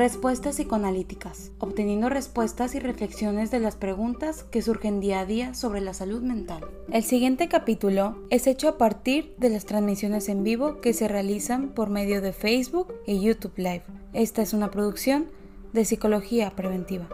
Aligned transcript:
Respuestas 0.00 0.56
psicoanalíticas, 0.56 1.52
obteniendo 1.58 2.08
respuestas 2.08 2.74
y 2.74 2.78
reflexiones 2.78 3.50
de 3.50 3.60
las 3.60 3.76
preguntas 3.76 4.44
que 4.44 4.62
surgen 4.62 4.98
día 4.98 5.20
a 5.20 5.26
día 5.26 5.52
sobre 5.52 5.82
la 5.82 5.92
salud 5.92 6.22
mental. 6.22 6.64
El 6.90 7.04
siguiente 7.04 7.50
capítulo 7.50 8.16
es 8.30 8.46
hecho 8.46 8.70
a 8.70 8.78
partir 8.78 9.34
de 9.36 9.50
las 9.50 9.66
transmisiones 9.66 10.30
en 10.30 10.42
vivo 10.42 10.80
que 10.80 10.94
se 10.94 11.06
realizan 11.06 11.74
por 11.74 11.90
medio 11.90 12.22
de 12.22 12.32
Facebook 12.32 12.94
y 13.06 13.20
YouTube 13.20 13.58
Live. 13.58 13.82
Esta 14.14 14.40
es 14.40 14.54
una 14.54 14.70
producción 14.70 15.26
de 15.74 15.84
Psicología 15.84 16.48
Preventiva. 16.56 17.06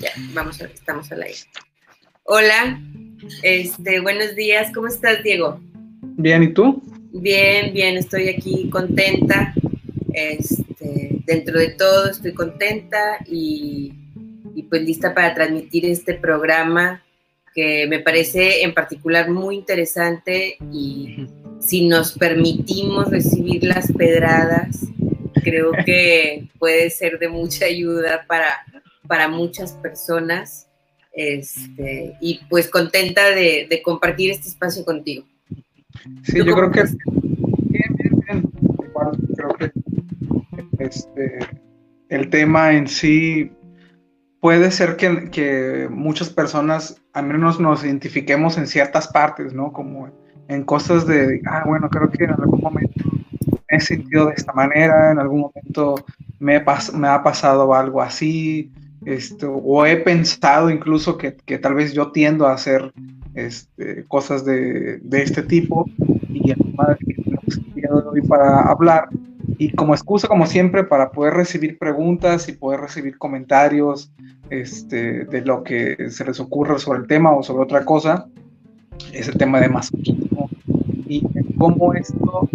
Ya, 0.00 0.10
vamos 0.32 0.60
a 0.60 0.64
ver, 0.64 0.72
estamos 0.72 1.12
al 1.12 1.22
aire. 1.22 1.38
Hola, 2.24 2.80
este, 3.42 4.00
buenos 4.00 4.34
días, 4.34 4.72
¿cómo 4.74 4.88
estás, 4.88 5.22
Diego? 5.22 5.60
Bien, 6.00 6.42
¿y 6.42 6.52
tú? 6.52 6.82
Bien, 7.12 7.72
bien, 7.72 7.96
estoy 7.96 8.28
aquí 8.28 8.68
contenta. 8.70 9.54
Este, 10.12 11.18
dentro 11.26 11.58
de 11.58 11.70
todo 11.70 12.10
estoy 12.10 12.32
contenta 12.34 13.18
y, 13.26 13.92
y 14.54 14.62
pues 14.64 14.82
lista 14.82 15.14
para 15.14 15.34
transmitir 15.34 15.86
este 15.86 16.14
programa 16.14 17.02
que 17.54 17.86
me 17.86 18.00
parece 18.00 18.62
en 18.62 18.74
particular 18.74 19.30
muy 19.30 19.56
interesante 19.56 20.56
y 20.72 21.28
si 21.60 21.86
nos 21.86 22.12
permitimos 22.12 23.10
recibir 23.10 23.64
las 23.64 23.90
pedradas, 23.92 24.80
creo 25.42 25.72
que 25.84 26.48
puede 26.58 26.90
ser 26.90 27.18
de 27.18 27.28
mucha 27.28 27.66
ayuda 27.66 28.24
para, 28.26 28.64
para 29.06 29.28
muchas 29.28 29.72
personas. 29.72 30.68
Este, 31.14 32.16
y 32.20 32.40
pues 32.50 32.68
contenta 32.68 33.30
de, 33.30 33.66
de 33.70 33.82
compartir 33.82 34.32
este 34.32 34.48
espacio 34.48 34.84
contigo. 34.84 35.24
Sí, 36.24 36.38
yo 36.44 36.54
creo 36.54 36.70
que 36.70 36.82
bien, 37.68 37.96
bien, 37.96 38.22
bien. 38.26 38.52
Igual 38.88 39.16
creo 39.36 39.54
que 39.54 39.72
este, 40.78 41.38
el 42.08 42.30
tema 42.30 42.72
en 42.72 42.88
sí 42.88 43.52
puede 44.40 44.70
ser 44.70 44.96
que, 44.96 45.30
que, 45.30 45.88
muchas 45.90 46.30
personas 46.30 47.00
al 47.12 47.26
menos 47.26 47.60
nos 47.60 47.84
identifiquemos 47.84 48.58
en 48.58 48.66
ciertas 48.66 49.08
partes, 49.08 49.54
¿no? 49.54 49.72
Como 49.72 50.10
en 50.48 50.64
cosas 50.64 51.06
de, 51.06 51.40
ah, 51.46 51.62
bueno, 51.66 51.88
creo 51.88 52.10
que 52.10 52.24
en 52.24 52.30
algún 52.30 52.60
momento 52.60 53.04
me 53.70 53.78
he 53.78 53.80
sentido 53.80 54.26
de 54.26 54.34
esta 54.34 54.52
manera, 54.52 55.12
en 55.12 55.18
algún 55.18 55.40
momento 55.40 56.04
me, 56.38 56.60
pas 56.60 56.92
me 56.92 57.08
ha 57.08 57.22
pasado 57.22 57.72
algo 57.74 58.02
así, 58.02 58.70
esto, 59.06 59.52
o 59.52 59.84
he 59.86 59.96
pensado 59.96 60.70
incluso 60.70 61.18
que, 61.18 61.36
que, 61.44 61.58
tal 61.58 61.74
vez 61.74 61.92
yo 61.92 62.12
tiendo 62.12 62.46
a 62.46 62.54
hacer 62.54 62.92
este, 63.34 64.04
cosas 64.04 64.44
de, 64.44 64.98
de, 64.98 65.22
este 65.22 65.42
tipo 65.42 65.86
y 66.28 66.50
el 66.50 66.58
día 67.74 67.88
de 67.88 68.08
hoy 68.08 68.22
para 68.22 68.62
hablar 68.62 69.08
y 69.58 69.70
como 69.72 69.94
excusa 69.94 70.28
como 70.28 70.46
siempre 70.46 70.84
para 70.84 71.10
poder 71.10 71.34
recibir 71.34 71.78
preguntas 71.78 72.48
y 72.48 72.52
poder 72.52 72.80
recibir 72.80 73.18
comentarios 73.18 74.10
este, 74.50 75.24
de 75.24 75.40
lo 75.42 75.62
que 75.62 76.10
se 76.10 76.24
les 76.24 76.40
ocurra 76.40 76.78
sobre 76.78 77.00
el 77.00 77.06
tema 77.06 77.32
o 77.32 77.42
sobre 77.42 77.64
otra 77.64 77.84
cosa 77.84 78.26
es 79.12 79.28
el 79.28 79.36
tema 79.36 79.60
de 79.60 79.68
masoquismo 79.68 80.48
y 81.06 81.22
cómo 81.58 81.94
esto 81.94 82.48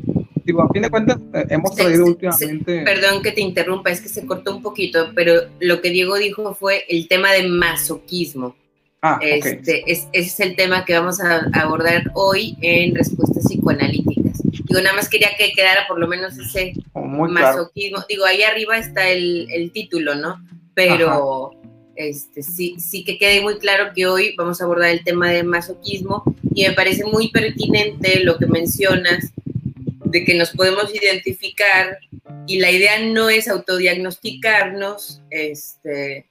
digo, 0.50 0.64
a 0.64 0.70
fin 0.70 0.82
de 0.82 0.90
cuentas, 0.90 1.20
eh, 1.34 1.46
hemos 1.50 1.76
traído 1.76 2.06
sí, 2.06 2.12
últimamente. 2.12 2.80
Sí, 2.80 2.86
perdón 2.86 3.22
que 3.22 3.32
te 3.32 3.42
interrumpa, 3.42 3.92
es 3.92 4.02
que 4.02 4.10
se 4.10 4.26
cortó 4.26 4.56
un 4.56 4.64
poquito, 4.64 5.12
pero 5.14 5.34
lo 5.60 5.80
que 5.80 5.92
Diego 5.92 6.18
dijo 6.18 6.56
fue 6.56 6.86
el 6.90 7.08
tema 7.08 7.32
de 7.34 7.48
masoquismo. 7.48 8.56
Ah, 9.02 9.20
este, 9.22 9.60
okay. 9.60 9.84
es, 9.86 10.08
ese 10.12 10.28
es 10.28 10.40
el 10.40 10.56
tema 10.56 10.84
que 10.86 10.94
vamos 10.94 11.22
a 11.22 11.48
abordar 11.54 12.12
hoy 12.16 12.58
en 12.62 12.96
respuestas 12.96 13.46
psicoanalíticas. 13.46 14.42
Digo, 14.44 14.82
nada 14.82 14.96
más 14.96 15.08
quería 15.08 15.30
que 15.38 15.52
quedara 15.54 15.88
por 15.88 16.00
lo 16.00 16.08
menos 16.08 16.38
ese 16.38 16.74
oh, 16.94 17.02
Muy 17.02 17.30
masoquismo. 17.30 17.98
Claro. 17.98 18.08
Digo, 18.10 18.26
ahí 18.26 18.42
arriba 18.42 18.78
está 18.78 19.08
el, 19.08 19.48
el 19.52 19.72
título, 19.72 20.16
¿no? 20.16 20.44
Pero 20.74 21.52
este, 21.96 22.42
sí, 22.42 22.78
sí 22.80 23.04
que 23.04 23.18
quede 23.18 23.42
muy 23.42 23.58
claro 23.60 23.92
que 23.94 24.08
hoy 24.08 24.34
vamos 24.38 24.60
a 24.60 24.64
abordar 24.64 24.90
el 24.90 25.04
tema 25.04 25.30
de 25.30 25.44
masoquismo 25.44 26.24
y 26.56 26.66
me 26.66 26.74
parece 26.74 27.06
muy 27.06 27.30
pertinente 27.30 28.24
lo 28.24 28.38
que 28.38 28.48
mencionas 28.48 29.32
de 30.10 30.26
que 30.26 30.36
nos 30.36 30.52
podemos 30.52 30.94
identificar 30.94 31.98
y 32.48 32.60
la 32.60 32.72
idea 32.72 33.00
no 33.00 33.30
es 33.30 33.48
autodiagnosticarnos, 33.48 35.22
este, 35.30 36.26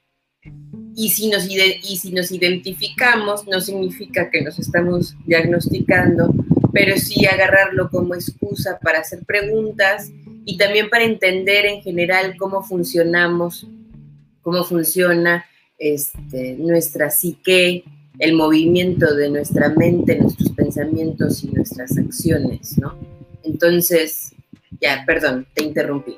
y 0.95 1.09
si, 1.09 1.29
nos, 1.29 1.47
y 1.49 1.97
si 1.97 2.11
nos 2.11 2.31
identificamos 2.31 3.47
no 3.47 3.61
significa 3.61 4.29
que 4.29 4.41
nos 4.41 4.59
estamos 4.59 5.15
diagnosticando, 5.25 6.33
pero 6.73 6.97
sí 6.97 7.25
agarrarlo 7.25 7.89
como 7.89 8.15
excusa 8.15 8.79
para 8.81 8.99
hacer 8.99 9.19
preguntas 9.25 10.11
y 10.45 10.57
también 10.57 10.89
para 10.89 11.03
entender 11.03 11.65
en 11.65 11.81
general 11.81 12.35
cómo 12.37 12.63
funcionamos, 12.63 13.67
cómo 14.41 14.63
funciona 14.63 15.45
este, 15.77 16.55
nuestra 16.57 17.09
psique, 17.09 17.83
el 18.19 18.33
movimiento 18.33 19.15
de 19.15 19.29
nuestra 19.29 19.69
mente, 19.69 20.17
nuestros 20.17 20.51
pensamientos 20.51 21.43
y 21.43 21.47
nuestras 21.47 21.97
acciones, 21.97 22.77
¿no? 22.77 23.18
Entonces, 23.43 24.33
ya, 24.81 25.03
perdón, 25.05 25.45
te 25.53 25.63
interrumpí. 25.63 26.17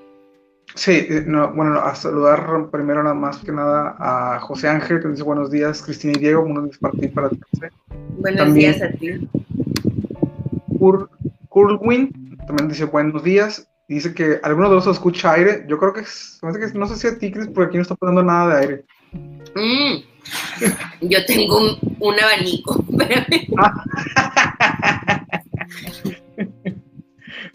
Sí, 0.76 1.08
no, 1.26 1.52
bueno, 1.54 1.80
a 1.80 1.94
saludar 1.96 2.70
primero 2.72 3.04
nada 3.04 3.16
más 3.16 3.40
que 3.40 3.52
nada 3.52 3.96
a 4.00 4.40
José 4.40 4.70
Ángel, 4.70 5.02
que 5.02 5.09
dice 5.09 5.24
buenos 5.24 5.52
días, 5.52 5.82
Cristina 5.82 6.14
y 6.16 6.20
Diego, 6.20 6.44
buenos 6.44 6.64
días 6.66 6.78
para 6.78 6.94
ti 6.94 7.08
para 7.09 7.30
ti. 7.30 7.40
Buenos 8.18 8.46
también, 8.46 8.74
días 8.74 8.82
a 8.82 8.90
ti. 8.98 9.28
Kur, 10.80 11.09
Kurwin 11.50 12.38
también 12.48 12.70
dice 12.70 12.86
buenos 12.86 13.22
días, 13.24 13.68
y 13.90 13.96
dice 13.96 14.14
que 14.14 14.40
alguno 14.44 14.70
de 14.70 14.76
los 14.76 14.88
escucha 14.88 15.34
aire, 15.34 15.66
yo 15.68 15.78
creo 15.78 15.92
que, 15.94 16.00
es, 16.02 16.40
no 16.74 16.88
sé 16.88 16.96
si 16.96 17.08
a 17.08 17.20
ti, 17.20 17.32
Cris, 17.32 17.48
porque 17.48 17.68
aquí 17.68 17.76
no 17.78 17.84
está 17.84 17.96
pasando 17.96 18.24
nada 18.24 18.56
de 18.56 18.62
aire. 18.62 18.86
Mm, 19.56 19.98
yo 21.02 21.26
tengo 21.26 21.58
un, 21.58 21.78
un 22.00 22.16
abanico, 22.18 22.82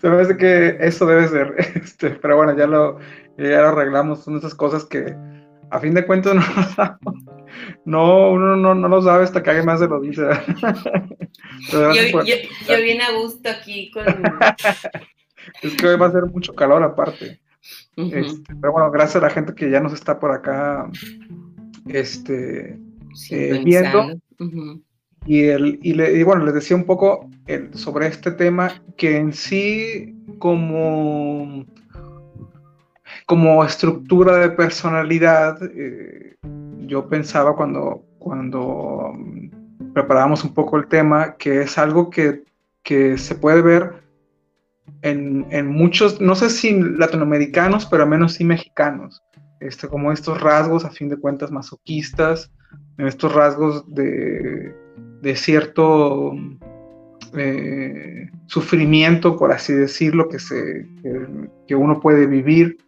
Se 0.07 0.11
me 0.11 0.23
hace 0.23 0.37
que 0.37 0.77
eso 0.79 1.05
debe 1.05 1.27
ser, 1.27 1.57
este, 1.75 2.11
pero 2.11 2.37
bueno, 2.37 2.57
ya 2.57 2.69
lo, 2.69 3.01
ya 3.37 3.61
lo 3.61 3.69
arreglamos, 3.71 4.23
son 4.23 4.37
esas 4.37 4.55
cosas 4.55 4.85
que 4.85 5.17
a 5.69 5.81
fin 5.81 5.95
de 5.95 6.07
cuentas 6.07 6.37
no, 7.85 8.31
no 8.31 8.31
uno 8.31 8.55
no, 8.55 8.73
no, 8.77 8.87
lo 8.89 9.03
sabe 9.03 9.25
hasta 9.25 9.43
que 9.43 9.51
alguien 9.51 9.67
más 9.67 9.81
se 9.81 9.89
lo 9.89 10.01
dice. 10.01 10.23
yo, 11.73 11.93
yo, 11.93 12.23
yo 12.23 12.75
a 13.03 13.21
gusto 13.21 13.51
aquí 13.51 13.91
con... 13.91 14.05
es 15.63 15.75
que 15.75 15.89
hoy 15.89 15.97
va 15.97 16.07
a 16.07 16.13
ser 16.13 16.27
mucho 16.27 16.55
calor 16.55 16.85
aparte. 16.85 17.41
Uh 17.97 18.05
-huh. 18.05 18.27
este, 18.27 18.55
pero 18.61 18.75
bueno, 18.75 18.93
gracias 18.93 19.17
a 19.17 19.27
la 19.27 19.31
gente 19.31 19.57
que 19.57 19.69
ya 19.69 19.81
nos 19.81 19.93
está 19.93 20.21
por 20.21 20.31
acá 20.31 20.89
este, 21.89 22.79
eh, 23.33 23.61
viendo. 23.65 24.05
Uh 24.39 24.45
-huh. 24.45 24.86
Y, 25.27 25.45
el, 25.45 25.81
y, 25.83 25.95
le, 25.95 26.23
bueno, 26.25 26.45
les 26.45 26.55
decía 26.55 26.77
un 26.77 26.85
poco 26.85 27.29
el, 27.47 27.75
sobre 27.75 28.07
este 28.07 28.31
tema 28.31 28.83
que 28.97 29.17
en 29.17 29.33
sí 29.33 30.15
como, 30.39 31.65
como 33.27 33.65
estructura 33.65 34.37
de 34.37 34.51
personalidad, 34.51 35.59
eh, 35.75 36.37
yo 36.87 37.09
pensaba 37.09 37.57
cuando, 37.57 38.05
cuando 38.19 39.13
preparábamos 39.93 40.45
un 40.45 40.55
poco 40.55 40.77
el 40.77 40.87
tema 40.87 41.37
que 41.37 41.63
es 41.63 41.77
algo 41.77 42.09
que, 42.09 42.45
que 42.85 43.19
se 43.19 43.35
puede 43.35 43.63
ver 43.63 44.05
en, 45.03 45.47
en, 45.51 45.67
muchos, 45.67 46.21
no 46.21 46.37
sé 46.37 46.51
si 46.51 46.81
latinoamericanos, 46.81 47.87
pero 47.87 48.05
al 48.05 48.09
menos 48.09 48.35
sí 48.35 48.45
mexicanos, 48.45 49.23
este, 49.61 49.89
como 49.89 50.13
estos 50.13 50.41
rasgos 50.41 50.85
a 50.85 50.91
fin 50.91 51.09
de 51.09 51.17
cuentas 51.17 51.51
masoquistas, 51.51 52.53
estos 52.99 53.35
rasgos 53.35 53.93
de 53.93 54.86
de 55.27 55.35
cierto 55.35 56.35
eh, 57.37 58.31
sufrimiento, 58.47 59.37
por 59.37 59.51
así 59.51 59.73
decirlo, 59.73 60.29
que, 60.29 60.39
se, 60.39 60.87
que, 61.67 61.75
uno 61.75 61.99
puede 61.99 62.29
vivir. 62.29 62.79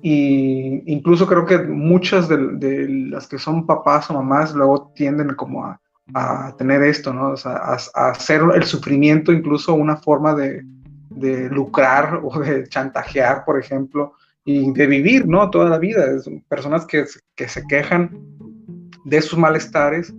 Y 0.00 0.82
incluso 0.90 1.26
creo 1.26 1.44
que 1.44 1.58
muchas 1.58 2.26
de, 2.30 2.38
de, 2.54 2.88
las 3.10 3.26
que 3.26 3.38
son 3.38 3.66
papás 3.66 4.08
o 4.08 4.14
mamás 4.14 4.54
luego 4.54 4.92
tienden 4.94 5.34
como 5.34 5.66
a, 5.66 5.78
a 6.14 6.56
tener 6.56 6.82
esto, 6.84 7.12
¿no? 7.12 7.32
O 7.32 7.36
sea, 7.36 7.56
a, 7.56 7.76
a, 7.96 8.10
hacer 8.12 8.40
el 8.54 8.62
sufrimiento 8.62 9.30
incluso 9.30 9.74
una 9.74 9.98
forma 9.98 10.34
de, 10.34 10.64
de, 11.10 11.50
lucrar 11.50 12.18
o 12.24 12.40
de 12.40 12.66
chantajear, 12.66 13.44
por 13.44 13.60
ejemplo, 13.60 14.14
y 14.42 14.72
de 14.72 14.86
vivir, 14.86 15.28
¿no? 15.28 15.50
Toda 15.50 15.68
la 15.68 15.78
vida. 15.78 16.06
Es 16.16 16.30
personas 16.48 16.86
que, 16.86 17.04
que 17.36 17.46
se 17.46 17.62
quejan 17.66 18.18
de 19.04 19.20
sus 19.20 19.38
malestares 19.38 20.14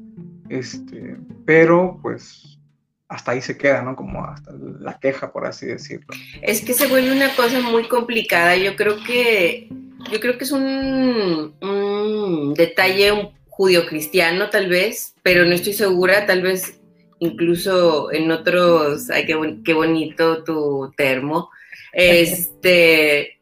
este, 0.50 1.18
pero 1.46 2.00
pues 2.02 2.60
hasta 3.08 3.32
ahí 3.32 3.42
se 3.42 3.58
queda, 3.58 3.82
¿no? 3.82 3.96
Como 3.96 4.24
hasta 4.26 4.52
la 4.80 4.98
queja, 5.00 5.32
por 5.32 5.46
así 5.46 5.68
decirlo. 5.68 6.08
Es 6.42 6.62
que 6.62 6.74
se 6.74 6.88
vuelve 6.88 7.12
una 7.12 7.36
cosa 7.36 7.62
muy 7.62 7.88
complicada. 7.88 8.56
Yo 8.58 8.76
creo 8.76 9.04
que, 9.04 9.70
yo 10.12 10.20
creo 10.20 10.38
que 10.38 10.46
es 10.46 10.52
un, 10.52 11.54
un 11.62 12.54
detalle 12.56 13.32
judio-cristiano 13.50 14.50
tal 14.50 14.68
vez, 14.68 15.14
pero 15.22 15.46
no 15.46 15.52
estoy 15.52 15.74
segura, 15.74 16.26
tal 16.26 16.42
vez 16.42 16.80
incluso 17.20 18.12
en 18.12 18.32
otros, 18.32 19.10
ay, 19.10 19.26
qué, 19.26 19.38
qué 19.64 19.74
bonito 19.74 20.44
tu 20.44 20.92
termo, 20.98 21.50
este, 21.94 23.40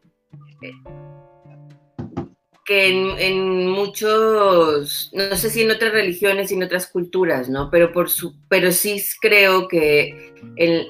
en, 2.71 3.68
muchos, 3.68 5.12
no 5.13 5.35
sé 5.35 5.50
si 5.50 5.62
en 5.62 5.71
otras 5.71 5.91
religiones 5.91 6.51
y 6.51 6.56
en 6.56 6.63
otras 6.63 6.88
culturas, 6.88 7.50
¿no? 7.50 7.69
Pero, 7.69 7.91
por 7.91 8.09
su, 8.09 8.35
pero 8.47 8.71
sí 8.71 9.03
creo 9.19 9.68
que 9.68 10.33
en, 10.56 10.88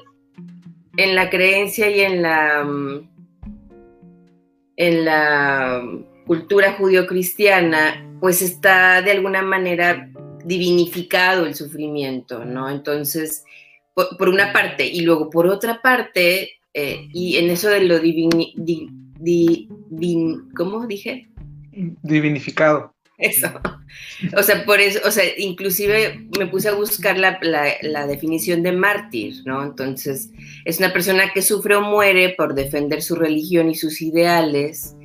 en 0.96 1.14
la 1.14 1.30
creencia 1.30 1.90
y 1.90 2.00
en 2.00 2.22
la, 2.22 2.66
en 4.76 5.04
la 5.04 5.82
cultura 6.26 6.72
judio-cristiana, 6.74 8.08
pues 8.20 8.42
está 8.42 9.02
de 9.02 9.10
alguna 9.10 9.42
manera 9.42 10.10
divinificado 10.44 11.46
el 11.46 11.54
sufrimiento, 11.54 12.44
¿no? 12.44 12.70
Entonces, 12.70 13.44
por, 13.94 14.28
una 14.28 14.52
parte, 14.52 14.86
y 14.86 15.02
luego 15.02 15.30
por 15.30 15.46
otra 15.46 15.80
parte, 15.82 16.52
eh, 16.74 17.08
y 17.12 17.36
en 17.36 17.50
eso 17.50 17.68
de 17.68 17.80
lo 17.80 17.98
divini, 17.98 18.54
¿cómo 20.56 20.86
dije? 20.86 21.28
Divinificado. 22.02 22.94
Eso. 23.18 23.48
O 24.36 24.42
sea, 24.42 24.64
por 24.64 24.80
eso, 24.80 25.00
o 25.06 25.10
sea, 25.10 25.24
inclusive 25.38 26.26
me 26.38 26.46
puse 26.46 26.68
a 26.68 26.74
buscar 26.74 27.18
la, 27.18 27.38
la, 27.40 28.06
definición 28.06 28.62
de 28.62 28.72
mártir, 28.72 29.42
¿no? 29.44 29.62
Entonces, 29.62 30.30
es 30.64 30.78
una 30.78 30.92
persona 30.92 31.32
que 31.32 31.42
sufre 31.42 31.76
o 31.76 31.82
muere 31.82 32.30
por 32.30 32.54
defender 32.54 33.02
su 33.02 33.14
religión 33.14 33.70
y 33.70 33.74
sus 33.74 34.00
ideales. 34.02 34.96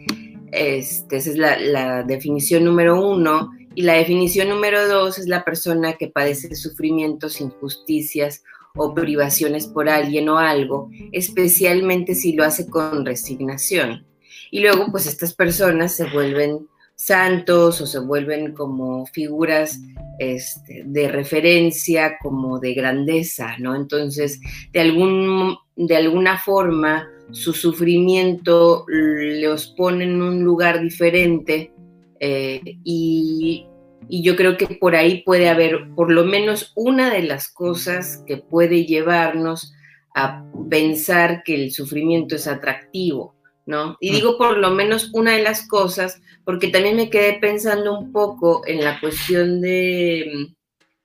Este, 0.51 1.17
esa 1.17 1.29
es 1.29 1.37
la, 1.37 1.59
la 1.59 2.03
definición 2.03 2.63
número 2.63 2.99
uno. 2.99 3.51
Y 3.75 3.83
la 3.83 3.93
definición 3.93 4.49
número 4.49 4.87
dos 4.87 5.19
es 5.19 5.27
la 5.27 5.43
persona 5.43 5.93
que 5.93 6.07
padece 6.07 6.55
sufrimientos, 6.55 7.39
injusticias 7.39 8.41
o 8.75 8.93
privaciones 8.93 9.67
por 9.67 9.89
alguien 9.89 10.29
o 10.29 10.37
algo, 10.37 10.89
especialmente 11.11 12.15
si 12.15 12.33
lo 12.33 12.43
hace 12.43 12.67
con 12.67 13.05
resignación. 13.05 14.05
Y 14.51 14.61
luego, 14.61 14.87
pues 14.91 15.07
estas 15.07 15.33
personas 15.33 15.95
se 15.95 16.05
vuelven 16.05 16.67
santos 16.95 17.79
o 17.79 17.85
se 17.85 17.99
vuelven 17.99 18.53
como 18.53 19.05
figuras 19.05 19.79
este, 20.19 20.83
de 20.85 21.07
referencia, 21.09 22.17
como 22.21 22.59
de 22.59 22.73
grandeza, 22.73 23.55
¿no? 23.59 23.75
Entonces, 23.75 24.39
de, 24.73 24.81
algún, 24.81 25.57
de 25.75 25.95
alguna 25.95 26.39
forma, 26.39 27.07
su 27.31 27.53
sufrimiento 27.53 28.85
los 28.87 29.67
pone 29.67 30.05
en 30.05 30.21
un 30.21 30.43
lugar 30.43 30.81
diferente 30.81 31.71
eh, 32.19 32.61
y, 32.83 33.65
yo 34.09 34.37
creo 34.37 34.55
que 34.55 34.67
por 34.67 34.95
ahí 34.95 35.21
puede 35.23 35.49
haber 35.49 35.89
por 35.93 36.09
lo 36.13 36.23
menos 36.23 36.71
una 36.77 37.09
de 37.09 37.23
las 37.23 37.49
cosas 37.49 38.23
que 38.25 38.37
puede 38.37 38.85
llevarnos 38.85 39.73
a 40.15 40.45
pensar 40.69 41.43
que 41.43 41.55
el 41.55 41.73
sufrimiento 41.73 42.37
es 42.37 42.47
atractivo, 42.47 43.35
¿no? 43.67 43.97
Y 43.99 44.09
mm. 44.09 44.13
digo 44.15 44.37
por 44.37 44.57
lo 44.57 44.71
menos 44.71 45.11
una 45.13 45.33
de 45.33 45.43
las 45.43 45.67
cosas 45.67 46.19
porque 46.43 46.69
también 46.69 46.95
me 46.95 47.09
quedé 47.09 47.33
pensando 47.33 47.99
un 47.99 48.11
poco 48.11 48.63
en 48.65 48.83
la 48.83 48.99
cuestión 48.99 49.61
de, 49.61 50.47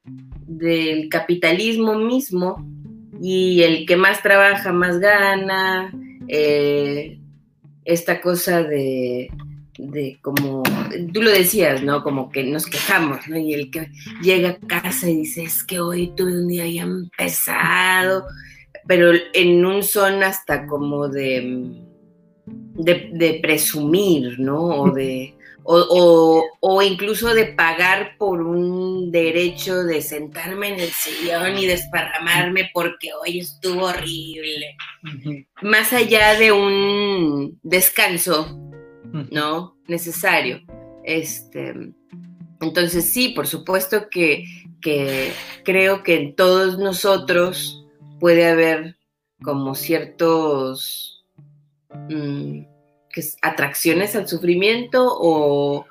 del 0.04 1.08
capitalismo 1.08 1.94
mismo 1.94 2.64
y 3.20 3.62
el 3.62 3.84
que 3.84 3.96
más 3.96 4.22
trabaja 4.22 4.72
más 4.72 4.98
gana, 4.98 5.92
eh, 6.28 7.18
esta 7.84 8.20
cosa 8.20 8.62
de, 8.62 9.30
de 9.78 10.18
como, 10.22 10.62
tú 11.12 11.22
lo 11.22 11.30
decías, 11.30 11.82
¿no? 11.82 12.02
Como 12.02 12.30
que 12.30 12.44
nos 12.44 12.66
quejamos, 12.66 13.26
¿no? 13.28 13.36
Y 13.36 13.54
el 13.54 13.70
que 13.70 13.90
llega 14.22 14.50
a 14.50 14.66
casa 14.66 15.10
y 15.10 15.16
dice, 15.16 15.42
es 15.42 15.64
que 15.64 15.80
hoy 15.80 16.12
tuve 16.16 16.32
un 16.32 16.48
día 16.48 16.66
ya 16.68 16.86
pesado, 17.16 18.24
pero 18.86 19.12
en 19.34 19.64
un 19.64 19.82
son 19.82 20.22
hasta 20.22 20.66
como 20.66 21.08
de, 21.08 21.91
de, 22.74 23.38
presumir, 23.42 24.38
¿no? 24.38 24.60
O 24.82 24.90
de... 24.90 25.34
O, 25.64 26.44
o, 26.58 26.82
incluso 26.82 27.32
de 27.34 27.46
pagar 27.46 28.16
por 28.18 28.42
un 28.42 29.12
derecho 29.12 29.84
de 29.84 30.02
sentarme 30.02 30.70
en 30.70 30.80
el 30.80 30.88
sillón 30.88 31.56
y 31.56 31.66
desparramarme 31.66 32.68
porque 32.74 33.10
hoy 33.14 33.38
estuvo 33.38 33.84
horrible. 33.84 34.74
Más 35.62 35.92
allá 35.92 36.34
de 36.36 36.50
un 36.50 37.60
descanso 37.62 38.58
¿no? 39.30 39.76
Necesario. 39.86 40.60
Este, 41.04 41.74
entonces 42.60 43.12
sí, 43.12 43.30
por 43.30 43.46
supuesto 43.46 44.08
que, 44.10 44.44
creo 45.64 46.02
que 46.02 46.16
en 46.16 46.34
todos 46.34 46.78
nosotros 46.78 47.86
puede 48.18 48.46
haber 48.46 48.96
como 49.42 49.74
ciertos 49.74 51.11
mm, 52.08 52.64
atracciones 53.42 54.16
al 54.16 54.28
sufrimiento 54.28 55.06
o 55.08 55.86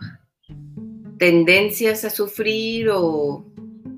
tendencias 1.18 2.04
a 2.04 2.10
sufrir 2.10 2.90
o 2.92 3.46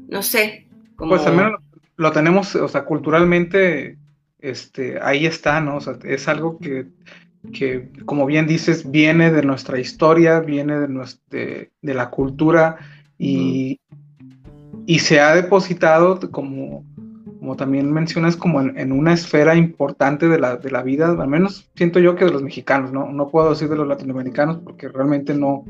no 0.08 0.22
sé. 0.24 0.68
Pues 0.98 1.26
al 1.26 1.36
menos 1.36 1.62
lo 1.96 2.12
tenemos, 2.12 2.56
o 2.56 2.68
sea, 2.68 2.86
culturalmente, 2.86 3.98
este, 4.40 5.00
ahí 5.02 5.26
está, 5.26 5.62
¿no? 5.62 5.80
Es 6.04 6.28
algo 6.28 6.58
que 6.60 6.88
que, 7.52 7.90
como 8.06 8.26
bien 8.26 8.48
dices, 8.48 8.90
viene 8.90 9.32
de 9.32 9.44
nuestra 9.44 9.80
historia, 9.80 10.40
viene 10.40 10.80
de, 10.80 10.88
nuestra, 10.88 11.20
de, 11.30 11.70
la 11.82 12.10
cultura 12.10 12.78
y, 13.18 13.82
y, 14.86 15.00
se 15.00 15.20
ha 15.20 15.36
depositado, 15.36 16.20
como, 16.32 16.86
como 17.44 17.58
también 17.58 17.92
mencionas, 17.92 18.38
como 18.38 18.62
en, 18.62 18.92
una 18.94 19.12
esfera 19.12 19.54
importante 19.54 20.30
de 20.30 20.40
la, 20.40 20.56
de 20.56 20.72
la, 20.72 20.82
vida, 20.82 21.10
al 21.10 21.28
menos 21.28 21.70
siento 21.76 22.00
yo 22.00 22.16
que 22.16 22.24
de 22.24 22.32
los 22.32 22.42
mexicanos, 22.42 22.94
¿no? 22.94 23.12
No 23.12 23.28
puedo 23.28 23.50
decir 23.50 23.68
de 23.68 23.76
los 23.76 23.86
latinoamericanos 23.86 24.60
porque 24.64 24.88
realmente 24.88 25.34
no, 25.34 25.66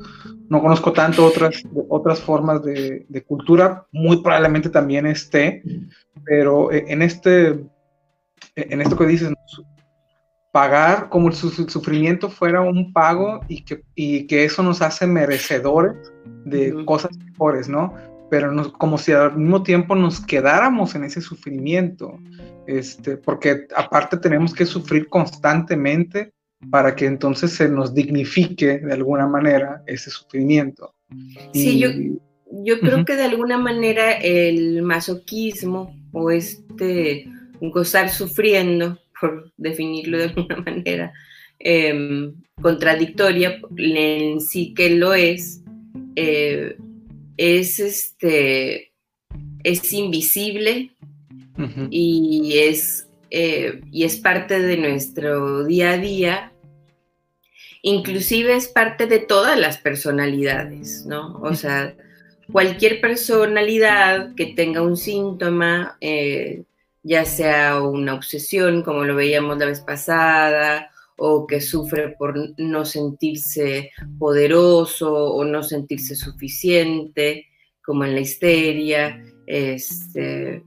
no 0.50 0.62
conozco 0.62 0.94
tanto 0.94 1.26
otras, 1.26 1.64
otras 1.90 2.20
formas 2.20 2.62
de, 2.62 3.08
de 3.10 3.24
cultura, 3.24 3.88
muy 3.92 4.22
probablemente 4.22 4.70
también 4.70 5.08
esté, 5.08 5.64
pero 6.24 6.72
en 6.72 7.02
este, 7.02 7.66
en 8.56 8.80
esto 8.80 8.96
que 8.96 9.08
dices, 9.08 9.34
pagar 10.52 11.10
como 11.10 11.32
su 11.32 11.50
sufrimiento 11.50 12.30
fuera 12.30 12.62
un 12.62 12.94
pago 12.94 13.40
y 13.48 13.64
que, 13.64 13.84
y 13.96 14.28
que 14.28 14.44
eso 14.44 14.62
nos 14.62 14.84
hace 14.84 15.08
merecedores 15.08 15.96
de 16.46 16.86
cosas 16.86 17.18
mejores, 17.18 17.68
¿no? 17.68 17.96
Pero 18.34 18.52
nos, 18.52 18.70
como 18.72 18.98
si 18.98 19.12
al 19.12 19.38
mismo 19.38 19.62
tiempo 19.62 19.94
nos 19.94 20.20
quedáramos 20.20 20.96
en 20.96 21.04
ese 21.04 21.22
sufrimiento, 21.22 22.18
este, 22.66 23.16
porque 23.16 23.68
aparte 23.76 24.18
tenemos 24.18 24.56
que 24.56 24.66
sufrir 24.66 25.08
constantemente 25.08 26.34
para 26.72 26.96
que 26.96 27.06
entonces 27.06 27.52
se 27.52 27.70
nos 27.70 27.94
dignifique 27.94 28.80
de 28.80 28.92
alguna 28.92 29.28
manera 29.28 29.84
ese 29.86 30.10
sufrimiento. 30.10 30.96
Sí, 31.54 31.78
yo, 31.78 31.90
yo 32.64 32.80
creo 32.80 33.06
que 33.06 33.16
de 33.16 33.26
alguna 33.26 33.60
manera 33.60 34.14
el 34.14 34.82
masoquismo 34.82 35.96
o 36.12 36.32
este 36.32 37.28
gozar 37.62 38.10
sufriendo 38.10 38.98
por 39.22 39.52
definirlo 39.58 40.18
de 40.18 40.24
alguna 40.24 40.58
manera, 40.58 41.14
em, 41.60 42.34
contradictoria, 42.60 43.62
en 43.78 44.42
sí 44.42 44.74
que 44.74 44.90
lo 44.90 45.14
es, 45.14 45.62
eh, 46.16 46.76
es, 47.38 47.80
este, 47.80 48.92
es 49.64 49.94
invisible 49.94 50.92
y, 51.90 52.58
es, 52.58 53.08
eh, 53.30 53.82
y 53.92 54.04
es 54.04 54.18
parte 54.18 54.60
de 54.60 54.78
nuestro 54.78 55.64
día 55.64 55.92
a 55.92 55.98
día, 55.98 56.52
inclusive 57.82 58.56
es 58.56 58.68
parte 58.68 59.08
de 59.08 59.20
todas 59.20 59.60
las 59.60 59.78
personalidades, 59.78 61.06
¿no? 61.06 61.40
O 61.42 61.54
sea, 61.54 61.96
cualquier 62.52 63.02
personalidad 63.02 64.36
que 64.36 64.48
tenga 64.48 64.82
un 64.82 64.98
síntoma, 64.98 65.98
eh, 66.02 66.64
ya 67.04 67.26
sea 67.26 67.82
una 67.82 68.14
obsesión, 68.14 68.82
como 68.82 69.04
lo 69.04 69.16
veíamos 69.16 69.58
la 69.58 69.66
vez 69.66 69.82
pasada, 69.82 70.93
o 71.18 71.46
que 71.48 71.62
sufre 71.62 72.10
por 72.10 72.36
no 72.58 72.86
sentirse 72.86 73.92
poderoso 74.18 75.12
o 75.12 75.44
no 75.46 75.64
sentirse 75.64 76.16
suficiente, 76.16 77.48
como 77.84 78.06
en 78.06 78.16
la 78.16 78.22
histeria. 78.22 79.24
Este, 79.46 80.64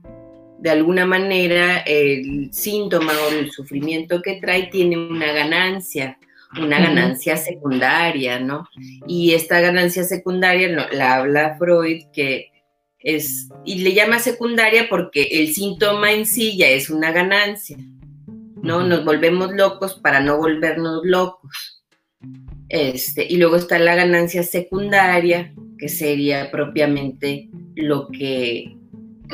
de 0.59 0.69
alguna 0.69 1.05
manera, 1.05 1.79
el 1.79 2.49
síntoma 2.53 3.13
o 3.13 3.33
el 3.33 3.51
sufrimiento 3.51 4.21
que 4.21 4.39
trae 4.41 4.67
tiene 4.67 4.97
una 4.97 5.31
ganancia, 5.31 6.17
una 6.59 6.79
ganancia 6.79 7.37
secundaria, 7.37 8.39
¿no? 8.39 8.67
Y 9.07 9.33
esta 9.33 9.59
ganancia 9.59 10.03
secundaria 10.03 10.89
la 10.91 11.15
habla 11.15 11.57
Freud 11.57 12.05
que 12.13 12.51
es, 12.99 13.49
y 13.65 13.79
le 13.79 13.93
llama 13.93 14.19
secundaria 14.19 14.87
porque 14.89 15.23
el 15.23 15.53
síntoma 15.53 16.11
en 16.11 16.25
sí 16.25 16.57
ya 16.57 16.67
es 16.69 16.89
una 16.89 17.11
ganancia, 17.11 17.77
¿no? 18.67 18.83
Nos 18.83 19.03
volvemos 19.05 19.51
locos 19.53 19.95
para 19.95 20.19
no 20.19 20.37
volvernos 20.37 21.01
locos. 21.03 21.83
Este, 22.69 23.25
y 23.27 23.37
luego 23.37 23.55
está 23.55 23.79
la 23.79 23.95
ganancia 23.95 24.43
secundaria, 24.43 25.53
que 25.79 25.89
sería 25.89 26.51
propiamente 26.51 27.49
lo 27.75 28.09
que 28.09 28.77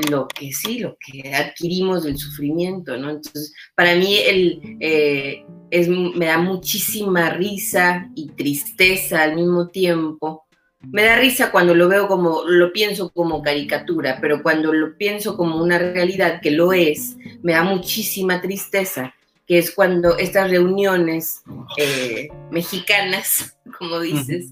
lo 0.09 0.27
que 0.27 0.51
sí, 0.51 0.79
lo 0.79 0.97
que 0.99 1.33
adquirimos 1.33 2.03
del 2.03 2.17
sufrimiento, 2.17 2.97
¿no? 2.97 3.11
Entonces, 3.11 3.53
para 3.75 3.95
mí 3.95 4.17
el, 4.17 4.59
eh, 4.79 5.45
es, 5.69 5.87
me 5.87 6.25
da 6.25 6.37
muchísima 6.37 7.29
risa 7.29 8.09
y 8.15 8.29
tristeza 8.29 9.23
al 9.23 9.35
mismo 9.35 9.69
tiempo. 9.69 10.45
Me 10.81 11.03
da 11.03 11.17
risa 11.17 11.51
cuando 11.51 11.75
lo 11.75 11.87
veo 11.87 12.07
como, 12.07 12.43
lo 12.45 12.73
pienso 12.73 13.11
como 13.11 13.41
caricatura, 13.41 14.17
pero 14.19 14.43
cuando 14.43 14.73
lo 14.73 14.97
pienso 14.97 15.37
como 15.37 15.61
una 15.61 15.77
realidad 15.77 16.41
que 16.41 16.51
lo 16.51 16.73
es, 16.73 17.15
me 17.41 17.53
da 17.53 17.63
muchísima 17.63 18.41
tristeza, 18.41 19.13
que 19.47 19.57
es 19.57 19.71
cuando 19.71 20.17
estas 20.17 20.49
reuniones 20.49 21.41
eh, 21.77 22.29
mexicanas, 22.51 23.57
como 23.77 23.99
dices, 23.99 24.51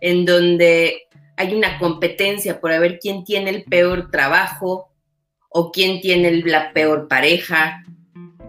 en 0.00 0.24
donde 0.24 1.02
hay 1.36 1.54
una 1.54 1.78
competencia 1.78 2.60
por 2.60 2.70
ver 2.78 2.98
quién 3.00 3.24
tiene 3.24 3.50
el 3.50 3.64
peor 3.64 4.10
trabajo 4.10 4.90
o 5.48 5.70
quién 5.70 6.00
tiene 6.00 6.42
la 6.42 6.72
peor 6.72 7.08
pareja 7.08 7.82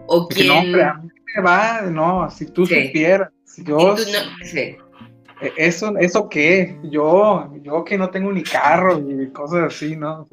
o 0.06 0.28
quién... 0.28 0.48
No, 0.48 0.58
hombre, 0.58 0.84
a 0.84 0.94
mí 0.94 1.08
me 1.34 1.42
va, 1.42 1.82
no, 1.82 2.30
si 2.30 2.46
tú 2.46 2.66
supieras, 2.66 3.30
yo... 3.58 3.96
E, 4.54 4.78
eso, 5.56 5.94
¿Eso 5.98 6.28
qué? 6.28 6.78
Yo, 6.84 7.50
yo 7.62 7.84
que 7.84 7.98
no 7.98 8.10
tengo 8.10 8.32
ni 8.32 8.42
carro 8.42 9.00
y 9.00 9.30
cosas 9.30 9.74
así, 9.74 9.96
¿no? 9.96 10.28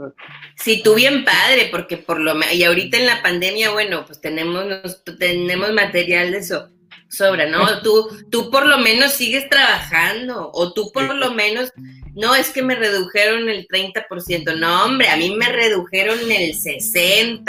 sí, 0.55 0.81
tú 0.83 0.95
bien 0.95 1.25
padre, 1.25 1.69
porque 1.71 1.97
por 1.97 2.19
lo 2.19 2.33
y 2.53 2.63
ahorita 2.63 2.97
en 2.97 3.05
la 3.05 3.21
pandemia, 3.21 3.71
bueno, 3.71 4.05
pues 4.05 4.21
tenemos, 4.21 5.03
tenemos 5.17 5.71
material 5.73 6.31
de 6.31 6.37
eso 6.37 6.69
sobra, 7.11 7.45
¿no? 7.45 7.81
Tú, 7.81 8.07
tú 8.31 8.49
por 8.49 8.65
lo 8.65 8.77
menos 8.77 9.11
sigues 9.11 9.47
trabajando, 9.49 10.49
o 10.53 10.73
tú 10.73 10.91
por 10.93 11.13
lo 11.13 11.31
menos, 11.31 11.71
no 12.15 12.35
es 12.35 12.49
que 12.49 12.61
me 12.61 12.75
redujeron 12.75 13.49
el 13.49 13.67
30%, 13.67 14.57
no, 14.57 14.85
hombre, 14.85 15.09
a 15.09 15.17
mí 15.17 15.35
me 15.35 15.49
redujeron 15.49 16.19
el 16.31 16.53
60%, 16.53 17.43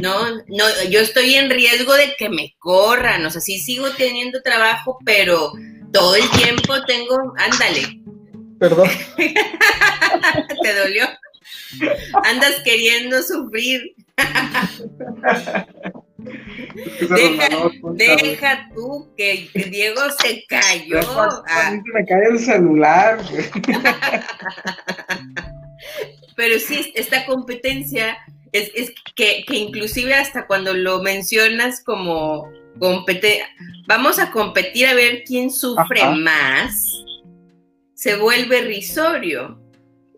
no, 0.00 0.36
no, 0.48 0.64
yo 0.88 1.00
estoy 1.00 1.34
en 1.34 1.50
riesgo 1.50 1.92
de 1.94 2.14
que 2.18 2.30
me 2.30 2.54
corran, 2.58 3.24
o 3.26 3.30
sea, 3.30 3.40
sí 3.40 3.58
sigo 3.58 3.90
teniendo 3.90 4.40
trabajo, 4.40 4.98
pero 5.04 5.52
todo 5.92 6.16
el 6.16 6.28
tiempo 6.30 6.82
tengo, 6.86 7.34
ándale. 7.36 8.00
Perdón. 8.58 8.88
¿Te 10.62 10.74
dolió? 10.74 11.04
Andas 12.24 12.60
queriendo 12.64 13.22
sufrir. 13.22 13.94
Deja, 17.96 18.68
tú 18.74 19.12
que, 19.16 19.48
Diego 19.70 20.00
se 20.20 20.44
cayó. 20.48 21.00
A 21.46 21.70
mí 21.72 21.80
se 21.84 21.92
me 21.92 22.06
cae 22.06 22.24
el 22.30 22.38
celular. 22.38 23.18
Pero 26.36 26.58
sí, 26.58 26.92
esta 26.94 27.26
competencia 27.26 28.16
es, 28.52 28.92
que, 29.16 29.44
inclusive 29.50 30.14
hasta 30.14 30.46
cuando 30.46 30.74
lo 30.74 31.02
mencionas 31.02 31.82
como 31.82 32.50
compete 32.78 33.42
vamos 33.86 34.18
a 34.18 34.30
competir 34.30 34.86
a 34.86 34.94
ver 34.94 35.24
quién 35.24 35.50
sufre 35.50 36.04
más, 36.16 37.04
se 37.94 38.16
vuelve 38.16 38.62
risorio. 38.62 39.58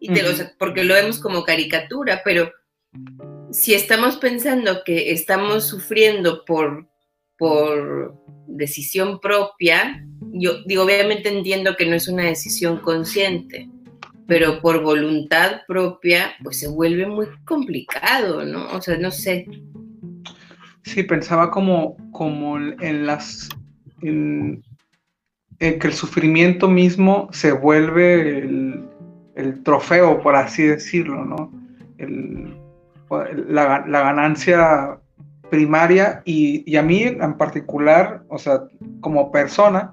Y 0.01 0.13
te 0.13 0.23
porque 0.59 0.85
lo 0.85 0.93
vemos 0.93 1.19
como 1.19 1.45
caricatura, 1.45 2.21
pero 2.25 2.53
si 3.51 3.73
estamos 3.73 4.17
pensando 4.17 4.85
que 4.85 5.13
estamos 5.13 5.67
sufriendo 5.67 6.45
por, 6.45 6.87
por 7.39 8.15
decisión 8.47 9.19
propia, 9.19 10.05
yo 10.33 10.63
digo, 10.65 10.83
obviamente 10.83 11.31
entiendo 11.31 11.75
que 11.77 11.87
no 11.87 11.97
es 11.97 12.07
una 12.07 12.25
decisión 12.25 12.81
consciente, 12.81 13.69
pero 14.27 14.61
por 14.61 14.83
voluntad 14.83 15.63
propia, 15.67 16.33
pues 16.43 16.59
se 16.59 16.69
vuelve 16.69 17.07
muy 17.07 17.27
complicado, 17.45 18.45
¿no? 18.45 18.69
O 18.73 18.81
sea, 18.81 18.97
no 18.97 19.11
sé. 19.11 19.47
Sí, 20.83 21.03
pensaba 21.03 21.51
como, 21.51 21.97
como 22.13 22.59
en 22.59 23.07
las... 23.07 23.49
En, 24.03 24.63
que 25.59 25.87
el 25.87 25.95
sufrimiento 25.95 26.69
mismo 26.69 27.29
se 27.33 27.53
vuelve 27.53 28.39
el, 28.39 28.85
el, 29.35 29.63
trofeo, 29.63 30.21
por 30.21 30.37
así 30.37 30.65
decirlo, 30.65 31.25
¿no? 31.25 31.51
El, 31.97 32.55
la, 33.49 33.79
ganancia 33.87 34.99
primaria 35.51 36.23
y, 36.25 36.77
a 36.77 36.83
mí 36.83 37.03
en 37.03 37.35
particular, 37.37 38.25
o 38.29 38.39
sea, 38.39 38.65
como 39.01 39.31
persona. 39.31 39.93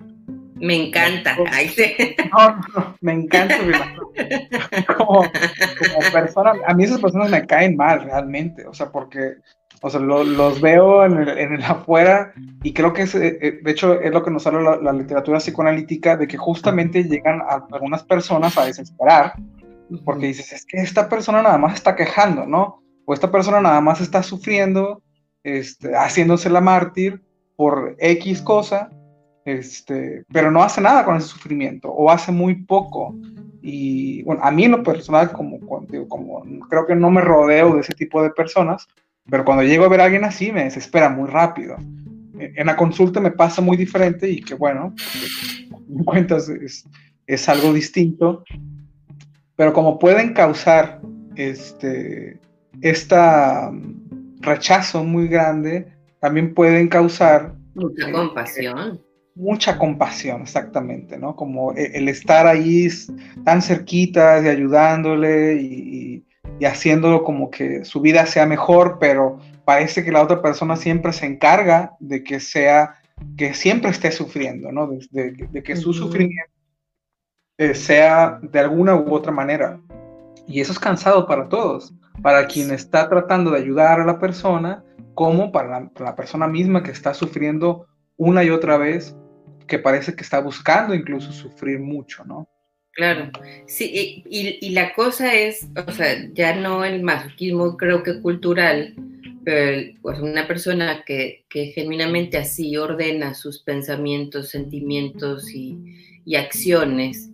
Me 0.61 0.75
encanta. 0.75 1.35
me 3.01 3.13
encanta. 3.13 3.57
como, 4.97 5.23
persona, 6.13 6.53
a 6.65 6.73
mí 6.73 6.83
esas 6.83 7.01
personas 7.01 7.29
me 7.29 7.45
caen 7.45 7.75
mal 7.75 8.03
realmente, 8.03 8.65
o 8.65 8.73
sea, 8.73 8.91
porque 8.91 9.35
o 9.83 9.89
sea, 9.89 9.99
los 9.99 10.61
veo 10.61 11.03
en 11.05 11.27
el, 11.27 11.63
afuera 11.63 12.33
y 12.61 12.71
creo 12.71 12.93
que 12.93 13.01
es, 13.01 13.15
eh, 13.15 13.39
eh, 13.41 13.59
de 13.63 13.71
hecho, 13.71 13.99
es 13.99 14.11
lo 14.11 14.23
que 14.23 14.29
nos 14.29 14.45
habla 14.45 14.77
la, 14.79 14.93
literatura 14.93 15.39
psicoanalítica, 15.39 16.15
de 16.15 16.27
que 16.27 16.37
justamente 16.37 17.03
llegan 17.03 17.41
a 17.41 17.65
algunas 17.71 18.03
personas 18.03 18.57
a 18.57 18.65
desesperar, 18.65 19.33
porque 20.05 20.27
dices, 20.27 20.53
es 20.53 20.65
que 20.65 20.77
esta 20.77 21.09
persona 21.09 21.41
nada 21.41 21.57
más 21.57 21.73
está 21.73 21.95
quejando, 21.95 22.45
¿no? 22.45 22.81
o 23.05 23.13
esta 23.13 23.31
persona 23.31 23.61
nada 23.61 23.81
más 23.81 24.01
está 24.01 24.23
sufriendo, 24.23 25.01
este, 25.43 25.95
haciéndose 25.95 26.49
la 26.49 26.61
mártir 26.61 27.21
por 27.55 27.95
X 27.99 28.41
cosa, 28.41 28.89
este, 29.45 30.23
pero 30.31 30.51
no 30.51 30.63
hace 30.63 30.81
nada 30.81 31.03
con 31.03 31.17
ese 31.17 31.27
sufrimiento 31.27 31.89
o 31.89 32.09
hace 32.09 32.31
muy 32.31 32.55
poco. 32.63 33.15
Y 33.61 34.23
bueno, 34.23 34.41
a 34.43 34.51
mí 34.51 34.65
en 34.65 34.71
lo 34.71 34.83
personal, 34.83 35.31
como, 35.31 35.59
como 35.59 36.43
creo 36.69 36.87
que 36.87 36.95
no 36.95 37.11
me 37.11 37.21
rodeo 37.21 37.75
de 37.75 37.81
ese 37.81 37.93
tipo 37.93 38.21
de 38.23 38.31
personas, 38.31 38.87
pero 39.29 39.45
cuando 39.45 39.63
llego 39.63 39.85
a 39.85 39.89
ver 39.89 40.01
a 40.01 40.05
alguien 40.05 40.23
así 40.23 40.51
me 40.51 40.63
desespera 40.63 41.09
muy 41.09 41.29
rápido. 41.29 41.75
En 42.39 42.65
la 42.65 42.75
consulta 42.75 43.19
me 43.19 43.31
pasa 43.31 43.61
muy 43.61 43.77
diferente 43.77 44.29
y 44.29 44.41
que 44.41 44.55
bueno, 44.55 44.95
en 45.89 46.03
cuentas 46.03 46.49
es, 46.49 46.85
es 47.27 47.49
algo 47.49 47.71
distinto, 47.71 48.43
pero 49.55 49.73
como 49.73 49.99
pueden 49.99 50.33
causar 50.33 51.01
este, 51.35 52.39
este 52.81 53.15
rechazo 54.39 55.03
muy 55.03 55.27
grande 55.27 55.87
también 56.19 56.53
pueden 56.53 56.87
causar... 56.87 57.53
Mucha 57.73 58.11
compasión. 58.11 59.01
Mucha 59.35 59.77
compasión, 59.77 60.41
exactamente, 60.41 61.17
¿no? 61.17 61.35
Como 61.35 61.73
e, 61.73 61.91
el, 61.97 62.07
estar 62.07 62.47
ahí 62.47 62.87
tan 63.43 63.61
cerquita 63.61 64.41
y 64.41 64.47
ayudándole 64.47 65.55
y, 65.55 66.25
haciéndolo 66.65 67.23
como 67.23 67.49
que 67.49 67.83
su 67.85 68.01
vida 68.01 68.25
sea 68.27 68.45
mejor, 68.45 68.97
pero 68.99 69.39
parece 69.65 70.03
que 70.03 70.11
la 70.11 70.21
otra 70.21 70.43
persona 70.43 70.75
siempre 70.75 71.11
se 71.11 71.25
encarga 71.25 71.95
de 71.99 72.23
que 72.23 72.39
sea, 72.39 72.95
que 73.35 73.55
siempre 73.55 73.89
esté 73.89 74.11
sufriendo, 74.11 74.71
¿no? 74.71 74.87
De, 74.87 75.63
que 75.63 75.75
su 75.75 75.91
sufrimiento 75.91 76.51
eh, 77.57 77.73
sea 77.73 78.39
de 78.43 78.59
alguna 78.59 78.95
u 78.95 79.11
otra 79.11 79.31
manera. 79.31 79.79
Y 80.47 80.61
eso 80.61 80.71
es 80.71 80.79
cansado 80.79 81.25
para 81.25 81.49
todos 81.49 81.93
para 82.21 82.47
quien 82.47 82.71
está 82.71 83.09
tratando 83.09 83.51
de 83.51 83.59
ayudar 83.59 83.99
a 83.99 84.05
la 84.05 84.19
persona, 84.19 84.83
como 85.13 85.51
para 85.51 85.89
la, 85.99 86.15
persona 86.15 86.47
misma 86.47 86.83
que 86.83 86.91
está 86.91 87.13
sufriendo 87.13 87.87
una 88.17 88.43
y 88.43 88.49
otra 88.49 88.77
vez, 88.77 89.15
que 89.71 89.79
parece 89.79 90.13
que 90.13 90.23
está 90.23 90.41
buscando 90.41 90.93
incluso 90.93 91.31
sufrir 91.31 91.79
mucho, 91.79 92.25
¿no? 92.25 92.49
Claro, 92.91 93.31
sí, 93.67 94.21
y, 94.29 94.69
la 94.71 94.93
cosa 94.93 95.33
es, 95.33 95.65
o 95.87 95.91
sea, 95.93 96.29
ya 96.33 96.53
no 96.57 96.83
el 96.83 97.01
masoquismo 97.01 97.77
creo 97.77 98.03
que 98.03 98.19
cultural, 98.19 98.93
pero 99.45 99.93
pues 100.01 100.19
una 100.19 100.45
persona 100.45 101.05
que, 101.05 101.45
que 101.49 101.67
genuinamente 101.67 102.37
así 102.37 102.75
ordena 102.75 103.33
sus 103.33 103.63
pensamientos, 103.63 104.49
sentimientos 104.49 105.49
y, 105.55 105.77
y 106.25 106.35
acciones, 106.35 107.29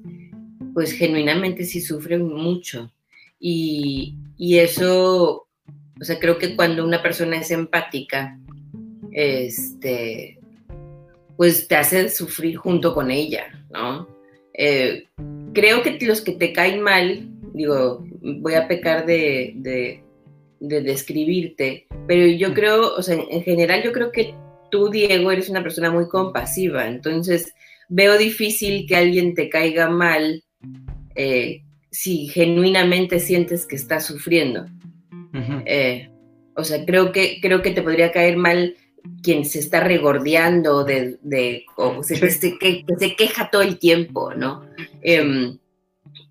pues 0.76 0.92
genuinamente 0.92 1.64
sí 1.64 1.82
sufre 1.82 2.20
mucho. 2.20 2.94
Y, 3.40 4.16
y 4.38 4.60
eso, 4.60 5.48
o 6.00 6.04
sea, 6.04 6.20
creo 6.20 6.38
que 6.38 6.56
cuando 6.56 6.86
una 6.86 7.02
persona 7.02 7.38
es 7.38 7.50
empática, 7.50 8.40
este, 9.12 10.37
pues 11.38 11.68
te 11.68 11.76
hace 11.76 12.10
sufrir 12.10 12.58
junto 12.58 12.94
con 12.94 13.12
ella, 13.12 13.66
¿no? 13.70 14.08
Eh, 14.54 15.06
creo 15.54 15.84
que 15.84 15.98
los 16.02 16.22
que 16.22 16.34
te 16.34 16.52
caen 16.52 16.82
mal, 16.82 17.30
digo, 17.54 18.04
voy 18.22 18.56
a 18.56 18.68
pecar 18.68 19.06
de, 19.06 19.54
de, 19.56 20.04
de 20.60 20.82
describirte, 20.82 21.88
pero 22.08 22.26
yo 22.26 22.54
creo, 22.54 22.96
o 22.96 23.02
sea, 23.04 23.16
en 23.16 23.44
general 23.44 23.84
yo 23.84 23.92
creo 23.92 24.12
que 24.12 24.34
tú, 24.72 24.90
Diego, 24.90 25.32
eres 25.32 25.50
una 25.50 25.64
persona 25.64 25.92
muy 25.92 26.08
compasiva, 26.10 26.88
entonces 26.88 27.54
veo 27.88 28.18
difícil 28.18 28.86
que 28.88 28.96
alguien 28.96 29.34
te 29.34 29.50
caiga 29.50 29.90
mal 29.90 30.44
eh, 31.16 31.64
si 31.92 32.28
genuinamente 32.28 33.20
sientes 33.20 33.66
que 33.66 33.76
estás 33.76 34.06
sufriendo. 34.06 34.66
Eh, 35.66 36.10
o 36.56 36.64
sea, 36.64 36.84
creo 36.86 37.12
que, 37.12 37.40
creo 37.42 37.62
que 37.62 37.72
te 37.72 37.84
podría 37.84 38.12
caer 38.12 38.38
mal 38.38 38.76
quien 39.22 39.46
se 39.46 39.60
está 39.60 39.82
regordeando 39.82 40.84
de, 40.84 41.66
o 41.76 42.04
se, 42.04 42.20
que, 42.58 42.86
se 42.98 43.16
queja 43.16 43.50
todo 43.50 43.62
el 43.62 43.78
tiempo, 43.80 44.34
¿no? 44.34 44.66
Em, 45.02 45.58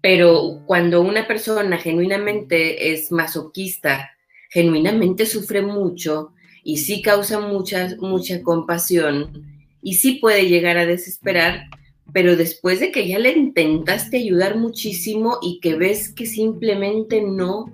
pero 0.00 0.62
cuando 0.66 1.00
una 1.02 1.26
persona 1.26 1.78
genuinamente 1.78 2.92
es 2.92 3.10
masoquista, 3.10 4.10
genuinamente 4.50 5.26
sufre 5.26 5.62
mucho 5.62 6.32
y 6.62 6.78
sí 6.78 7.02
causa 7.02 7.40
mucha, 7.40 7.96
mucha 7.98 8.42
compasión 8.42 9.44
y 9.82 9.94
sí 9.94 10.18
puede 10.20 10.48
llegar 10.48 10.78
a 10.78 10.86
desesperar, 10.86 11.64
pero 12.12 12.36
después 12.36 12.80
de 12.80 12.90
que 12.90 13.06
ya 13.06 13.18
le 13.18 13.32
intentaste 13.32 14.16
ayudar 14.16 14.56
muchísimo 14.56 15.38
y 15.42 15.60
que 15.60 15.74
ves 15.74 16.12
que 16.12 16.26
simplemente 16.26 17.20
no, 17.20 17.72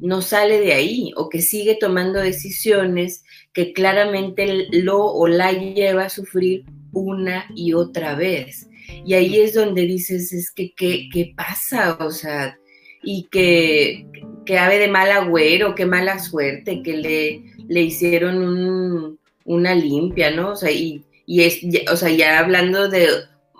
no 0.00 0.22
sale 0.22 0.60
de 0.60 0.72
ahí 0.72 1.12
o 1.16 1.28
que 1.28 1.40
sigue 1.40 1.76
tomando 1.78 2.20
decisiones 2.20 3.22
que 3.56 3.72
claramente 3.72 4.68
lo 4.70 5.02
o 5.02 5.26
la 5.26 5.50
lleva 5.50 6.04
a 6.04 6.10
sufrir 6.10 6.66
una 6.92 7.46
y 7.54 7.72
otra 7.72 8.14
vez. 8.14 8.68
Y 9.02 9.14
ahí 9.14 9.40
es 9.40 9.54
donde 9.54 9.86
dices, 9.86 10.30
es 10.34 10.50
que, 10.50 10.74
¿qué, 10.76 11.32
pasa? 11.34 11.96
O 12.00 12.10
sea, 12.10 12.58
y 13.02 13.28
que, 13.30 14.06
que 14.44 14.58
ave 14.58 14.78
de 14.78 14.88
mal 14.88 15.10
agüero, 15.10 15.74
qué 15.74 15.86
mala 15.86 16.18
suerte, 16.18 16.82
que 16.82 16.98
le, 16.98 17.44
le 17.66 17.80
hicieron 17.80 19.18
una 19.46 19.74
limpia, 19.74 20.30
¿no? 20.32 20.50
O 20.50 20.56
sea, 20.56 20.70
y, 20.70 21.02
es, 21.26 21.60
o 21.90 21.96
sea, 21.96 22.10
ya 22.10 22.40
hablando 22.40 22.90
de 22.90 23.08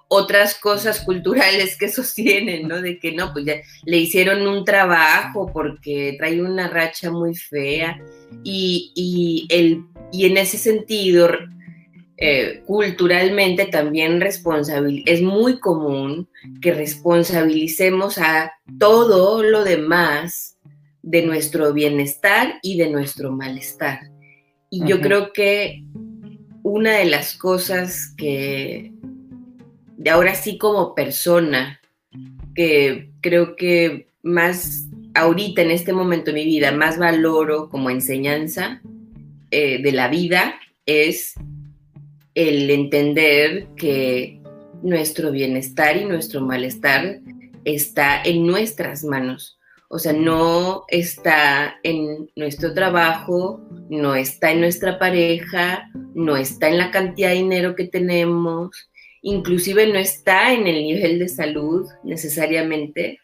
otras 0.09 0.57
cosas 0.57 1.01
culturales 1.01 1.79
que 1.79 1.89
sostienen, 1.91 2.69
¿no? 2.69 2.83
De 2.83 2.99
que 2.99 3.13
no, 3.13 3.33
pues 3.33 3.47
ya 3.47 3.63
le 3.87 3.97
hicieron 3.97 4.47
un 4.47 4.63
trabajo 4.67 5.51
porque 5.55 6.17
trae 6.19 6.43
una 6.43 6.69
racha 6.69 7.11
muy 7.11 7.35
fea 7.35 7.99
y, 8.43 8.93
y, 8.95 9.47
el, 9.51 9.85
y 10.13 10.27
en 10.27 10.37
ese 10.37 10.59
sentido 10.59 11.29
eh, 12.19 12.63
culturalmente 12.65 13.67
también 13.67 14.23
es 14.23 15.23
muy 15.23 15.61
común 15.61 16.29
que 16.63 16.73
responsabilicemos 16.73 18.17
a 18.17 18.53
todo 18.79 19.43
lo 19.43 19.65
demás 19.65 20.57
de 21.03 21.27
nuestro 21.27 21.75
bienestar 21.75 22.59
y 22.63 22.79
de 22.79 22.89
nuestro 22.89 23.33
malestar. 23.33 24.11
Y 24.71 24.87
yo 24.87 25.01
creo 25.01 25.33
que 25.33 25.85
una 26.63 26.95
de 26.95 27.05
las 27.05 27.37
cosas 27.37 28.15
que 28.17 28.93
de 29.97 30.11
ahora 30.11 30.35
sí 30.35 30.57
como 30.57 30.95
persona, 30.95 31.81
que 32.55 33.11
creo 33.21 33.57
que 33.57 34.09
más 34.23 34.87
ahorita 35.17 35.63
en 35.63 35.71
este 35.71 35.93
momento 35.93 36.31
de 36.31 36.35
mi 36.35 36.45
vida, 36.45 36.73
más 36.73 36.99
valoro 36.99 37.69
como 37.69 37.91
enseñanza 37.91 38.81
eh, 39.51 39.83
de 39.83 39.93
la 39.93 40.09
vida 40.09 40.61
es 40.85 41.35
el 42.35 42.71
entender 42.71 43.67
que 43.77 44.41
nuestro 44.83 45.31
bienestar 45.31 45.97
y 45.97 46.05
nuestro 46.05 46.41
malestar 46.43 47.21
está 47.65 48.23
en 48.23 48.47
nuestras 48.47 49.05
manos. 49.05 49.59
O 49.89 49.99
sea, 49.99 50.13
no 50.13 50.85
está 50.89 51.77
en 51.83 52.31
nuestro 52.37 52.75
trabajo, 52.75 53.61
no 53.89 54.15
está 54.15 54.51
en 54.51 54.61
nuestra 54.61 54.99
pareja, 54.99 55.89
no 56.15 56.37
está 56.37 56.69
en 56.69 56.79
la 56.79 56.91
cantidad 56.91 57.31
de 57.31 57.37
dinero 57.37 57.77
que 57.77 57.87
tenemos, 57.87 58.91
inclusive 59.23 59.87
no 59.87 59.99
está 59.99 60.53
en 60.53 60.67
el 60.67 60.83
nivel 60.83 61.19
de 61.21 61.29
salud 61.29 61.87
necesariamente. 62.05 63.21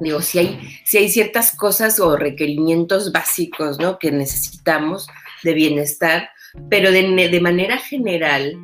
Digo, 0.00 0.22
si 0.22 0.38
hay, 0.38 0.60
si 0.84 0.98
hay 0.98 1.08
ciertas 1.08 1.54
cosas 1.54 1.98
o 1.98 2.16
requerimientos 2.16 3.10
básicos 3.10 3.78
¿no? 3.78 3.98
que 3.98 4.12
necesitamos 4.12 5.08
de 5.42 5.54
bienestar, 5.54 6.30
pero 6.68 6.90
de, 6.90 7.40
manera 7.40 7.78
general, 7.78 8.54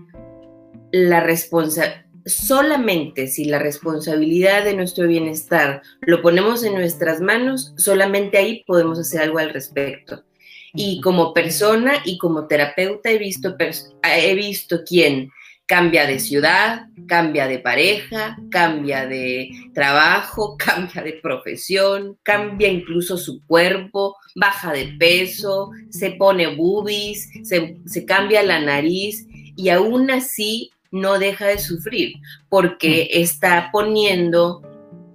la 0.93 1.21
responsa 1.21 2.05
solamente 2.27 3.27
si 3.27 3.45
la 3.45 3.59
responsabilidad 3.59 4.65
de 4.65 4.75
nuestro 4.75 5.07
bienestar 5.07 5.83
lo 6.01 6.23
ponemos 6.23 6.65
en 6.65 6.75
nuestras 6.75 7.21
manos, 7.21 7.75
solamente 7.77 8.39
ahí 8.39 8.65
podemos 8.67 8.99
hacer 8.99 9.21
algo 9.21 9.39
al 9.39 9.51
respecto. 9.51 10.25
Y 10.73 11.00
como 11.02 11.35
persona 11.35 11.95
y 12.04 12.19
como 12.19 12.47
terapeuta 12.47 13.11
he 13.11 13.19
visto, 13.19 13.57
he 14.02 14.35
visto 14.35 14.83
quién 14.85 15.30
cambia 15.67 16.07
de 16.07 16.19
ciudad, 16.19 16.89
cambia 17.07 17.47
de 17.47 17.59
pareja, 17.59 18.37
cambia 18.50 19.07
de 19.07 19.50
trabajo, 19.73 20.57
cambia 20.59 21.03
de 21.03 21.15
profesión, 21.15 22.19
cambia 22.23 22.69
incluso 22.69 23.17
su 23.17 23.45
cuerpo, 23.47 24.17
baja 24.35 24.73
de 24.73 24.95
peso, 24.99 25.71
se 25.91 26.13
pone 26.13 26.55
boobies, 26.55 27.29
se, 27.43 28.07
cambia 28.07 28.43
la 28.43 28.61
nariz 28.61 29.27
y 29.57 29.69
aún 29.71 30.11
así 30.11 30.71
no 30.91 31.19
deja 31.19 31.47
de 31.47 31.59
sufrir 31.59 32.15
porque 32.49 33.09
mm. 33.11 33.21
está 33.21 33.71
poniendo 33.73 34.63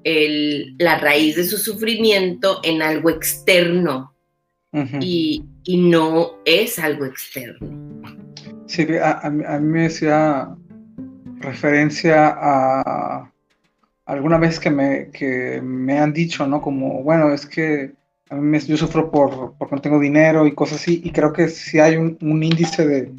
la 0.04 0.98
raíz 0.98 1.36
de 1.36 1.44
su 1.44 1.58
sufrimiento 1.58 2.62
en 2.64 2.82
algo 2.82 3.12
externo 3.12 4.16
y, 5.00 5.44
y 5.64 5.78
no 5.78 6.40
es 6.46 6.80
algo 6.80 7.06
externo. 7.06 8.29
Sí, 8.70 8.86
a, 9.02 9.30
mí 9.32 9.68
me 9.68 9.82
decía 9.84 10.56
referencia 11.40 12.38
a 12.40 13.32
alguna 14.06 14.38
vez 14.38 14.60
que 14.60 14.70
me, 14.70 15.10
que 15.12 15.60
me 15.64 15.98
han 15.98 16.14
dicho, 16.14 16.46
¿no? 16.46 16.62
Como, 16.62 17.02
bueno, 17.02 17.34
es 17.34 17.48
que 17.48 17.94
a 18.30 18.36
mí 18.36 18.42
me, 18.42 18.60
yo 18.60 18.78
sufro 18.78 19.10
por, 19.10 19.56
porque 19.58 19.76
no 19.76 19.82
tengo 19.82 20.00
dinero 20.00 20.46
y 20.46 20.54
cosas 20.54 20.82
así, 20.82 21.02
y 21.04 21.12
creo 21.12 21.34
que 21.34 21.48
sí 21.48 21.80
hay 21.80 21.96
un, 21.96 22.18
índice 22.22 22.88
de... 22.88 23.12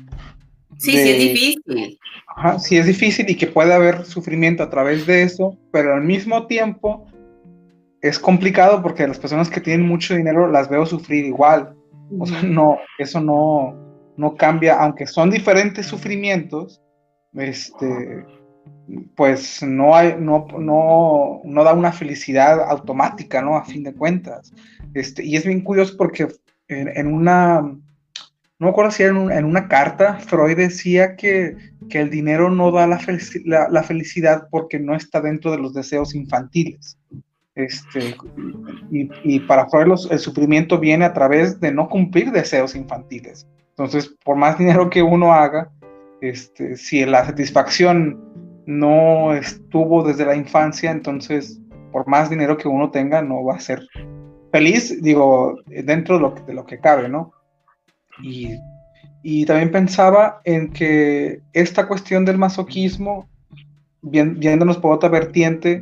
Sí, 0.78 0.92
sí 0.92 0.98
es 0.98 1.18
difícil. 1.18 1.98
Ajá, 2.28 2.60
sí 2.60 2.76
es 2.76 2.86
difícil 2.86 3.28
y 3.28 3.36
que 3.36 3.48
puede 3.48 3.72
haber 3.72 4.04
sufrimiento 4.04 4.62
a 4.62 4.70
través 4.70 5.04
de 5.04 5.22
eso, 5.22 5.58
pero 5.72 5.94
al 5.94 6.02
mismo 6.02 6.46
tiempo 6.46 7.06
es 8.00 8.20
complicado 8.20 8.80
porque 8.82 9.06
las 9.06 9.18
personas 9.18 9.50
que 9.50 9.60
tienen 9.60 9.84
mucho 9.84 10.14
dinero 10.14 10.48
las 10.48 10.70
veo 10.70 10.86
sufrir 10.86 11.24
igual. 11.24 11.74
O 12.18 12.26
sea, 12.26 12.42
no, 12.42 12.78
eso 12.98 13.20
no, 13.20 13.89
no 14.20 14.36
cambia, 14.36 14.78
aunque 14.78 15.06
son 15.06 15.30
diferentes 15.30 15.86
sufrimientos, 15.86 16.82
este, 17.32 18.24
pues 19.16 19.62
no, 19.62 19.96
hay, 19.96 20.16
no, 20.18 20.46
no, 20.58 21.40
no 21.42 21.64
da 21.64 21.72
una 21.72 21.90
felicidad 21.90 22.60
automática, 22.70 23.40
¿no? 23.40 23.56
A 23.56 23.64
fin 23.64 23.82
de 23.82 23.94
cuentas. 23.94 24.52
Este, 24.92 25.24
y 25.24 25.36
es 25.36 25.46
bien 25.46 25.62
curioso 25.62 25.96
porque 25.96 26.28
en, 26.68 27.06
una, 27.06 27.62
no 27.62 27.78
me 28.58 28.68
acuerdo 28.68 28.90
si 28.90 29.04
era 29.04 29.38
en, 29.38 29.44
una 29.44 29.68
carta, 29.68 30.18
Freud 30.18 30.56
decía 30.56 31.16
que, 31.16 31.56
que 31.88 32.00
el 32.00 32.10
dinero 32.10 32.50
no 32.50 32.70
da 32.70 32.86
la, 32.86 33.00
la, 33.70 33.82
felicidad 33.82 34.48
porque 34.50 34.78
no 34.78 34.94
está 34.94 35.22
dentro 35.22 35.50
de 35.50 35.58
los 35.58 35.72
deseos 35.72 36.14
infantiles. 36.14 36.98
Este, 37.54 38.14
y, 38.90 39.08
y 39.24 39.40
para 39.40 39.68
Freud 39.68 39.98
el 40.10 40.18
sufrimiento 40.18 40.78
viene 40.78 41.06
a 41.06 41.14
través 41.14 41.58
de 41.58 41.72
no 41.72 41.88
cumplir 41.88 42.30
deseos 42.32 42.76
infantiles. 42.76 43.46
Entonces, 43.80 44.14
por 44.22 44.36
más 44.36 44.58
dinero 44.58 44.90
que 44.90 45.02
uno 45.02 45.32
haga, 45.32 45.70
este, 46.20 46.76
si 46.76 47.02
la 47.06 47.24
satisfacción 47.24 48.20
no 48.66 49.32
estuvo 49.32 50.02
desde 50.02 50.26
la 50.26 50.36
infancia, 50.36 50.90
entonces, 50.90 51.58
por 51.90 52.06
más 52.06 52.28
dinero 52.28 52.58
que 52.58 52.68
uno 52.68 52.90
tenga, 52.90 53.22
no 53.22 53.42
va 53.42 53.54
a 53.54 53.60
ser 53.60 53.80
feliz, 54.52 55.02
digo, 55.02 55.56
dentro 55.66 56.16
de 56.16 56.20
lo 56.20 56.34
que, 56.34 56.42
de 56.42 56.52
lo 56.52 56.66
que 56.66 56.78
cabe, 56.78 57.08
¿no? 57.08 57.32
Y, 58.22 58.50
y, 59.22 59.46
también 59.46 59.70
pensaba 59.70 60.42
en 60.44 60.70
que 60.74 61.40
esta 61.54 61.88
cuestión 61.88 62.26
del 62.26 62.36
masoquismo, 62.36 63.30
viéndonos 64.02 64.76
por 64.76 64.92
otra 64.92 65.08
vertiente, 65.08 65.80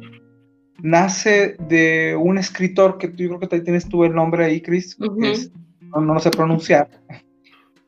nace 0.81 1.57
de 1.69 2.15
un 2.15 2.39
escritor 2.39 2.97
que 2.97 3.09
yo 3.17 3.39
creo 3.39 3.41
que 3.41 3.61
tienes 3.61 3.89
tú 3.89 4.05
el 4.05 4.15
nombre 4.15 4.45
ahí, 4.45 4.61
Chris, 4.61 4.97
no, 5.01 6.01
no, 6.01 6.15
lo 6.15 6.21
sé 6.21 6.31
pronunciar, 6.31 6.89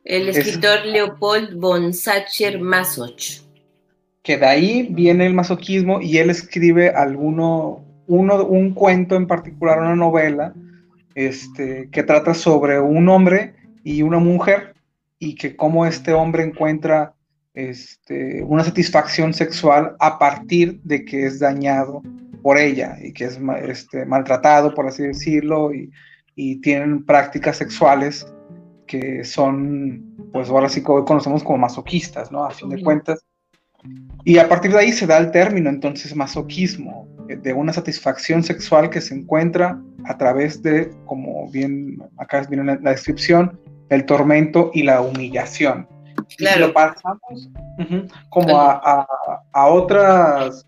el 0.03 0.29
escritor 0.29 0.85
Leopold 0.85 1.55
von 1.55 1.93
Sacher-Masoch. 1.93 3.43
Que 4.23 4.37
de 4.37 4.45
ahí 4.45 4.87
viene 4.91 5.25
el 5.25 5.33
masoquismo 5.33 6.01
y 6.01 6.17
él 6.17 6.29
escribe 6.29 6.89
alguno, 6.89 7.83
uno, 8.07 8.45
un 8.45 8.73
cuento 8.73 9.15
en 9.15 9.27
particular, 9.27 9.79
una 9.79 9.95
novela, 9.95 10.53
este, 11.15 11.89
que 11.91 12.03
trata 12.03 12.33
sobre 12.33 12.79
un 12.79 13.09
hombre 13.09 13.55
y 13.83 14.01
una 14.01 14.19
mujer 14.19 14.75
y 15.19 15.35
que 15.35 15.55
cómo 15.55 15.85
este 15.85 16.13
hombre 16.13 16.43
encuentra 16.43 17.13
este, 17.53 18.43
una 18.43 18.63
satisfacción 18.63 19.33
sexual 19.33 19.95
a 19.99 20.17
partir 20.17 20.79
de 20.83 21.03
que 21.03 21.25
es 21.25 21.39
dañado 21.39 22.01
por 22.41 22.57
ella 22.57 22.97
y 23.01 23.13
que 23.13 23.25
es 23.25 23.39
este, 23.67 24.05
maltratado, 24.05 24.73
por 24.73 24.87
así 24.87 25.03
decirlo, 25.03 25.73
y, 25.73 25.91
y 26.35 26.61
tienen 26.61 27.05
prácticas 27.05 27.57
sexuales 27.57 28.25
que 28.91 29.23
son, 29.23 30.17
pues 30.33 30.49
ahora 30.49 30.67
sí 30.67 30.83
que 30.83 30.91
hoy 30.91 31.05
conocemos 31.05 31.43
como 31.43 31.59
masoquistas, 31.59 32.29
¿no? 32.29 32.43
A 32.43 32.51
fin 32.51 32.67
de 32.67 32.83
cuentas. 32.83 33.25
Y 34.25 34.37
a 34.37 34.49
partir 34.49 34.71
de 34.71 34.79
ahí 34.79 34.91
se 34.91 35.07
da 35.07 35.17
el 35.17 35.31
término 35.31 35.69
entonces 35.69 36.13
masoquismo, 36.13 37.07
eh, 37.29 37.37
de 37.37 37.53
una 37.53 37.71
satisfacción 37.71 38.43
sexual 38.43 38.89
que 38.89 38.99
se 38.99 39.15
encuentra 39.15 39.81
a 40.03 40.17
través 40.17 40.61
de, 40.61 40.91
como 41.05 41.49
bien 41.49 42.03
acá 42.17 42.45
viene 42.49 42.65
la, 42.65 42.79
la 42.81 42.91
descripción, 42.91 43.57
el 43.89 44.05
tormento 44.05 44.71
y 44.73 44.83
la 44.83 44.99
humillación. 44.99 45.87
Claro. 46.37 46.57
Y 46.57 46.59
lo 46.67 46.73
pasamos 46.73 47.49
como 48.29 48.59
a, 48.59 48.81
a, 48.83 49.07
a, 49.53 49.67
otras 49.67 50.65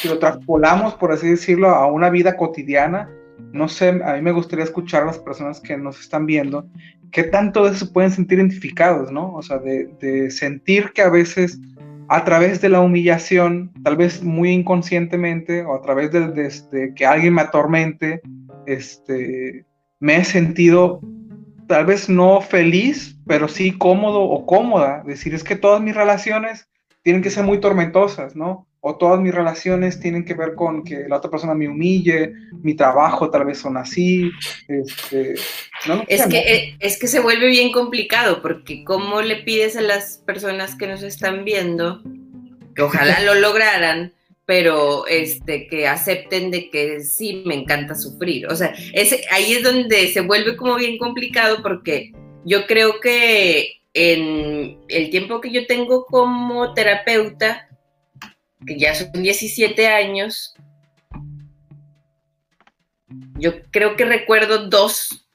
si 0.00 0.08
lo 0.08 0.18
traspolamos, 0.18 0.94
por 0.94 1.12
así 1.12 1.28
decirlo, 1.28 1.68
a 1.68 1.86
una 1.86 2.08
vida 2.08 2.36
cotidiana, 2.36 3.10
no 3.52 3.68
sé, 3.68 3.88
a 3.88 4.14
mí 4.14 4.22
me 4.22 4.32
gustaría 4.32 4.64
escuchar 4.64 5.02
a 5.02 5.06
las 5.06 5.18
personas 5.18 5.60
que 5.60 5.76
nos 5.76 6.00
están 6.00 6.26
viendo, 6.26 6.66
qué 7.12 7.24
tanto 7.24 7.64
de 7.64 7.72
eso 7.72 7.92
pueden 7.92 8.10
sentir 8.10 8.38
identificados, 8.38 9.12
¿no? 9.12 9.34
O 9.34 9.42
sea, 9.42 9.58
de, 9.58 10.30
sentir 10.30 10.92
que 10.92 11.02
a 11.02 11.10
veces 11.10 11.60
a 12.08 12.24
través 12.24 12.60
de 12.60 12.68
la 12.68 12.80
humillación, 12.80 13.72
tal 13.84 13.96
vez 13.96 14.22
muy 14.22 14.50
inconscientemente, 14.50 15.62
o 15.62 15.74
a 15.74 15.82
través 15.82 16.10
de, 16.10 16.92
que 16.94 17.06
alguien 17.06 17.34
me 17.34 17.42
atormente, 17.42 18.20
este, 18.66 19.64
me 20.00 20.16
he 20.16 20.24
sentido 20.24 21.00
tal 21.68 21.86
vez 21.86 22.08
no 22.08 22.40
feliz, 22.40 23.16
pero 23.26 23.48
sí 23.48 23.72
cómodo 23.72 24.20
o 24.22 24.44
cómoda. 24.44 25.02
Decir, 25.06 25.34
es 25.34 25.44
que 25.44 25.56
todas 25.56 25.80
mis 25.80 25.94
relaciones 25.94 26.68
tienen 27.02 27.22
que 27.22 27.30
ser 27.30 27.44
muy 27.44 27.60
tormentosas, 27.60 28.36
¿no? 28.36 28.66
O 28.84 28.96
todas 28.96 29.20
mis 29.20 29.32
relaciones 29.32 30.00
tienen 30.00 30.24
que 30.24 30.34
ver 30.34 30.56
con 30.56 30.82
que 30.82 31.04
la 31.08 31.18
otra 31.18 31.30
persona 31.30 31.54
me 31.54 31.68
humille, 31.68 32.32
mi 32.62 32.74
trabajo 32.74 33.30
tal 33.30 33.44
vez 33.44 33.58
son 33.58 33.76
así. 33.76 34.28
Este, 34.66 35.34
es, 36.08 36.26
que, 36.26 36.38
eh, 36.38 36.76
es 36.80 36.98
que 36.98 37.06
se 37.06 37.20
vuelve 37.20 37.46
bien 37.46 37.70
complicado 37.70 38.42
porque 38.42 38.82
cómo 38.82 39.22
le 39.22 39.36
pides 39.36 39.76
a 39.76 39.82
las 39.82 40.18
personas 40.26 40.74
que 40.74 40.88
nos 40.88 41.04
están 41.04 41.44
viendo, 41.44 42.02
que 42.74 42.82
ojalá 42.82 43.20
lo 43.20 43.34
lograran, 43.40 44.14
pero 44.46 45.06
este, 45.06 45.68
que 45.68 45.86
acepten 45.86 46.50
de 46.50 46.68
que 46.68 47.04
sí, 47.04 47.44
me 47.46 47.54
encanta 47.54 47.94
sufrir. 47.94 48.48
O 48.48 48.56
sea, 48.56 48.74
ese, 48.94 49.24
ahí 49.30 49.52
es 49.52 49.62
donde 49.62 50.08
se 50.08 50.22
vuelve 50.22 50.56
como 50.56 50.74
bien 50.74 50.98
complicado 50.98 51.62
porque 51.62 52.10
yo 52.44 52.66
creo 52.66 52.98
que 52.98 53.80
en 53.94 54.80
el 54.88 55.10
tiempo 55.10 55.40
que 55.40 55.52
yo 55.52 55.68
tengo 55.68 56.04
como 56.06 56.74
terapeuta, 56.74 57.68
que 58.66 58.78
ya 58.78 58.94
son 58.94 59.10
17 59.12 59.88
años, 59.88 60.54
yo 63.38 63.62
creo 63.70 63.96
que 63.96 64.04
recuerdo 64.04 64.68
dos, 64.68 65.26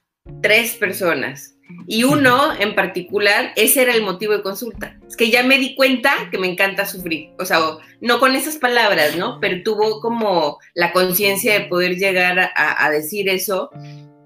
tres 0.42 0.74
personas. 0.74 1.54
Y 1.86 2.04
uno 2.04 2.58
en 2.58 2.74
particular, 2.74 3.52
ese 3.56 3.82
era 3.82 3.94
el 3.94 4.02
motivo 4.02 4.32
de 4.32 4.42
consulta. 4.42 4.98
Es 5.06 5.16
que 5.16 5.30
ya 5.30 5.42
me 5.42 5.58
di 5.58 5.74
cuenta 5.74 6.28
que 6.30 6.38
me 6.38 6.46
encanta 6.46 6.86
sufrir. 6.86 7.30
O 7.38 7.44
sea, 7.44 7.60
no 8.00 8.20
con 8.20 8.34
esas 8.34 8.56
palabras, 8.56 9.16
¿no? 9.16 9.38
Pero 9.40 9.62
tuvo 9.62 10.00
como 10.00 10.58
la 10.74 10.92
conciencia 10.92 11.52
de 11.52 11.66
poder 11.66 11.96
llegar 11.96 12.38
a, 12.38 12.84
a, 12.84 12.90
decir 12.90 13.28
eso. 13.28 13.70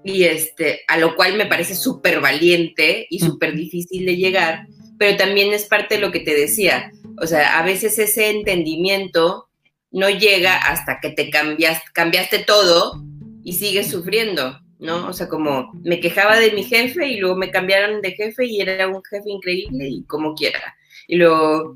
Y 0.05 0.23
este, 0.23 0.81
a 0.87 0.97
lo 0.97 1.15
cual 1.15 1.35
me 1.35 1.45
parece 1.45 1.75
súper 1.75 2.21
valiente 2.21 3.07
y 3.09 3.19
súper 3.19 3.55
difícil 3.55 4.05
de 4.05 4.15
llegar. 4.15 4.67
Pero 4.97 5.17
también 5.17 5.51
es 5.51 5.65
parte 5.65 5.95
de 5.95 6.01
lo 6.01 6.11
que 6.11 6.21
te 6.21 6.33
decía 6.33 6.91
o 7.17 7.27
sea, 7.27 7.59
a 7.59 7.63
veces 7.63 7.99
ese 7.99 8.29
entendimiento 8.29 9.47
no 9.91 10.09
llega 10.09 10.57
hasta 10.57 10.99
que 10.99 11.11
te 11.11 11.29
cambiaste, 11.29 11.85
cambiaste 11.93 12.39
todo 12.39 13.03
y 13.43 13.53
sigues 13.53 13.91
sufriendo, 13.91 14.59
¿no? 14.79 15.07
O 15.07 15.13
sea, 15.13 15.29
como 15.29 15.71
me 15.83 15.99
quejaba 15.99 16.37
de 16.39 16.51
mi 16.51 16.63
jefe 16.63 17.07
y 17.07 17.17
luego 17.17 17.35
me 17.35 17.51
cambiaron 17.51 18.01
de 18.01 18.11
jefe 18.13 18.45
y 18.45 18.61
era 18.61 18.87
un 18.87 19.03
jefe 19.03 19.29
increíble 19.29 19.87
y 19.87 20.03
como 20.05 20.33
quiera. 20.33 20.75
Y 21.07 21.17
luego 21.17 21.73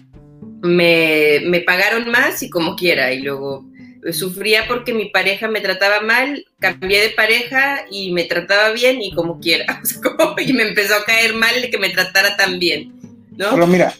me, 0.61 1.41
me 1.45 1.61
pagaron 1.61 2.09
más 2.09 2.41
y 2.41 2.49
como 2.49 2.75
quiera. 2.75 3.13
Y 3.13 3.21
luego 3.21 3.65
sufría 4.11 4.67
porque 4.67 4.93
mi 4.93 5.09
pareja 5.09 5.47
me 5.47 5.61
trataba 5.61 6.01
mal, 6.01 6.45
cambié 6.59 7.01
de 7.01 7.09
pareja 7.09 7.85
y 7.91 8.11
me 8.11 8.23
trataba 8.23 8.71
bien 8.71 9.01
y 9.01 9.13
como 9.13 9.39
quiera. 9.39 9.81
Y 10.39 10.53
me 10.53 10.63
empezó 10.63 10.95
a 10.95 11.03
caer 11.03 11.33
mal 11.33 11.53
que 11.69 11.77
me 11.77 11.89
tratara 11.89 12.37
tan 12.37 12.59
bien. 12.59 12.96
Pero 13.37 13.67
mira, 13.67 13.93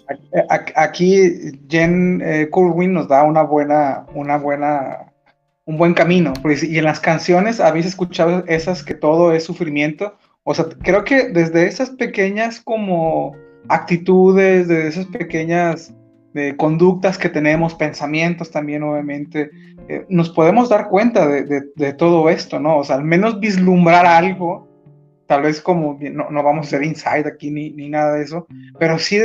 aquí 0.75 1.59
Jen 1.69 2.21
eh, 2.23 2.49
nos 2.87 3.07
da 3.07 3.23
una 3.23 3.43
buena, 3.43 4.05
una 4.13 4.37
buena, 4.37 5.11
un 5.65 5.77
buen 5.77 5.93
camino. 5.93 6.33
Y 6.61 6.77
en 6.77 6.83
las 6.83 6.99
canciones 6.99 7.59
habéis 7.59 7.85
escuchado 7.85 8.43
esas 8.47 8.83
que 8.83 8.95
todo 8.95 9.31
es 9.33 9.43
sufrimiento. 9.43 10.15
O 10.43 10.53
sea, 10.53 10.65
creo 10.83 11.03
que 11.03 11.29
desde 11.29 11.67
esas 11.67 11.89
pequeñas 11.91 12.61
como 12.61 13.35
actitudes, 13.69 14.67
de 14.67 14.87
esas 14.87 15.05
pequeñas 15.07 15.93
de 16.33 16.55
conductas 16.55 17.17
que 17.17 17.29
tenemos, 17.29 17.73
pensamientos 17.75 18.51
también, 18.51 18.83
obviamente, 18.83 19.49
eh, 19.89 20.05
nos 20.09 20.29
podemos 20.29 20.69
dar 20.69 20.89
cuenta 20.89 21.27
de, 21.27 21.63
de, 21.75 21.93
todo 21.93 22.29
esto, 22.29 22.59
¿no? 22.59 22.77
O 22.77 22.83
sea, 22.83 22.97
al 22.97 23.03
menos 23.03 23.39
vislumbrar 23.39 24.05
algo 24.05 24.66
tal 25.27 25.41
vez 25.41 25.61
como, 25.61 25.99
no, 25.99 26.29
no 26.29 26.43
vamos 26.43 26.67
a 26.67 26.69
ser 26.71 26.83
inside 26.83 27.27
aquí 27.27 27.51
ni, 27.51 27.71
ni, 27.71 27.89
nada 27.89 28.13
de 28.13 28.23
eso, 28.23 28.47
pero 28.79 28.97
sí 28.97 29.19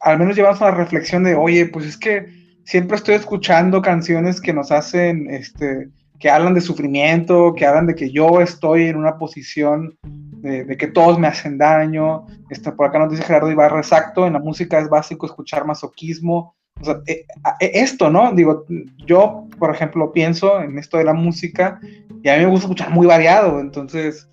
al 0.00 0.18
menos 0.18 0.36
llevamos 0.36 0.62
a 0.62 0.66
la 0.66 0.76
reflexión 0.76 1.24
de, 1.24 1.34
oye, 1.34 1.66
pues 1.66 1.86
es 1.86 1.96
que 1.96 2.26
siempre 2.64 2.96
estoy 2.96 3.14
escuchando 3.14 3.82
canciones 3.82 4.40
que 4.40 4.52
nos 4.52 4.70
hacen, 4.70 5.28
este, 5.30 5.88
que 6.18 6.30
hablan 6.30 6.54
de 6.54 6.60
sufrimiento, 6.60 7.54
que 7.54 7.66
hablan 7.66 7.86
de 7.86 7.94
que 7.94 8.10
yo 8.10 8.40
estoy 8.40 8.84
en 8.84 8.96
una 8.96 9.18
posición 9.18 9.98
de, 10.02 10.76
que 10.76 10.86
todos 10.86 11.18
me 11.18 11.26
hacen 11.26 11.58
daño. 11.58 12.26
Este, 12.50 12.72
por 12.72 12.86
acá 12.86 12.98
nos 12.98 13.10
dice 13.10 13.24
Gerardo 13.24 13.50
Ibarra, 13.50 13.78
exacto, 13.78 14.26
en 14.26 14.34
la 14.34 14.38
música 14.38 14.78
es 14.78 14.88
básico 14.88 15.26
escuchar 15.26 15.66
masoquismo. 15.66 16.54
O 16.80 16.84
sea, 16.84 17.00
eh, 17.06 17.24
eh, 17.60 17.70
esto, 17.74 18.10
¿no? 18.10 18.32
Digo, 18.32 18.66
yo, 19.06 19.46
por 19.58 19.74
ejemplo, 19.74 20.12
pienso 20.12 20.60
en 20.60 20.78
esto 20.78 20.98
de 20.98 21.04
la 21.04 21.14
música 21.14 21.80
y 22.22 22.28
a 22.28 22.36
mí 22.36 22.44
me 22.44 22.50
gusta 22.50 22.66
escuchar 22.66 22.90
muy 22.90 23.06
variado, 23.06 23.60
entonces 23.60 24.28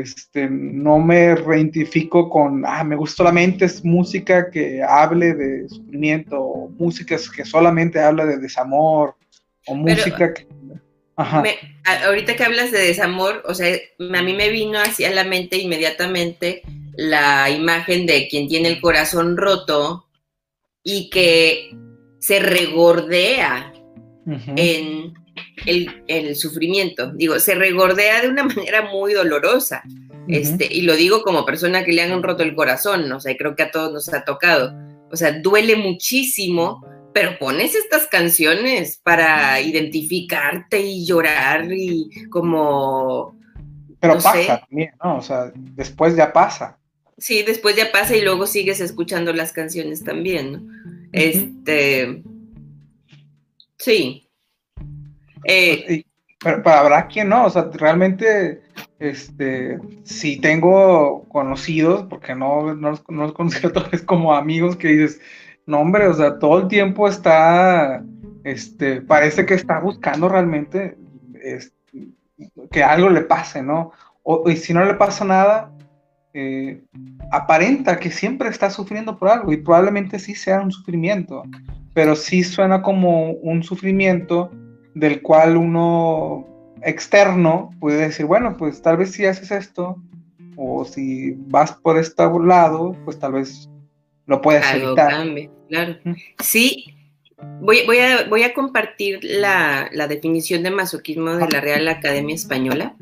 este, 0.00 0.48
no 0.50 0.98
me 0.98 1.34
reidentifico 1.34 2.28
con, 2.28 2.64
ah, 2.66 2.84
me 2.84 2.96
gusta 2.96 3.16
solamente 3.18 3.64
es 3.64 3.84
música 3.84 4.50
que 4.50 4.82
hable 4.82 5.34
de 5.34 5.68
sufrimiento, 5.68 6.40
o 6.40 6.68
música 6.68 7.16
que 7.34 7.44
solamente 7.44 8.00
habla 8.00 8.26
de 8.26 8.38
desamor, 8.38 9.16
o 9.66 9.74
música 9.74 10.34
que... 10.34 10.46
ahorita 11.16 12.36
que 12.36 12.44
hablas 12.44 12.72
de 12.72 12.78
desamor, 12.78 13.42
o 13.46 13.54
sea, 13.54 13.74
a 13.74 14.22
mí 14.22 14.34
me 14.34 14.48
vino 14.48 14.78
hacia 14.78 15.10
la 15.10 15.24
mente 15.24 15.58
inmediatamente 15.58 16.62
la 16.96 17.50
imagen 17.50 18.06
de 18.06 18.28
quien 18.28 18.48
tiene 18.48 18.68
el 18.68 18.80
corazón 18.80 19.36
roto 19.36 20.06
y 20.82 21.10
que 21.10 21.76
se 22.18 22.38
regordea 22.38 23.72
en 24.56 25.14
el, 25.66 26.36
sufrimiento. 26.36 27.12
Digo, 27.12 27.38
se 27.38 27.54
regordea 27.54 28.22
de 28.22 28.28
una 28.28 28.44
manera 28.44 28.82
muy 28.82 29.12
dolorosa. 29.12 29.82
este, 30.28 30.68
y 30.70 30.82
lo 30.82 30.94
digo 30.96 31.22
como 31.22 31.44
persona 31.44 31.84
que 31.84 31.92
le 31.92 32.02
han 32.02 32.22
roto 32.22 32.42
el 32.42 32.54
corazón, 32.54 33.10
o 33.12 33.20
sea, 33.20 33.36
creo 33.36 33.54
que 33.54 33.64
a 33.64 33.70
todos 33.70 33.92
nos 33.92 34.12
ha 34.12 34.24
tocado. 34.24 34.74
O 35.10 35.16
sea, 35.16 35.32
duele 35.32 35.76
muchísimo, 35.76 36.84
pero 37.12 37.38
pones 37.38 37.74
estas 37.74 38.06
canciones 38.06 39.00
para 39.02 39.60
identificarte 39.60 40.80
y 40.80 41.06
llorar 41.06 41.72
y 41.72 42.10
como... 42.30 43.38
Pero 44.00 44.14
pasa 44.14 44.60
también, 44.60 44.90
¿no? 45.02 45.18
O 45.18 45.22
sea, 45.22 45.52
después 45.54 46.16
ya 46.16 46.32
pasa. 46.32 46.78
Sí, 47.16 47.42
después 47.42 47.76
ya 47.76 47.92
pasa 47.92 48.16
y 48.16 48.22
luego 48.22 48.46
sigues 48.46 48.80
escuchando 48.80 49.32
las 49.32 49.52
canciones 49.52 50.02
también, 50.02 50.52
¿no? 50.52 50.62
Este... 51.12 52.22
Sí, 53.78 54.23
eh, 55.44 56.04
pero, 56.42 56.62
habrá 56.70 57.06
quien 57.06 57.28
no, 57.30 57.46
o 57.46 57.50
sea, 57.50 57.70
realmente, 57.72 58.62
este, 58.98 59.78
si 60.04 60.38
tengo 60.40 61.24
conocidos, 61.28 62.04
porque 62.08 62.34
no, 62.34 62.74
no, 62.74 62.90
los, 62.90 63.04
no 63.08 63.32
considero 63.32 63.72
todos 63.72 64.02
como 64.02 64.34
amigos, 64.34 64.76
que 64.76 64.88
dices, 64.88 65.20
no 65.66 65.80
hombre, 65.80 66.06
o 66.06 66.14
sea, 66.14 66.38
todo 66.38 66.60
el 66.60 66.68
tiempo 66.68 67.08
está, 67.08 68.04
este, 68.44 69.00
parece 69.00 69.46
que 69.46 69.54
está 69.54 69.80
buscando 69.80 70.28
realmente 70.28 70.96
que 72.70 72.82
algo 72.82 73.10
le 73.10 73.22
pase, 73.22 73.62
¿no? 73.62 73.92
O, 74.22 74.48
y 74.48 74.56
si 74.56 74.72
no 74.74 74.84
le 74.84 74.94
pasa 74.94 75.24
nada, 75.24 75.70
eh, 76.32 76.82
aparenta 77.30 77.98
que 77.98 78.10
siempre 78.10 78.48
está 78.48 78.70
sufriendo 78.70 79.18
por 79.18 79.28
algo 79.28 79.52
y 79.52 79.58
probablemente 79.58 80.18
sí 80.18 80.34
sea 80.34 80.60
un 80.60 80.72
sufrimiento, 80.72 81.44
pero 81.92 82.16
sí 82.16 82.42
suena 82.42 82.82
como 82.82 83.30
un 83.32 83.62
sufrimiento 83.62 84.50
del 84.94 85.22
cual 85.22 85.56
uno 85.56 86.46
externo 86.82 87.70
puede 87.80 88.08
decir, 88.08 88.26
bueno, 88.26 88.56
pues 88.56 88.82
tal 88.82 88.96
vez 88.96 89.12
si 89.12 89.24
haces 89.24 89.50
esto, 89.50 89.96
o 90.56 90.84
si 90.84 91.32
vas 91.48 91.72
por 91.72 91.98
este 91.98 92.22
lado, 92.44 92.96
pues 93.04 93.18
tal 93.18 93.32
vez 93.32 93.68
lo 94.26 94.40
puedes 94.40 94.64
evitar. 94.72 95.26
claro. 95.68 95.98
Sí, 96.38 96.94
voy, 97.60 97.84
voy, 97.86 97.98
a, 97.98 98.28
voy 98.28 98.42
a 98.42 98.54
compartir 98.54 99.20
la, 99.22 99.88
la 99.92 100.06
definición 100.06 100.62
de 100.62 100.70
masoquismo 100.70 101.32
de 101.36 101.48
la 101.48 101.60
Real 101.60 101.88
Academia 101.88 102.34
Española. 102.34 102.96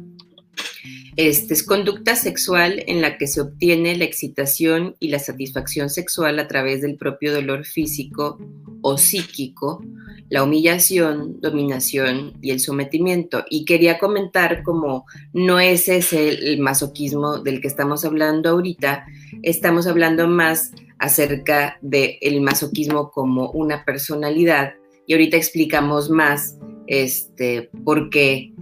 Este 1.16 1.52
es 1.52 1.62
conducta 1.62 2.16
sexual 2.16 2.83
en 2.87 3.02
la 3.02 3.18
que 3.18 3.26
se 3.26 3.42
obtiene 3.42 3.96
la 3.96 4.05
excitación 4.05 4.96
y 4.98 5.09
la 5.09 5.18
satisfacción 5.18 5.90
sexual 5.90 6.38
a 6.38 6.48
través 6.48 6.81
del 6.81 6.96
propio 6.96 7.35
dolor 7.35 7.66
físico 7.66 8.38
o 8.81 8.96
psíquico, 8.96 9.85
la 10.33 10.42
humillación, 10.42 11.42
dominación 11.42 12.33
y 12.40 12.53
el 12.53 12.61
sometimiento. 12.61 13.45
Y 13.51 13.66
quería 13.66 13.99
comentar 13.99 14.62
como 14.62 15.05
no 15.35 15.61
es 15.61 15.90
ese 15.90 16.31
el 16.31 16.59
masoquismo 16.59 17.37
del 17.40 17.61
que 17.61 17.68
estamos 17.68 18.07
hablando 18.07 18.49
ahorita, 18.49 19.05
estamos 19.42 19.87
hablando 19.87 20.27
más 20.29 20.73
acerca 20.99 21.77
del 21.83 22.40
masoquismo 22.40 23.11
como 23.11 23.51
una 23.51 23.85
personalidad. 23.85 24.73
Y 25.07 25.12
ahorita 25.12 25.37
explicamos 25.37 26.09
más 26.09 26.57
este, 26.87 27.68
por 27.85 28.09
qué, 28.09 28.55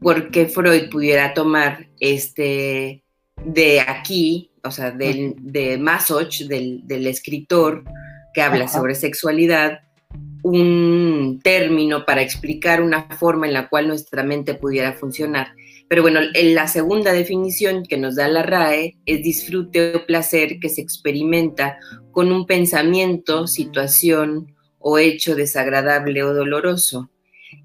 por 0.00 0.30
qué 0.30 0.46
Freud 0.46 0.88
pudiera 0.88 1.34
tomar 1.34 1.86
este 2.00 3.04
de 3.44 3.80
aquí, 3.80 4.52
o 4.64 4.70
sea, 4.70 4.90
del, 4.90 5.34
de 5.36 5.76
Masoch, 5.76 6.46
del, 6.46 6.80
del 6.86 7.06
escritor 7.06 7.84
que 8.32 8.40
habla 8.40 8.68
sobre 8.68 8.94
sexualidad, 8.94 9.80
un 10.42 11.40
término 11.42 12.04
para 12.04 12.22
explicar 12.22 12.82
una 12.82 13.02
forma 13.16 13.46
en 13.46 13.52
la 13.52 13.68
cual 13.68 13.88
nuestra 13.88 14.22
mente 14.22 14.54
pudiera 14.54 14.92
funcionar. 14.92 15.54
Pero 15.88 16.02
bueno, 16.02 16.20
la 16.34 16.68
segunda 16.68 17.12
definición 17.12 17.84
que 17.84 17.96
nos 17.96 18.14
da 18.14 18.28
la 18.28 18.42
RAE 18.42 18.96
es 19.06 19.22
disfrute 19.22 19.96
o 19.96 20.06
placer 20.06 20.60
que 20.60 20.68
se 20.68 20.80
experimenta 20.80 21.78
con 22.12 22.30
un 22.30 22.46
pensamiento, 22.46 23.46
situación 23.46 24.54
o 24.78 24.98
hecho 24.98 25.34
desagradable 25.34 26.22
o 26.22 26.32
doloroso. 26.32 27.10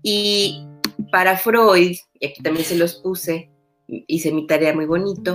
Y 0.02 0.66
para 1.12 1.38
Freud, 1.38 1.98
y 2.20 2.26
aquí 2.26 2.42
también 2.42 2.66
se 2.66 2.78
los 2.78 2.96
puse, 2.96 3.50
hice 3.88 4.32
mi 4.32 4.48
tarea 4.48 4.74
muy 4.74 4.86
bonito. 4.86 5.34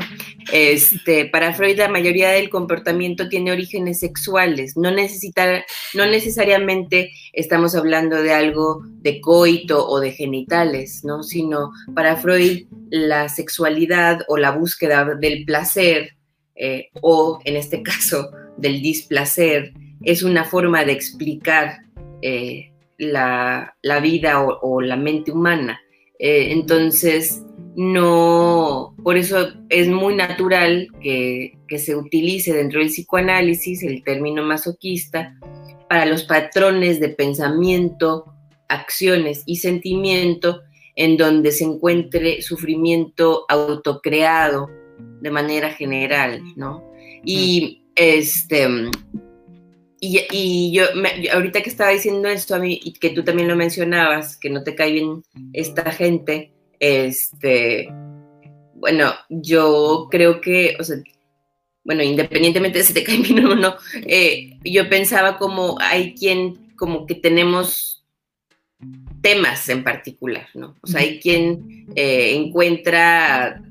Este, 0.53 1.27
para 1.27 1.55
Freud 1.55 1.79
la 1.79 1.89
mayoría 1.89 2.31
del 2.31 2.51
comportamiento 2.51 3.29
tiene 3.29 3.53
orígenes 3.53 4.01
sexuales, 4.01 4.77
no, 4.77 4.91
necesita, 4.91 5.65
no 5.95 6.07
necesariamente 6.07 7.13
estamos 7.33 7.75
hablando 7.75 8.23
de 8.23 8.33
algo 8.33 8.83
de 9.03 9.21
coito 9.21 9.87
o 9.89 10.01
de 10.01 10.13
genitales, 10.13 11.05
¿no? 11.05 11.23
sino 11.23 11.71
para 11.95 12.17
Freud 12.17 12.67
la 12.91 13.29
sexualidad 13.29 14.23
o 14.29 14.37
la 14.37 14.51
búsqueda 14.51 15.05
del 15.15 15.45
placer 15.45 16.17
eh, 16.57 16.91
o 17.01 17.41
en 17.45 17.57
este 17.57 17.83
caso 17.83 18.31
del 18.57 18.83
displacer 18.83 19.73
es 20.03 20.23
una 20.23 20.45
forma 20.45 20.85
de 20.85 20.93
explicar 20.93 21.79
eh, 22.23 22.71
la, 22.99 23.75
vida 24.03 24.43
o, 24.43 24.81
la 24.81 24.97
mente 24.97 25.33
humana. 25.33 25.81
Eh, 26.19 26.53
entonces, 26.53 27.43
no, 27.77 28.95
por 29.03 29.17
eso 29.17 29.53
es 29.69 29.89
muy 29.89 30.15
natural 30.15 30.89
que, 31.01 31.57
se 31.79 31.95
utilice 31.95 32.53
dentro 32.53 32.81
del 32.81 32.89
psicoanálisis 32.89 33.85
el 33.85 34.03
término 34.03 34.43
masoquista 34.43 35.37
para 35.89 36.05
los 36.05 36.25
patrones 36.25 36.99
de 36.99 37.11
pensamiento, 37.11 38.35
acciones 38.69 39.45
y 39.47 39.57
sentimiento 39.57 40.63
en 40.97 41.17
donde 41.17 41.53
se 41.53 41.65
encuentre 41.65 42.43
sufrimiento 42.43 43.45
autocreado 43.49 44.69
de 45.21 45.31
manera 45.31 45.71
general, 45.71 46.43
¿no? 46.57 46.91
Y 47.25 47.85
este 47.95 48.91
y, 50.03 50.73
yo, 50.73 50.85
ahorita 51.33 51.61
que 51.61 51.69
estaba 51.69 51.91
diciendo 51.91 52.29
esto 52.29 52.55
a 52.55 52.59
mí, 52.59 52.81
y 52.83 52.95
que 52.95 53.11
tú 53.11 53.23
también 53.23 53.49
lo 53.49 53.57
mencionabas, 53.57 54.39
que 54.39 54.49
no 54.49 54.63
te 54.63 54.75
cae 54.75 54.93
bien 54.93 55.23
esta 55.53 55.93
gente, 55.93 56.53
este, 56.81 57.89
bueno, 58.75 59.13
yo 59.29 60.09
creo 60.11 60.41
que, 60.41 60.77
o 60.81 60.83
sea, 60.83 60.97
bueno, 61.85 62.03
independientemente 62.03 62.79
de 62.79 62.85
si 62.85 62.95
te 62.95 63.05
cae 63.05 63.19
bien 63.19 63.47
o 63.47 63.55
no, 63.55 63.77
eh, 63.95 64.59
yo 64.65 64.89
pensaba 64.89 65.39
como 65.39 65.79
hay 65.81 66.15
quien, 66.15 66.75
como 66.77 67.07
que 67.07 67.15
tenemos 67.15 68.05
temas 69.21 69.69
en 69.69 69.85
particular, 69.85 70.49
¿no? 70.55 70.77
O 70.83 70.87
sea, 70.87 71.03
hay 71.03 71.21
quien 71.21 71.87
eh, 71.95 72.35
encuentra 72.35 73.63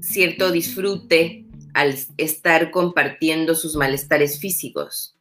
cierto 0.00 0.50
disfrute 0.50 1.44
al 1.72 1.94
estar 2.16 2.70
compartiendo 2.72 3.54
sus 3.54 3.76
malestares 3.76 4.40
físicos. 4.40 5.14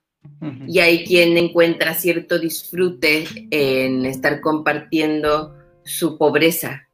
Y 0.68 0.80
hay 0.80 1.06
quien 1.06 1.38
encuentra 1.38 1.94
cierto 1.94 2.40
disfrute 2.40 3.26
en 3.52 4.06
estar 4.06 4.42
compartiendo 4.42 5.56
su 5.84 6.18
pobreza, 6.18 6.89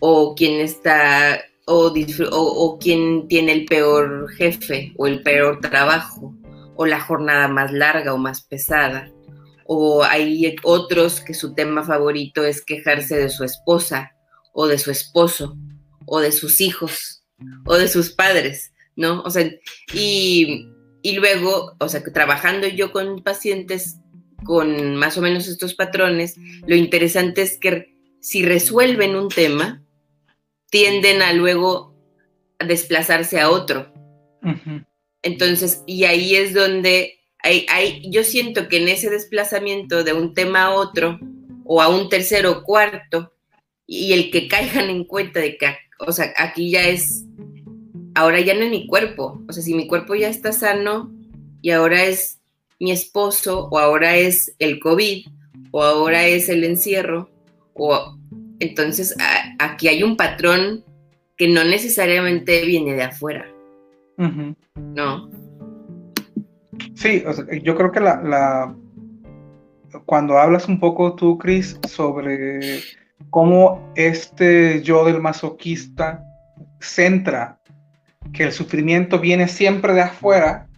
o 0.00 0.34
quien 0.34 0.60
está 0.60 1.40
o, 1.66 1.92
o, 2.32 2.78
tiene 2.78 3.52
el 3.52 3.64
peor 3.66 4.30
jefe 4.32 4.92
o 4.96 5.06
el 5.06 5.22
peor 5.22 5.60
trabajo 5.60 6.34
o 6.74 6.86
la 6.86 7.00
jornada 7.00 7.46
más 7.48 7.72
larga 7.72 8.12
o 8.14 8.18
más 8.18 8.42
pesada. 8.42 9.10
O 9.66 10.02
hay 10.02 10.56
otros 10.64 11.20
que 11.20 11.34
su 11.34 11.54
tema 11.54 11.84
favorito 11.84 12.44
es 12.44 12.64
quejarse 12.64 13.16
de 13.16 13.28
su 13.28 13.44
esposa 13.44 14.12
o 14.52 14.66
de 14.66 14.78
su 14.78 14.90
esposo 14.90 15.56
o 16.06 16.18
de 16.20 16.32
sus 16.32 16.60
hijos 16.60 17.22
o 17.66 17.76
de 17.76 17.86
sus 17.86 18.10
padres, 18.10 18.72
¿no? 18.96 19.22
O 19.22 19.30
sea, 19.30 19.48
y, 19.94 20.66
y 21.02 21.12
luego, 21.12 21.76
o 21.78 21.88
sea, 21.88 22.02
trabajando 22.02 22.66
yo 22.66 22.90
con 22.90 23.22
pacientes 23.22 23.96
con 24.44 24.96
más 24.96 25.16
o 25.18 25.22
menos 25.22 25.46
estos 25.46 25.74
patrones, 25.74 26.36
lo 26.66 26.74
interesante 26.74 27.42
es 27.42 27.58
que 27.58 27.89
si 28.20 28.44
resuelven 28.44 29.16
un 29.16 29.28
tema, 29.28 29.82
tienden 30.70 31.22
a 31.22 31.32
luego 31.32 31.94
desplazarse 32.58 33.40
a 33.40 33.50
otro. 33.50 33.92
Entonces, 35.22 35.82
y 35.86 36.04
ahí 36.04 36.36
es 36.36 36.54
donde 36.54 37.20
hay, 37.42 38.02
yo 38.10 38.24
siento 38.24 38.68
que 38.68 38.78
en 38.78 38.88
ese 38.88 39.10
desplazamiento 39.10 40.04
de 40.04 40.12
un 40.12 40.34
tema 40.34 40.64
a 40.64 40.70
otro, 40.70 41.18
o 41.64 41.80
a 41.80 41.88
un 41.88 42.08
tercero 42.08 42.50
o 42.50 42.62
cuarto, 42.62 43.32
y 43.86 44.12
el 44.12 44.30
que 44.30 44.48
caigan 44.48 44.90
en 44.90 45.04
cuenta 45.04 45.40
de 45.40 45.56
que, 45.56 45.76
o 45.98 46.12
sea, 46.12 46.32
aquí 46.36 46.70
ya 46.70 46.88
es, 46.88 47.24
ahora 48.14 48.40
ya 48.40 48.54
no 48.54 48.62
es 48.62 48.70
mi 48.70 48.86
cuerpo, 48.86 49.42
o 49.48 49.52
sea, 49.52 49.62
si 49.62 49.74
mi 49.74 49.86
cuerpo 49.86 50.14
ya 50.14 50.28
está 50.28 50.52
sano 50.52 51.12
y 51.62 51.70
ahora 51.70 52.04
es 52.04 52.38
mi 52.78 52.92
esposo, 52.92 53.68
o 53.70 53.78
ahora 53.78 54.16
es 54.16 54.54
el 54.58 54.80
COVID, 54.80 55.26
o 55.70 55.82
ahora 55.82 56.26
es 56.26 56.48
el 56.48 56.64
encierro, 56.64 57.30
o 57.82 58.18
entonces, 58.60 59.16
aquí 59.58 59.88
hay 59.88 60.02
un 60.02 60.16
patrón 60.16 60.84
que 61.38 61.48
no 61.48 61.64
necesariamente 61.64 62.64
viene 62.66 62.92
de 62.92 63.04
afuera. 63.04 63.46
¿No? 64.76 65.30
Sí, 66.94 67.24
yo 67.62 67.74
creo 67.74 67.90
que 67.90 68.00
la, 68.00 68.74
cuando 70.04 70.36
hablas 70.36 70.68
un 70.68 70.78
poco 70.78 71.14
tú, 71.14 71.38
Chris, 71.38 71.78
sobre 71.88 72.80
cómo 73.30 73.90
este 73.96 74.82
yo 74.82 75.06
del 75.06 75.22
masoquista 75.22 76.22
centra 76.80 77.58
que 78.34 78.44
el 78.44 78.52
sufrimiento 78.52 79.18
viene 79.18 79.48
siempre 79.48 79.94
de 79.94 80.02
afuera 80.02 80.68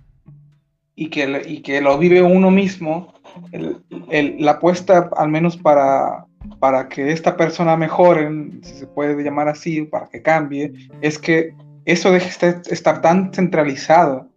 y 0.94 1.08
que, 1.08 1.42
y 1.46 1.62
que 1.62 1.80
lo 1.80 1.98
vive 1.98 2.22
uno 2.22 2.52
mismo, 2.52 3.12
la 3.50 4.52
apuesta, 4.52 5.10
al 5.16 5.30
menos 5.30 5.56
para, 5.56 6.26
para 6.58 6.88
que 6.88 7.12
esta 7.12 7.36
persona 7.36 7.76
mejore, 7.76 8.28
si 8.62 8.74
se 8.74 8.86
puede 8.86 9.22
llamar 9.22 9.48
así, 9.48 9.82
para 9.82 10.08
que 10.08 10.22
cambie, 10.22 10.72
es 11.00 11.18
que 11.18 11.54
eso 11.84 12.12
deje 12.12 12.46
de 12.46 12.62
estar 12.70 13.00
tan 13.00 13.32
centralizado, 13.32 14.28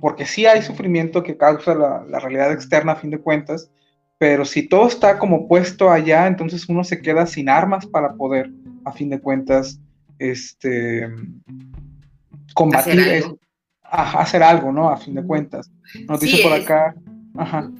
porque 0.00 0.24
sí 0.24 0.46
hay 0.46 0.62
sufrimiento 0.62 1.22
que 1.22 1.36
causa 1.36 1.74
la, 1.74 2.18
realidad 2.20 2.52
externa 2.52 2.92
a 2.92 2.96
fin 2.96 3.10
de 3.10 3.18
cuentas, 3.18 3.70
pero 4.18 4.44
si 4.44 4.66
todo 4.66 4.88
está 4.88 5.18
como 5.18 5.46
puesto 5.46 5.90
allá, 5.90 6.26
entonces 6.26 6.66
uno 6.68 6.82
se 6.84 7.02
queda 7.02 7.26
sin 7.26 7.48
armas 7.48 7.86
para 7.86 8.14
poder, 8.14 8.50
a 8.84 8.92
fin 8.92 9.10
de 9.10 9.20
cuentas, 9.20 9.78
este, 10.18 11.06
combatir 12.54 13.00
hacer 13.00 13.22
algo, 13.22 13.38
hacer 14.18 14.42
algo 14.42 14.72
¿no? 14.72 14.88
A 14.88 14.96
fin 14.96 15.14
de 15.14 15.22
cuentas. 15.22 15.70
Nos 16.08 16.20
dice 16.20 16.42
por 16.42 16.54
acá, 16.54 16.94
ajá. 17.36 17.70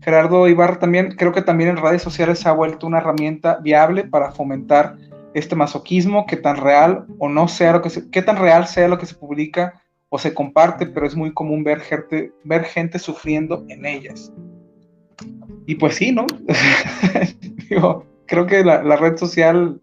Gerardo 0.00 0.48
Ibarra 0.48 0.78
también, 0.78 1.12
creo 1.16 1.32
que 1.32 1.42
también 1.42 1.70
en 1.70 1.76
redes 1.76 2.02
sociales 2.02 2.38
se 2.38 2.48
ha 2.48 2.52
vuelto 2.52 2.86
una 2.86 2.98
herramienta 2.98 3.58
viable 3.62 4.04
para 4.04 4.32
fomentar 4.32 4.96
este 5.34 5.56
masoquismo, 5.56 6.26
que 6.26 6.36
tan 6.36 6.56
real 6.56 7.06
o 7.18 7.28
no 7.28 7.48
sea 7.48 7.72
lo 7.72 7.82
que 7.82 7.90
se, 7.90 8.10
que 8.10 8.22
tan 8.22 8.36
real 8.36 8.66
sea 8.66 8.88
lo 8.88 8.98
que 8.98 9.06
se 9.06 9.14
publica 9.14 9.82
o 10.08 10.18
se 10.18 10.32
comparte, 10.32 10.86
pero 10.86 11.06
es 11.06 11.14
muy 11.14 11.32
común 11.32 11.64
ver 11.64 11.80
gente, 11.80 12.32
ver 12.44 12.64
gente 12.64 12.98
sufriendo 12.98 13.64
en 13.68 13.84
ellas. 13.84 14.32
Y 15.66 15.74
pues 15.74 15.96
sí, 15.96 16.12
¿no? 16.12 16.26
creo 18.26 18.46
que 18.46 18.64
la, 18.64 18.96
red 18.96 19.16
social, 19.16 19.80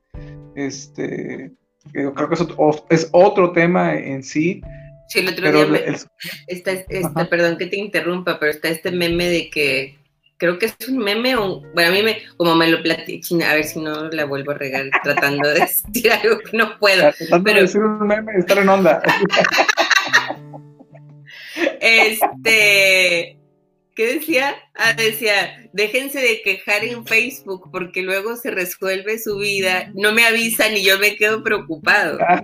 este, 0.56 1.52
creo 1.92 2.30
que 2.30 2.36
es 2.90 3.10
otro, 3.12 3.52
tema 3.52 3.96
en 3.96 4.24
sí. 4.24 4.62
Sí, 5.10 5.20
el 5.20 5.30
otro 5.30 5.52
día, 5.52 5.96
este, 6.48 6.86
perdón 7.30 7.58
que 7.58 7.68
te 7.68 7.78
interrumpa, 7.78 8.40
pero 8.40 8.52
está 8.52 8.70
este 8.70 8.92
meme 8.92 9.26
de 9.26 9.50
que 9.52 9.96
creo 10.38 10.60
que 10.60 10.68
es 10.68 10.76
un 10.88 10.98
meme 10.98 11.36
o 11.36 11.62
bueno, 11.74 11.90
a 11.90 11.94
mí 11.94 12.04
me, 12.04 12.18
como 12.38 12.56
me 12.56 12.68
lo 12.68 12.82
platican, 12.82 13.42
a 13.44 13.54
ver 13.56 13.64
si 13.64 13.80
no 13.80 14.10
la 14.10 14.26
vuelvo 14.26 14.52
a 14.52 14.56
regar 14.56 14.86
tratando 15.04 15.50
de 15.50 15.60
decir 15.94 16.12
algo 16.12 16.40
que 16.40 16.58
no 16.58 16.78
puedo. 16.80 17.12
pero... 17.44 17.62
decir 17.62 17.82
un 17.82 18.08
meme 18.08 18.34
estar 18.38 18.58
en 18.58 18.70
onda. 18.70 19.02
este, 21.80 23.38
¿qué 23.96 24.14
decía? 24.14 24.56
Ah, 24.76 24.94
decía, 24.94 25.70
déjense 25.74 26.20
de 26.20 26.42
quejar 26.42 26.84
en 26.84 27.06
Facebook 27.06 27.70
porque 27.72 28.02
luego 28.02 28.36
se 28.36 28.52
resuelve 28.52 29.20
su 29.20 29.38
vida, 29.38 29.92
no 29.96 30.12
me 30.12 30.26
avisan 30.26 30.76
y 30.76 30.84
yo 30.84 31.00
me 31.00 31.16
quedo 31.16 31.44
preocupado. 31.44 32.20
Ah, 32.22 32.44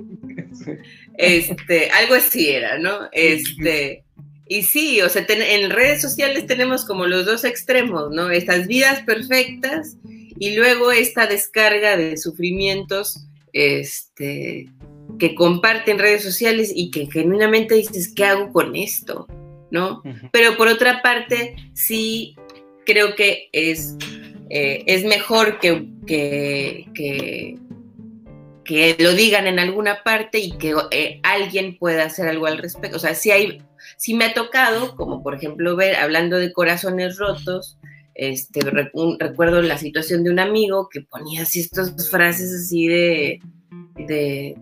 este, 1.18 1.90
algo 1.92 2.16
así 2.16 2.50
era, 2.50 2.78
¿no? 2.78 3.10
Este, 3.12 4.06
y 4.48 4.64
sí, 4.64 5.02
o 5.02 5.10
sea, 5.10 5.26
en 5.28 5.70
redes 5.70 6.02
sociales 6.02 6.46
tenemos 6.46 6.86
como 6.86 7.06
los 7.06 7.26
dos 7.26 7.46
extremos, 7.46 8.12
¿no? 8.12 8.30
Estas 8.30 8.68
vidas 8.68 9.02
perfectas 9.04 9.96
y 10.38 10.56
luego 10.56 10.92
esta 10.92 11.28
descarga 11.28 11.96
de 11.96 12.18
sufrimientos 12.18 13.26
este, 13.54 14.68
que 15.20 15.36
comparten 15.36 16.00
redes 16.00 16.24
sociales 16.24 16.72
y 16.76 16.92
que 16.92 17.10
genuinamente 17.12 17.76
dices, 17.76 18.14
¿qué 18.14 18.26
hago 18.26 18.52
con 18.52 18.76
esto? 18.76 19.28
¿No? 19.70 20.04
Pero 20.32 20.58
por 20.58 20.68
otra 20.68 21.02
parte, 21.02 21.56
sí 21.74 22.36
creo 22.86 23.16
que 23.16 23.50
es, 23.54 23.96
eh, 24.50 24.84
es 24.86 25.06
mejor 25.06 25.60
que, 25.60 25.88
que, 26.06 26.88
que, 26.94 27.58
lo 29.00 29.14
digan 29.14 29.48
en 29.48 29.60
alguna 29.60 30.04
parte 30.04 30.40
y 30.40 30.52
que 30.58 30.76
eh, 30.92 31.20
alguien 31.24 31.78
pueda 31.78 32.06
hacer 32.06 32.28
algo 32.28 32.46
al 32.46 32.58
respecto. 32.58 32.98
O 32.98 33.00
sea, 33.00 33.16
sí, 33.16 33.32
hay, 33.32 33.62
sí 33.98 34.14
me 34.14 34.26
ha 34.26 34.34
tocado, 34.34 34.96
como 34.96 35.24
por 35.24 35.36
ejemplo 35.36 35.76
ver, 35.76 35.96
hablando 35.96 36.38
de 36.38 36.54
corazones 36.54 37.18
rotos, 37.18 37.78
este, 38.14 38.62
recuerdo 39.20 39.62
la 39.62 39.78
situación 39.78 40.24
de 40.24 40.32
un 40.32 40.40
amigo 40.40 40.90
que 40.90 41.02
ponía 41.02 41.44
así 41.44 41.62
estas 41.62 42.10
frases 42.10 42.54
así 42.54 42.88
de, 42.88 43.40
de 43.96 44.56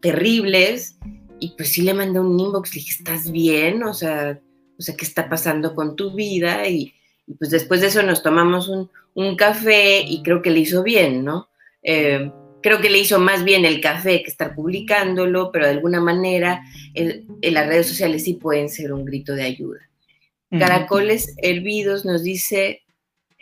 terribles 0.00 0.98
y 1.40 1.54
pues 1.56 1.70
sí 1.70 1.82
le 1.82 1.94
mandé 1.94 2.20
un 2.20 2.38
inbox, 2.38 2.74
le 2.74 2.80
dije, 2.80 2.94
¿estás 2.98 3.32
bien? 3.32 3.82
O 3.82 3.94
sea, 3.94 4.38
o 4.78 4.82
sea, 4.82 4.96
¿qué 4.96 5.04
está 5.04 5.28
pasando 5.28 5.74
con 5.74 5.96
tu 5.96 6.14
vida? 6.14 6.68
Y, 6.68 6.94
pues 7.38 7.50
después 7.50 7.80
de 7.80 7.86
eso 7.88 8.02
nos 8.02 8.22
tomamos 8.22 8.68
un, 8.68 8.90
café 9.36 10.00
y 10.00 10.22
creo 10.22 10.42
que 10.42 10.50
le 10.50 10.60
hizo 10.60 10.82
bien, 10.82 11.24
¿no? 11.24 11.48
Eh, 11.82 12.30
creo 12.62 12.80
que 12.80 12.90
le 12.90 12.98
hizo 12.98 13.18
más 13.18 13.44
bien 13.44 13.64
el 13.64 13.80
café 13.80 14.22
que 14.22 14.30
estar 14.30 14.54
publicándolo, 14.54 15.50
pero 15.52 15.66
de 15.66 15.72
alguna 15.72 16.00
manera 16.00 16.62
en 16.94 17.54
las 17.54 17.66
redes 17.66 17.86
sociales 17.86 18.24
sí 18.24 18.34
pueden 18.34 18.68
ser 18.68 18.92
un 18.92 19.04
grito 19.04 19.34
de 19.34 19.44
ayuda. 19.44 19.80
Caracoles 20.50 21.34
Hervidos 21.38 22.04
nos 22.04 22.22
dice 22.22 22.82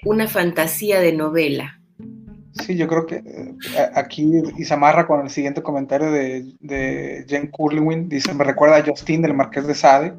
una 0.05 0.29
fantasía 0.29 1.01
de 1.01 1.13
novela. 1.13 1.81
Sí, 2.65 2.77
yo 2.77 2.89
creo 2.89 3.07
que 3.07 3.17
eh, 3.17 3.55
aquí 3.95 4.43
y 4.57 4.65
se 4.65 4.75
amarra 4.75 5.07
con 5.07 5.21
el 5.21 5.31
siguiente 5.31 5.63
comentario 5.63 6.11
de, 6.11 6.53
de 6.61 7.25
Jen 7.29 7.49
Curlewin. 7.49 8.09
Dice, 8.09 8.35
me 8.35 8.45
recuerda 8.45 8.77
a 8.77 8.85
Justin 8.85 9.23
del 9.23 9.35
Marqués 9.35 9.67
de 9.67 9.75
Sade. 9.75 10.15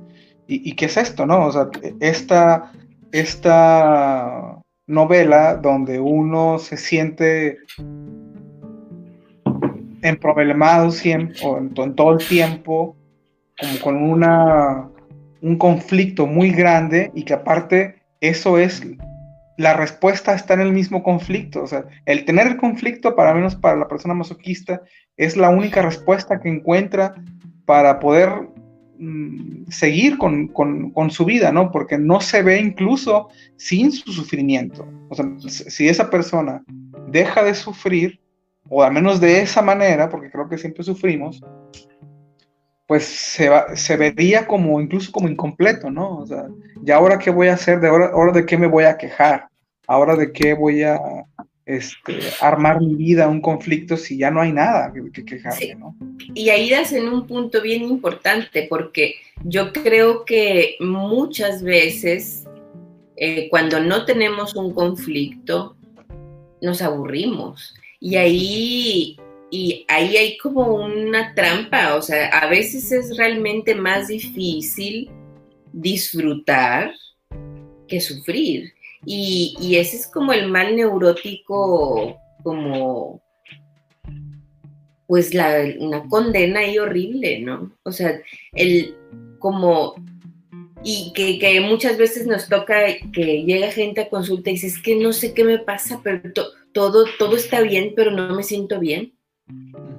¿Y, 0.48 0.76
qué 0.76 0.86
es 0.86 0.98
esto, 0.98 1.26
no? 1.26 1.46
O 1.46 1.52
sea, 1.52 1.70
esta, 2.02 2.74
esta 3.14 4.60
novela 4.86 5.56
donde 5.56 5.98
uno 5.98 6.60
se 6.60 6.76
siente 6.76 7.58
emproblemado 10.02 10.92
siempre, 10.92 11.38
o 11.44 11.58
en, 11.58 11.96
todo 11.96 12.14
el 12.14 12.28
tiempo, 12.28 12.96
como 13.60 13.80
con 13.82 13.98
una, 13.98 14.90
un 15.42 15.58
conflicto 15.58 16.28
muy 16.28 16.52
grande 16.52 17.12
y 17.16 17.24
que 17.24 17.34
aparte 17.34 18.02
eso 18.20 18.58
es 18.58 18.82
la 19.62 19.74
respuesta 19.76 20.34
está 20.34 20.56
en 20.56 20.62
el 20.62 20.72
mismo 20.72 21.04
conflicto. 21.04 21.64
O 21.64 21.68
sea, 21.68 21.86
el 22.06 22.26
tener 22.26 22.48
el 22.48 22.58
conflicto, 22.58 23.16
para 23.16 23.34
menos 23.34 23.56
para 23.56 23.78
la 23.78 23.88
persona 23.88 24.14
masoquista, 24.14 24.82
es 25.18 25.38
la 25.38 25.50
única 25.50 25.82
respuesta 25.82 26.40
que 26.40 26.50
encuentra 26.50 27.14
para 27.66 28.00
poder 28.00 28.30
mm, 28.98 29.68
seguir 29.70 30.18
con, 30.18 30.52
su 31.10 31.26
vida, 31.26 31.52
¿no? 31.52 31.72
Porque 31.72 31.98
no 31.98 32.22
se 32.22 32.42
ve 32.42 32.60
incluso 32.60 33.30
sin 33.58 33.92
su 33.92 34.12
sufrimiento. 34.12 34.88
O 35.10 35.16
sea, 35.16 35.26
si 35.48 35.88
esa 35.88 36.10
persona 36.10 36.64
deja 37.08 37.44
de 37.44 37.54
sufrir, 37.54 38.20
o 38.74 38.82
al 38.82 38.94
menos 38.94 39.20
de 39.20 39.42
esa 39.42 39.62
manera, 39.62 40.10
porque 40.10 40.32
creo 40.32 40.48
que 40.48 40.58
siempre 40.58 40.82
sufrimos, 40.82 41.42
pues 42.88 43.04
se, 43.04 43.50
va, 43.50 43.76
se 43.76 43.98
vería 43.98 44.48
como 44.48 44.80
incluso 44.80 45.12
como 45.12 45.28
incompleto, 45.28 45.92
¿no? 45.92 46.20
O 46.20 46.26
sea, 46.26 46.48
¿y 46.86 46.90
ahora 46.90 47.20
qué 47.20 47.32
voy 47.32 47.50
a 47.50 47.56
hacer? 47.56 47.82
¿De 47.82 47.90
ahora, 47.90 48.12
ahora 48.14 48.32
de 48.32 48.46
qué 48.46 48.58
me 48.58 48.68
voy 48.68 48.86
a 48.86 48.98
quejar? 48.98 49.50
¿Ahora 49.88 50.16
de 50.16 50.32
qué 50.32 50.54
voy 50.54 50.84
a 50.84 50.98
este, 51.66 52.20
armar 52.40 52.80
mi 52.80 52.96
vida 52.96 53.28
un 53.28 53.42
conflicto 53.42 53.98
si 53.98 54.18
ya 54.18 54.32
no 54.32 54.40
hay 54.40 54.54
nada 54.54 54.94
que, 54.94 55.26
quejarme, 55.26 55.76
¿no? 55.76 55.96
Y 56.34 56.50
ahí 56.50 56.70
das 56.70 56.94
en 56.94 57.10
un 57.10 57.28
punto 57.28 57.62
bien 57.62 57.84
importante, 57.84 58.68
porque 58.70 59.16
yo 59.44 59.74
creo 59.74 60.24
que 60.24 60.78
muchas 60.80 61.62
veces 61.62 62.48
eh, 63.18 63.50
cuando 63.50 63.82
no 63.82 64.06
tenemos 64.06 64.56
un 64.56 64.74
conflicto, 64.74 65.76
nos 66.62 66.82
aburrimos. 66.82 67.76
Y 68.02 68.16
ahí 68.18 69.18
y 69.52 69.86
ahí 69.90 70.16
hay 70.16 70.38
como 70.38 70.76
una 70.76 71.36
trampa, 71.36 71.96
o 71.96 72.02
sea, 72.02 72.30
a 72.30 72.48
veces 72.48 72.90
es 72.94 73.18
realmente 73.18 73.76
más 73.76 74.08
difícil 74.08 75.12
disfrutar 75.74 76.94
que 77.86 78.00
sufrir. 78.00 78.74
Y, 79.06 79.76
ese 79.76 79.98
es 79.98 80.08
como 80.08 80.32
el 80.32 80.48
mal 80.48 80.76
neurótico, 80.76 82.18
como, 82.44 83.22
pues 85.06 85.34
la, 85.34 85.66
una 85.80 86.08
condena 86.08 86.62
ahí 86.62 86.78
horrible, 86.80 87.40
¿no? 87.42 87.74
O 87.84 87.92
sea, 87.92 88.22
el, 88.54 88.96
como, 89.38 89.96
y 90.82 91.12
que, 91.14 91.60
muchas 91.60 91.98
veces 91.98 92.26
nos 92.26 92.48
toca 92.48 92.86
que 93.12 93.44
llega 93.44 93.72
gente 93.72 94.02
a 94.02 94.10
consulta 94.10 94.50
y 94.50 94.54
dice, 94.54 94.68
es 94.68 94.82
que 94.82 94.96
no 94.96 95.12
sé 95.12 95.34
qué 95.34 95.44
me 95.44 95.60
pasa, 95.60 96.00
pero 96.02 96.22
todo, 96.74 97.06
todo 97.18 97.36
está 97.36 97.62
bien, 97.62 97.94
pero 97.96 98.12
no 98.12 98.36
me 98.36 98.44
siento 98.44 98.80
bien. 98.80 99.14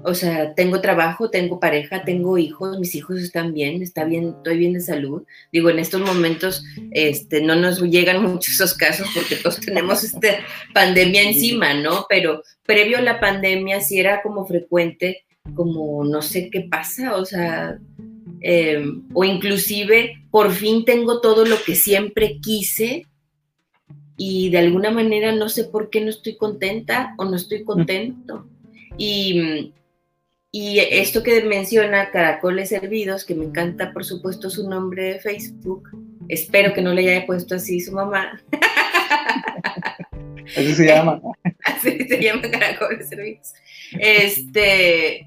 O 0.04 0.14
sea, 0.14 0.54
tengo 0.54 0.80
trabajo, 0.80 1.30
tengo 1.30 1.60
pareja, 1.60 2.04
tengo 2.04 2.36
hijos, 2.36 2.78
mis 2.80 2.94
hijos 2.94 3.20
están 3.20 3.54
bien, 3.54 3.82
está 3.82 4.04
bien, 4.04 4.34
estoy 4.36 4.58
bien 4.58 4.72
de 4.72 4.80
salud. 4.80 5.22
Digo, 5.52 5.70
en 5.70 5.78
estos 5.78 6.00
momentos 6.00 6.64
este, 6.90 7.40
no 7.40 7.54
nos 7.54 7.80
llegan 7.80 8.22
muchos 8.32 8.54
esos 8.54 8.74
casos 8.74 9.08
porque 9.14 9.36
todos 9.36 9.60
tenemos 9.60 10.02
esta 10.02 10.38
pandemia 10.74 11.22
encima, 11.22 11.74
¿no? 11.74 12.06
Pero 12.08 12.42
previo 12.64 12.98
a 12.98 13.02
la 13.02 13.20
pandemia 13.20 13.80
sí 13.80 14.00
era 14.00 14.22
como 14.22 14.44
frecuente, 14.44 15.24
como 15.54 16.04
no 16.04 16.20
sé 16.20 16.50
qué 16.50 16.62
pasa, 16.62 17.16
o 17.16 17.24
sea, 17.24 17.78
em, 18.40 19.04
o 19.14 19.24
inclusive 19.24 20.24
por 20.30 20.50
fin 20.52 20.84
tengo 20.84 21.20
todo 21.20 21.44
lo 21.44 21.62
que 21.62 21.76
siempre 21.76 22.38
quise 22.40 23.06
y 24.16 24.50
de 24.50 24.58
alguna 24.58 24.90
manera 24.90 25.32
no 25.32 25.48
sé 25.48 25.64
por 25.64 25.90
qué 25.90 26.00
no 26.00 26.10
estoy 26.10 26.36
contenta 26.36 27.14
o 27.18 27.24
no 27.24 27.36
estoy 27.36 27.64
contento. 27.64 28.46
Y, 28.96 29.72
y 30.50 30.78
esto 30.78 31.22
que 31.22 31.42
menciona 31.44 32.10
Caracoles 32.10 32.72
Hervidos, 32.72 33.24
que 33.24 33.34
me 33.34 33.46
encanta 33.46 33.92
por 33.92 34.04
supuesto 34.04 34.50
su 34.50 34.68
nombre 34.68 35.04
de 35.04 35.20
Facebook, 35.20 35.88
espero 36.28 36.74
que 36.74 36.82
no 36.82 36.92
le 36.92 37.10
haya 37.10 37.26
puesto 37.26 37.54
así 37.54 37.80
su 37.80 37.92
mamá. 37.92 38.42
Así 40.56 40.74
se 40.74 40.86
llama. 40.86 41.20
Así 41.64 41.98
se 42.06 42.20
llama 42.20 42.42
Caracoles 42.42 43.10
Hervidos. 43.10 43.54
Este, 43.98 45.26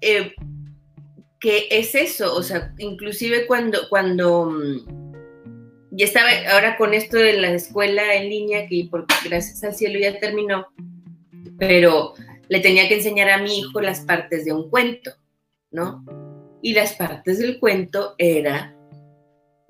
eh, 0.00 0.34
que 1.40 1.68
es 1.70 1.94
eso, 1.94 2.34
o 2.34 2.42
sea, 2.42 2.74
inclusive 2.78 3.46
cuando, 3.46 3.88
cuando 3.88 4.50
ya 5.96 6.06
estaba 6.06 6.30
ahora 6.52 6.76
con 6.76 6.92
esto 6.92 7.18
de 7.18 7.34
la 7.34 7.50
escuela 7.50 8.14
en 8.14 8.28
línea, 8.28 8.66
que 8.66 8.88
por 8.90 9.06
gracias 9.24 9.62
al 9.62 9.74
cielo 9.74 9.98
ya 9.98 10.18
terminó, 10.18 10.66
pero 11.58 12.14
le 12.48 12.60
tenía 12.60 12.88
que 12.88 12.96
enseñar 12.96 13.30
a 13.30 13.38
mi 13.38 13.60
hijo 13.60 13.80
las 13.80 14.00
partes 14.00 14.44
de 14.44 14.52
un 14.52 14.68
cuento, 14.70 15.12
¿no? 15.70 16.04
Y 16.62 16.74
las 16.74 16.94
partes 16.94 17.38
del 17.38 17.60
cuento 17.60 18.14
era 18.18 18.74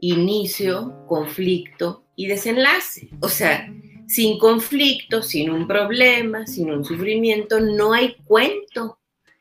inicio, 0.00 1.04
conflicto 1.06 2.04
y 2.16 2.26
desenlace. 2.26 3.08
O 3.20 3.28
sea, 3.28 3.70
sin 4.06 4.38
conflicto, 4.38 5.22
sin 5.22 5.50
un 5.50 5.66
problema, 5.66 6.46
sin 6.46 6.70
un 6.70 6.84
sufrimiento, 6.84 7.60
no 7.60 7.92
hay 7.92 8.14
cuento. 8.24 8.98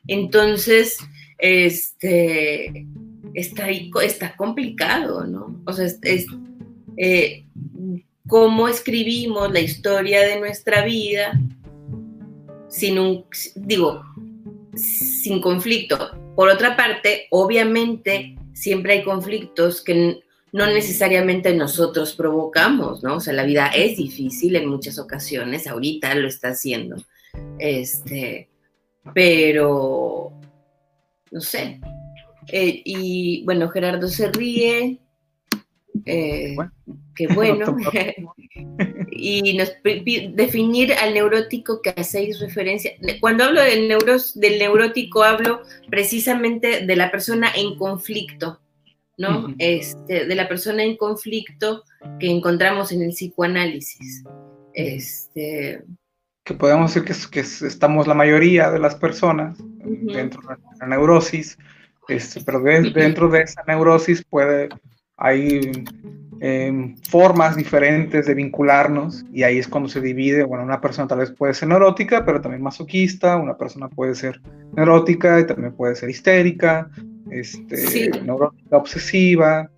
Entonces, 0.07 0.97
este, 1.37 2.87
está, 3.33 3.69
está 3.69 4.35
complicado, 4.35 5.25
¿no? 5.25 5.61
O 5.65 5.73
sea, 5.73 5.85
es, 5.85 6.27
eh, 6.97 7.45
cómo 8.28 8.67
escribimos 8.67 9.51
la 9.51 9.59
historia 9.59 10.22
de 10.22 10.39
nuestra 10.39 10.84
vida 10.84 11.39
sin 12.70 12.97
un, 12.97 13.26
digo, 13.55 14.03
sin 14.76 15.39
conflicto. 15.41 16.11
Por 16.36 16.49
otra 16.49 16.76
parte, 16.76 17.28
obviamente, 17.30 18.36
siempre 18.53 18.93
hay 18.93 19.03
conflictos 19.03 19.84
que 19.84 20.24
no 20.51 20.67
necesariamente 20.67 21.53
nosotros 21.55 22.13
provocamos, 22.13 23.03
¿no? 23.03 23.17
O 23.17 23.20
sea, 23.20 23.34
la 23.34 23.43
vida 23.43 23.67
es 23.67 23.97
difícil 23.97 24.55
en 24.55 24.67
muchas 24.67 24.99
ocasiones, 24.99 25.67
ahorita 25.67 26.13
lo 26.15 26.28
está 26.28 26.49
haciendo. 26.49 26.97
Este, 27.59 28.49
pero, 29.13 30.32
no 31.32 31.41
sé. 31.41 31.80
Eh, 32.47 32.82
y 32.86 33.43
bueno, 33.45 33.70
Gerardo 33.70 34.07
se 34.07 34.32
ríe. 34.32 34.99
Eh, 36.05 36.55
Qué 37.15 37.27
bueno. 37.35 37.77
y 39.11 39.57
nos 39.57 39.73
definir 39.83 40.93
al 40.93 41.13
neurótico 41.13 41.81
que 41.81 41.91
hacéis 41.91 42.39
referencia. 42.39 42.91
Cuando 43.19 43.45
hablo 43.45 43.61
del, 43.61 43.87
neuros, 43.87 44.39
del 44.39 44.59
neurótico, 44.59 45.23
hablo 45.23 45.61
precisamente 45.89 46.85
de 46.85 46.95
la 46.95 47.11
persona 47.11 47.51
en 47.55 47.75
conflicto. 47.77 48.59
¿no? 49.15 49.53
este, 49.59 50.25
de 50.25 50.35
la 50.35 50.47
persona 50.47 50.83
en 50.83 50.97
conflicto 50.97 51.83
que 52.19 52.31
encontramos 52.31 52.91
en 52.91 53.03
el 53.03 53.09
psicoanálisis. 53.09 54.23
Este, 54.73 55.83
que 56.43 56.53
podemos 56.55 56.93
decir 56.93 57.07
que, 57.07 57.13
que 57.29 57.39
estamos 57.39 58.07
la 58.07 58.13
mayoría 58.13 58.69
de 58.69 58.79
las 58.79 58.95
personas 58.95 59.57
dentro 59.57 60.41
de 60.41 60.57
la 60.79 60.87
neurosis, 60.87 61.57
este, 62.07 62.41
pero 62.43 62.59
dentro 62.61 63.29
de 63.29 63.41
esa 63.41 63.63
neurosis 63.65 64.25
puede, 64.25 64.69
hay 65.24 65.71
em, 66.41 66.95
formas 67.09 67.55
diferentes 67.55 68.28
de 68.28 68.34
vincularnos 68.34 69.26
y 69.34 69.43
ahí 69.43 69.57
es 69.57 69.67
cuando 69.67 69.89
se 69.89 70.01
divide, 70.01 70.43
bueno, 70.43 70.63
una 70.63 70.80
persona 70.80 71.07
tal 71.07 71.19
vez 71.19 71.32
puede 71.32 71.53
ser 71.53 71.69
neurótica, 71.69 72.24
pero 72.26 72.41
también 72.41 72.61
masoquista, 72.61 73.38
una 73.38 73.57
persona 73.57 73.89
puede 73.89 74.13
ser 74.13 74.39
neurótica 74.76 75.39
y 75.39 75.47
también 75.47 75.74
puede 75.74 75.95
ser 75.95 76.09
histérica, 76.09 76.89
este, 77.32 78.11
neurótica 78.21 78.78
obsesiva. 78.78 79.71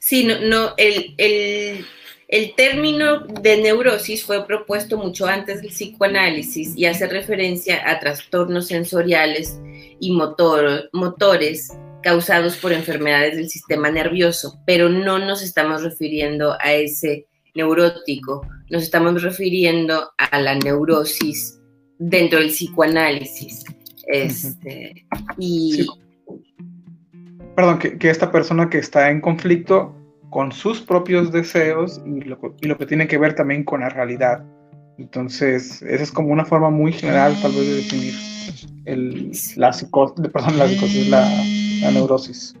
Sí, 0.00 0.24
no, 0.24 0.40
no 0.40 0.74
el, 0.76 1.14
el 1.18 1.84
el 2.28 2.54
término 2.54 3.20
de 3.20 3.58
neurosis 3.58 4.24
fue 4.24 4.46
propuesto 4.46 4.96
mucho 4.96 5.26
antes 5.26 5.60
del 5.60 5.70
psicoanálisis 5.70 6.74
y 6.76 6.86
hace 6.86 7.06
referencia 7.06 7.88
a 7.88 8.00
trastornos 8.00 8.66
sensoriales 8.66 9.60
y 10.00 10.10
motores 10.12 11.70
causados 12.04 12.56
por 12.56 12.72
enfermedades 12.72 13.36
del 13.36 13.48
sistema 13.48 13.90
nervioso, 13.90 14.60
pero 14.64 14.88
no 14.88 15.18
nos 15.18 15.42
estamos 15.42 15.82
refiriendo 15.82 16.56
a 16.60 16.72
ese 16.72 17.26
neurótico, 17.54 18.46
nos 18.70 18.84
estamos 18.84 19.22
refiriendo 19.22 20.12
a 20.18 20.38
la 20.40 20.54
neurosis 20.54 21.58
dentro 21.98 22.38
del 22.38 22.50
psicoanálisis. 22.50 23.64
Este, 24.06 25.06
y... 25.38 25.86
Perdón, 27.56 27.78
que 27.78 28.10
esta 28.10 28.30
persona 28.30 28.68
que 28.68 28.78
está 28.78 29.10
en 29.10 29.20
conflicto 29.20 29.96
con 30.34 30.50
sus 30.50 30.80
propios 30.80 31.30
deseos 31.30 32.02
y 32.04 32.20
lo, 32.22 32.38
y 32.60 32.66
lo, 32.66 32.76
que 32.76 32.86
tiene 32.86 33.06
que 33.06 33.18
ver 33.18 33.36
también 33.36 33.62
con 33.62 33.82
la 33.82 33.88
realidad. 33.88 34.44
Entonces, 34.98 35.80
esa 35.82 36.02
es 36.02 36.10
como 36.10 36.32
una 36.32 36.44
forma 36.44 36.70
muy 36.70 36.92
general 36.92 37.36
tal 37.40 37.52
vez 37.52 37.66
de 37.68 37.74
definir 37.76 38.14
el, 38.84 39.30
la, 39.54 39.72
psicosis, 39.72 40.28
perdón, 40.32 40.58
la 40.58 40.66
psicosis, 40.66 41.08
la, 41.08 41.24
la 41.84 41.90
neurosis. 41.90 42.54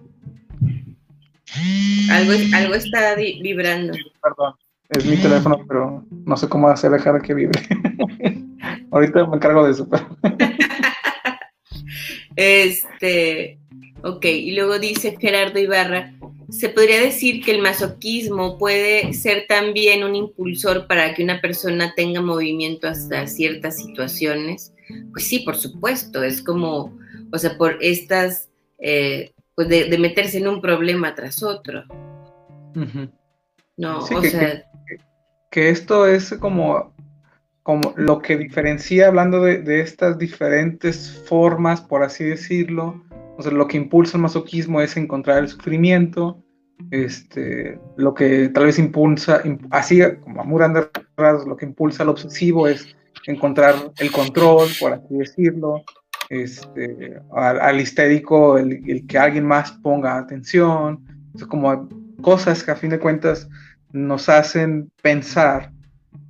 Algo, 2.10 2.32
algo 2.54 2.74
está 2.74 3.14
vibrando. 3.16 3.94
Perdón, 4.22 4.54
es 4.90 5.06
mi 5.06 5.16
teléfono, 5.16 5.64
pero 5.66 6.04
no 6.10 6.36
sé 6.36 6.48
cómo 6.48 6.68
hacer 6.68 6.90
dejar 6.90 7.22
que 7.22 7.34
vibre. 7.34 7.60
Ahorita 8.90 9.26
me 9.26 9.36
encargo 9.36 9.64
de 9.64 9.72
eso. 9.72 9.88
este, 12.36 13.58
ok, 14.02 14.24
y 14.24 14.52
luego 14.52 14.78
dice 14.78 15.16
Gerardo 15.18 15.58
Ibarra, 15.58 16.14
se 16.50 16.68
podría 16.68 17.00
decir 17.00 17.42
que 17.42 17.52
el 17.52 17.62
masoquismo 17.62 18.58
puede 18.58 19.14
ser 19.14 19.46
también 19.48 20.04
un 20.04 20.14
impulsor 20.14 20.86
para 20.86 21.14
que 21.14 21.24
una 21.24 21.40
persona 21.40 21.94
tenga 21.96 22.20
movimiento 22.20 22.86
hasta 22.86 23.26
ciertas 23.26 23.78
situaciones. 23.78 24.72
Pues 25.12 25.26
sí, 25.26 25.40
por 25.40 25.56
supuesto, 25.56 26.22
es 26.22 26.42
como, 26.42 26.96
o 27.32 27.38
sea, 27.38 27.56
por 27.56 27.78
estas, 27.80 28.50
eh, 28.78 29.32
pues 29.54 29.68
de, 29.68 29.96
meterse 29.98 30.38
en 30.38 30.48
un 30.48 30.60
problema 30.60 31.14
tras 31.14 31.42
otro. 31.42 31.84
No, 33.76 33.98
o 33.98 34.22
sea... 34.22 34.64
Que, 35.50 35.70
esto 35.70 36.08
es 36.08 36.34
como, 36.40 36.92
como 37.62 37.94
lo 37.96 38.18
que 38.20 38.36
diferencia, 38.36 39.06
hablando 39.06 39.40
de, 39.40 39.58
de 39.58 39.80
estas 39.80 40.18
diferentes 40.18 41.22
formas, 41.28 41.80
por 41.80 42.02
así 42.02 42.24
decirlo, 42.24 43.04
o 43.36 43.42
sea, 43.42 43.52
lo 43.52 43.68
que 43.68 43.76
impulsa 43.76 44.16
el 44.16 44.22
masoquismo 44.22 44.80
es 44.80 44.96
encontrar 44.96 45.38
el 45.38 45.48
sufrimiento, 45.48 46.42
este, 46.90 47.78
lo 47.96 48.14
que 48.14 48.48
tal 48.48 48.66
vez 48.66 48.78
impulsa, 48.78 49.42
así 49.70 50.00
como 50.22 50.40
a 50.40 50.44
muy 50.44 50.58
grandes 50.58 50.88
lo 51.46 51.56
que 51.56 51.66
impulsa 51.66 52.02
al 52.02 52.10
obsesivo 52.10 52.68
es 52.68 52.96
encontrar 53.26 53.74
el 53.98 54.12
control, 54.12 54.68
por 54.80 54.92
así 54.92 55.14
decirlo, 55.14 55.82
este, 56.34 57.20
al, 57.32 57.80
histérico, 57.80 58.58
el, 58.58 59.06
que 59.06 59.18
alguien 59.18 59.46
más 59.46 59.72
ponga 59.72 60.18
atención, 60.18 61.04
es 61.34 61.44
como 61.46 61.88
cosas 62.22 62.62
que 62.62 62.70
a 62.70 62.76
fin 62.76 62.90
de 62.90 62.98
cuentas 62.98 63.48
nos 63.92 64.28
hacen 64.28 64.90
pensar 65.02 65.70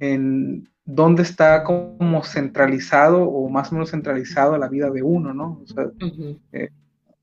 en 0.01 0.69
dónde 0.85 1.23
está 1.23 1.65
como 1.65 2.23
centralizado 2.25 3.25
o 3.25 3.49
más 3.49 3.71
o 3.71 3.75
menos 3.75 3.91
centralizado 3.91 4.59
la 4.59 4.69
vida 4.69 4.91
de 4.91 5.03
uno, 5.03 5.33
¿no? 5.33 5.61
O 5.63 5.67
sea, 5.67 5.91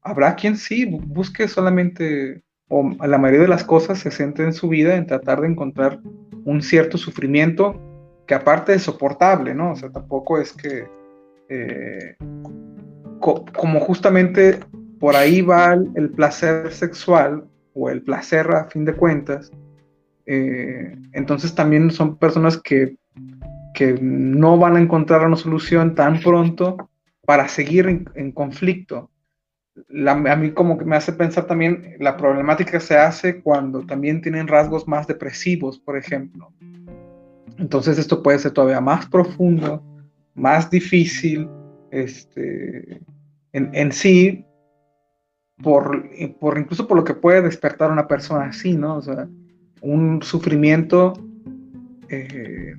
habrá 0.01 0.35
quien 0.35 0.57
sí 0.57 0.85
busque 0.85 1.47
solamente, 1.47 2.43
o 2.69 2.89
la 3.05 3.17
mayoría 3.17 3.43
de 3.43 3.47
las 3.47 3.63
cosas 3.63 3.99
se 3.99 4.11
centre 4.11 4.45
en 4.45 4.53
su 4.53 4.67
vida 4.67 4.95
en 4.95 5.05
tratar 5.05 5.41
de 5.41 5.47
encontrar 5.47 5.99
un 6.43 6.61
cierto 6.61 6.97
sufrimiento 6.97 7.79
que 8.25 8.35
aparte 8.35 8.73
es 8.73 8.83
soportable, 8.83 9.53
¿no? 9.53 9.71
O 9.71 9.75
sea, 9.75 9.89
tampoco 9.89 10.39
es 10.39 10.53
que, 10.53 10.85
eh, 11.49 12.15
como 13.21 13.79
justamente 13.79 14.59
por 14.99 15.15
ahí 15.15 15.41
va 15.41 15.73
el, 15.73 16.09
placer 16.11 16.71
sexual 16.71 17.45
o 17.73 17.89
el 17.89 18.01
placer 18.01 18.51
a 18.51 18.65
fin 18.65 18.85
de 18.85 18.93
cuentas, 18.93 19.51
eh, 20.25 20.95
entonces 21.13 21.55
también 21.55 21.91
son 21.91 22.17
personas 22.17 22.57
que, 22.57 22.97
que, 23.73 23.97
no 24.01 24.57
van 24.57 24.75
a 24.75 24.81
encontrar 24.81 25.25
una 25.25 25.37
solución 25.37 25.95
tan 25.95 26.19
pronto 26.19 26.89
para 27.25 27.47
seguir 27.47 28.05
en 28.15 28.31
conflicto 28.31 29.11
a 30.07 30.35
mí 30.35 30.51
como 30.51 30.77
que 30.77 30.85
me 30.85 30.95
hace 30.95 31.13
pensar 31.13 31.47
también 31.47 31.95
la 31.99 32.17
problemática 32.17 32.79
se 32.79 32.97
hace 32.97 33.41
cuando 33.41 33.85
también 33.85 34.21
tienen 34.21 34.47
rasgos 34.47 34.87
más 34.87 35.07
depresivos, 35.07 35.79
por 35.79 35.97
ejemplo. 35.97 36.51
Entonces 37.57 37.97
esto 37.97 38.21
puede 38.21 38.39
ser 38.39 38.51
todavía 38.51 38.81
más 38.81 39.05
profundo, 39.07 39.83
más 40.33 40.69
difícil, 40.69 41.49
este, 41.91 43.01
en, 43.53 43.91
sí, 43.91 44.45
por, 45.61 46.09
por, 46.39 46.57
incluso 46.57 46.87
por 46.87 46.97
lo 46.97 47.03
que 47.03 47.13
puede 47.13 47.41
despertar 47.41 47.91
una 47.91 48.07
persona 48.07 48.45
así, 48.45 48.73
¿no? 48.73 48.97
O 48.97 49.01
sea, 49.01 49.27
un 49.81 50.21
sufrimiento 50.21 51.13
eh, 52.09 52.73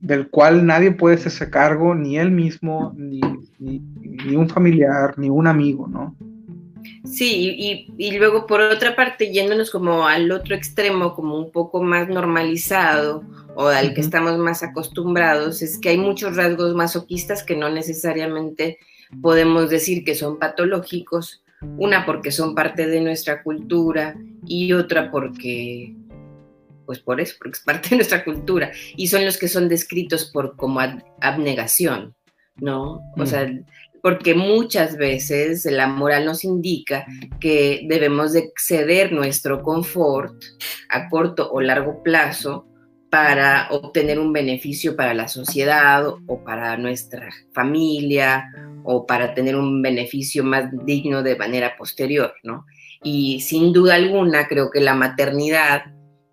del 0.00 0.28
cual 0.30 0.66
nadie 0.66 0.90
puede 0.90 1.14
hacerse 1.14 1.48
cargo, 1.48 1.94
ni 1.94 2.18
él 2.18 2.30
mismo, 2.30 2.92
ni, 2.96 3.20
ni, 3.60 4.36
un 4.36 4.48
familiar, 4.48 5.16
ni 5.16 5.30
un 5.30 5.46
amigo, 5.46 5.86
¿no? 5.86 6.16
Sí, 7.04 7.86
y, 7.96 8.18
luego 8.18 8.46
por 8.46 8.60
otra 8.60 8.96
parte, 8.96 9.32
yéndonos 9.32 9.70
como 9.70 10.06
al 10.06 10.30
otro 10.32 10.54
extremo, 10.54 11.14
como 11.14 11.38
un 11.38 11.52
poco 11.52 11.82
más 11.82 12.08
normalizado 12.08 13.22
o 13.54 13.66
al 13.66 13.94
que 13.94 14.00
estamos 14.00 14.38
más 14.38 14.62
acostumbrados, 14.62 15.62
es 15.62 15.78
que 15.78 15.90
hay 15.90 15.98
muchos 15.98 16.36
rasgos 16.36 16.74
masoquistas 16.74 17.44
que 17.44 17.56
no 17.56 17.70
necesariamente 17.70 18.78
podemos 19.20 19.70
decir 19.70 20.04
que 20.04 20.14
son 20.14 20.38
patológicos, 20.38 21.42
una 21.76 22.06
porque 22.06 22.32
son 22.32 22.54
parte 22.54 22.86
de 22.86 23.00
nuestra 23.00 23.42
cultura 23.42 24.16
y 24.46 24.72
otra 24.72 25.10
porque 25.10 25.94
pues 26.86 26.98
por 26.98 27.20
eso, 27.20 27.36
porque 27.38 27.56
es 27.56 27.64
parte 27.64 27.90
de 27.90 27.96
nuestra 27.96 28.24
cultura, 28.24 28.72
y 28.96 29.06
son 29.06 29.24
los 29.24 29.38
que 29.38 29.48
son 29.48 29.68
descritos 29.68 30.30
por 30.32 30.56
como 30.56 30.80
abnegación, 31.20 32.14
¿no? 32.56 33.00
O 33.16 33.24
sea, 33.24 33.50
porque 34.02 34.34
muchas 34.34 34.96
veces 34.96 35.64
la 35.64 35.86
moral 35.86 36.26
nos 36.26 36.44
indica 36.44 37.06
que 37.40 37.86
debemos 37.88 38.32
de 38.32 38.52
ceder 38.56 39.12
nuestro 39.12 39.62
confort 39.62 40.34
a 40.88 41.08
corto 41.08 41.50
o 41.52 41.60
largo 41.60 42.02
plazo 42.02 42.66
para 43.10 43.68
obtener 43.70 44.18
un 44.18 44.32
beneficio 44.32 44.96
para 44.96 45.14
la 45.14 45.28
sociedad 45.28 46.04
o 46.06 46.44
para 46.44 46.76
nuestra 46.76 47.30
familia 47.52 48.50
o 48.84 49.06
para 49.06 49.34
tener 49.34 49.56
un 49.56 49.82
beneficio 49.82 50.44
más 50.44 50.70
digno 50.84 51.22
de 51.22 51.36
manera 51.36 51.76
posterior, 51.76 52.34
¿no? 52.42 52.66
Y 53.02 53.40
sin 53.40 53.72
duda 53.72 53.96
alguna 53.96 54.46
creo 54.48 54.70
que 54.70 54.80
la 54.80 54.94
maternidad 54.94 55.84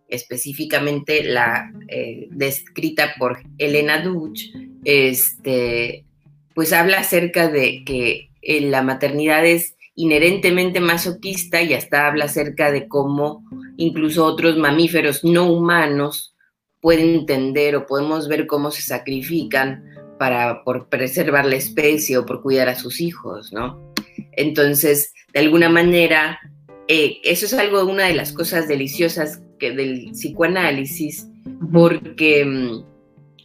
específicamente 0.10 1.24
la 1.24 1.72
eh, 1.88 2.28
descrita 2.32 3.14
por 3.18 3.40
Elena 3.58 4.02
Duch, 4.02 4.42
este, 4.84 6.06
pues 6.54 6.74
habla 6.74 7.00
acerca 7.00 7.48
de 7.48 7.84
que 7.86 8.30
eh, 8.42 8.62
la 8.62 8.82
maternidad 8.82 9.46
es 9.46 9.76
inherentemente 9.96 10.80
masoquista 10.80 11.62
y 11.62 11.74
hasta 11.74 12.08
habla 12.08 12.26
acerca 12.26 12.72
de 12.72 12.88
cómo 12.88 13.44
incluso 13.78 14.26
otros 14.26 14.58
mamíferos 14.58 15.24
no 15.24 15.52
humanos 15.52 16.36
pueden 16.82 17.16
entender 17.16 17.76
o 17.76 17.86
podemos 17.86 18.28
ver 18.28 18.48
cómo 18.48 18.72
se 18.72 18.82
sacrifican 18.82 19.84
para 20.20 20.64
por 20.64 20.90
preservar 20.90 21.46
la 21.46 21.56
especie 21.56 22.18
o 22.20 22.26
por 22.26 22.44
cuidar 22.44 22.70
a 22.70 22.76
sus 22.76 23.02
hijos, 23.02 23.52
¿no? 23.52 23.94
Entonces, 24.34 25.14
de 25.34 25.40
alguna 25.40 25.70
manera, 25.70 26.40
eh, 26.88 27.18
eso 27.24 27.46
es 27.46 27.54
algo, 27.54 27.86
una 27.86 28.06
de 28.06 28.14
las 28.14 28.34
cosas 28.34 28.68
deliciosas 28.68 29.42
que 29.58 29.72
del 29.72 30.12
psicoanálisis, 30.12 31.28
porque 31.72 32.46
mm, 32.46 32.84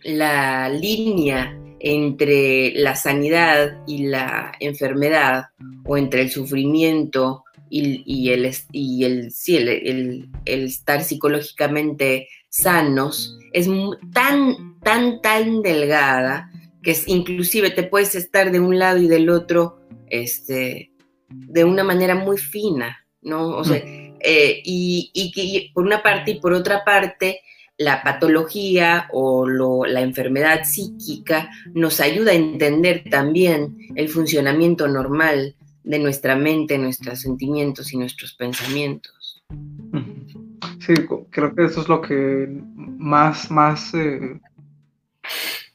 la 0.05 0.68
línea 0.68 1.59
entre 1.81 2.72
la 2.75 2.97
sanidad 2.97 3.83
y 3.87 4.07
la 4.07 4.53
enfermedad, 4.59 5.47
o 5.85 5.97
entre 5.97 6.22
el 6.22 6.31
sufrimiento 6.31 7.45
y, 7.68 8.31
el, 8.31 8.51
y 8.72 9.05
el, 9.05 9.31
sí, 9.33 9.57
el, 9.57 10.29
estar 10.45 11.03
psicológicamente 11.03 12.29
sanos 12.49 13.39
es 13.53 13.68
tan, 14.12 14.79
tan, 14.81 15.20
tan 15.20 15.61
delgada 15.61 16.51
que 16.85 16.93
es, 16.93 17.09
inclusive 17.09 17.70
te 17.70 17.82
puedes 17.82 18.14
estar 18.14 18.53
de 18.53 18.61
un 18.61 18.78
lado 18.78 18.99
y 18.99 19.09
del 19.09 19.30
otro 19.30 19.80
este, 20.09 20.93
de 21.28 21.64
una 21.64 21.82
manera 21.82 22.14
muy 22.14 22.39
fina, 22.39 23.05
¿no? 23.22 23.49
O 23.57 23.64
sea, 23.64 23.76
eh, 23.76 24.62
y, 24.64 25.11
y, 25.12 25.72
por 25.72 25.85
una 25.85 26.03
parte 26.03 26.32
y 26.32 26.41
por 26.41 26.53
otra 26.53 26.85
parte, 26.85 27.41
la 27.76 28.03
patología 28.03 29.09
o 29.12 29.47
la 29.47 30.01
enfermedad 30.01 30.62
psíquica 30.64 31.51
nos 31.72 32.01
ayuda 32.01 32.30
a 32.30 32.37
entender 32.37 33.05
también 33.11 33.76
el 33.97 34.09
funcionamiento 34.09 34.87
normal 34.87 35.57
de 35.82 35.99
nuestra 35.99 36.37
mente, 36.37 36.78
nuestros 36.78 37.20
sentimientos 37.20 37.93
y 37.93 37.99
nuestros 37.99 38.35
pensamientos. 38.35 39.43
Sí, 40.78 40.95
creo 41.30 41.55
que 41.55 41.64
eso 41.64 41.82
es 41.82 41.89
lo 41.89 42.01
que 42.01 42.49
más, 42.76 43.51
más, 43.51 43.93
eh, 43.95 44.41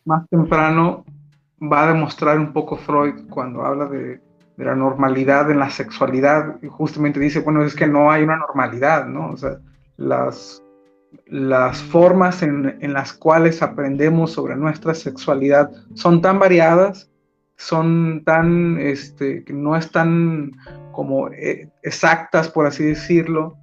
más 0.09 0.27
temprano 0.27 1.05
va 1.61 1.83
a 1.83 1.93
demostrar 1.93 2.39
un 2.39 2.51
poco 2.51 2.75
Freud 2.77 3.29
cuando 3.29 3.63
habla 3.63 3.85
de, 3.85 4.19
la 4.57 4.75
normalidad 4.75 5.49
en 5.51 5.59
la 5.59 5.69
sexualidad. 5.69 6.57
Y 6.61 6.67
justamente 6.67 7.19
dice, 7.19 7.39
bueno, 7.39 7.63
es 7.63 7.75
que 7.75 7.87
no 7.87 8.11
hay 8.11 8.23
una 8.23 8.35
normalidad, 8.35 9.05
¿no? 9.05 9.29
O 9.29 9.37
sea, 9.37 9.59
las, 9.95 10.61
las 11.27 11.81
formas 11.81 12.43
en, 12.43 12.93
las 12.93 13.13
cuales 13.13 13.61
aprendemos 13.61 14.33
sobre 14.33 14.57
nuestra 14.57 14.93
sexualidad 14.93 15.71
son 15.93 16.21
tan 16.21 16.39
variadas 16.39 17.09
son 17.55 18.23
tan, 18.23 18.77
este, 18.79 19.43
no 19.49 19.75
están 19.75 20.53
como 20.93 21.27
eh, 21.27 21.69
exactas, 21.83 22.47
por 22.47 22.65
así 22.65 22.85
decirlo, 22.85 23.57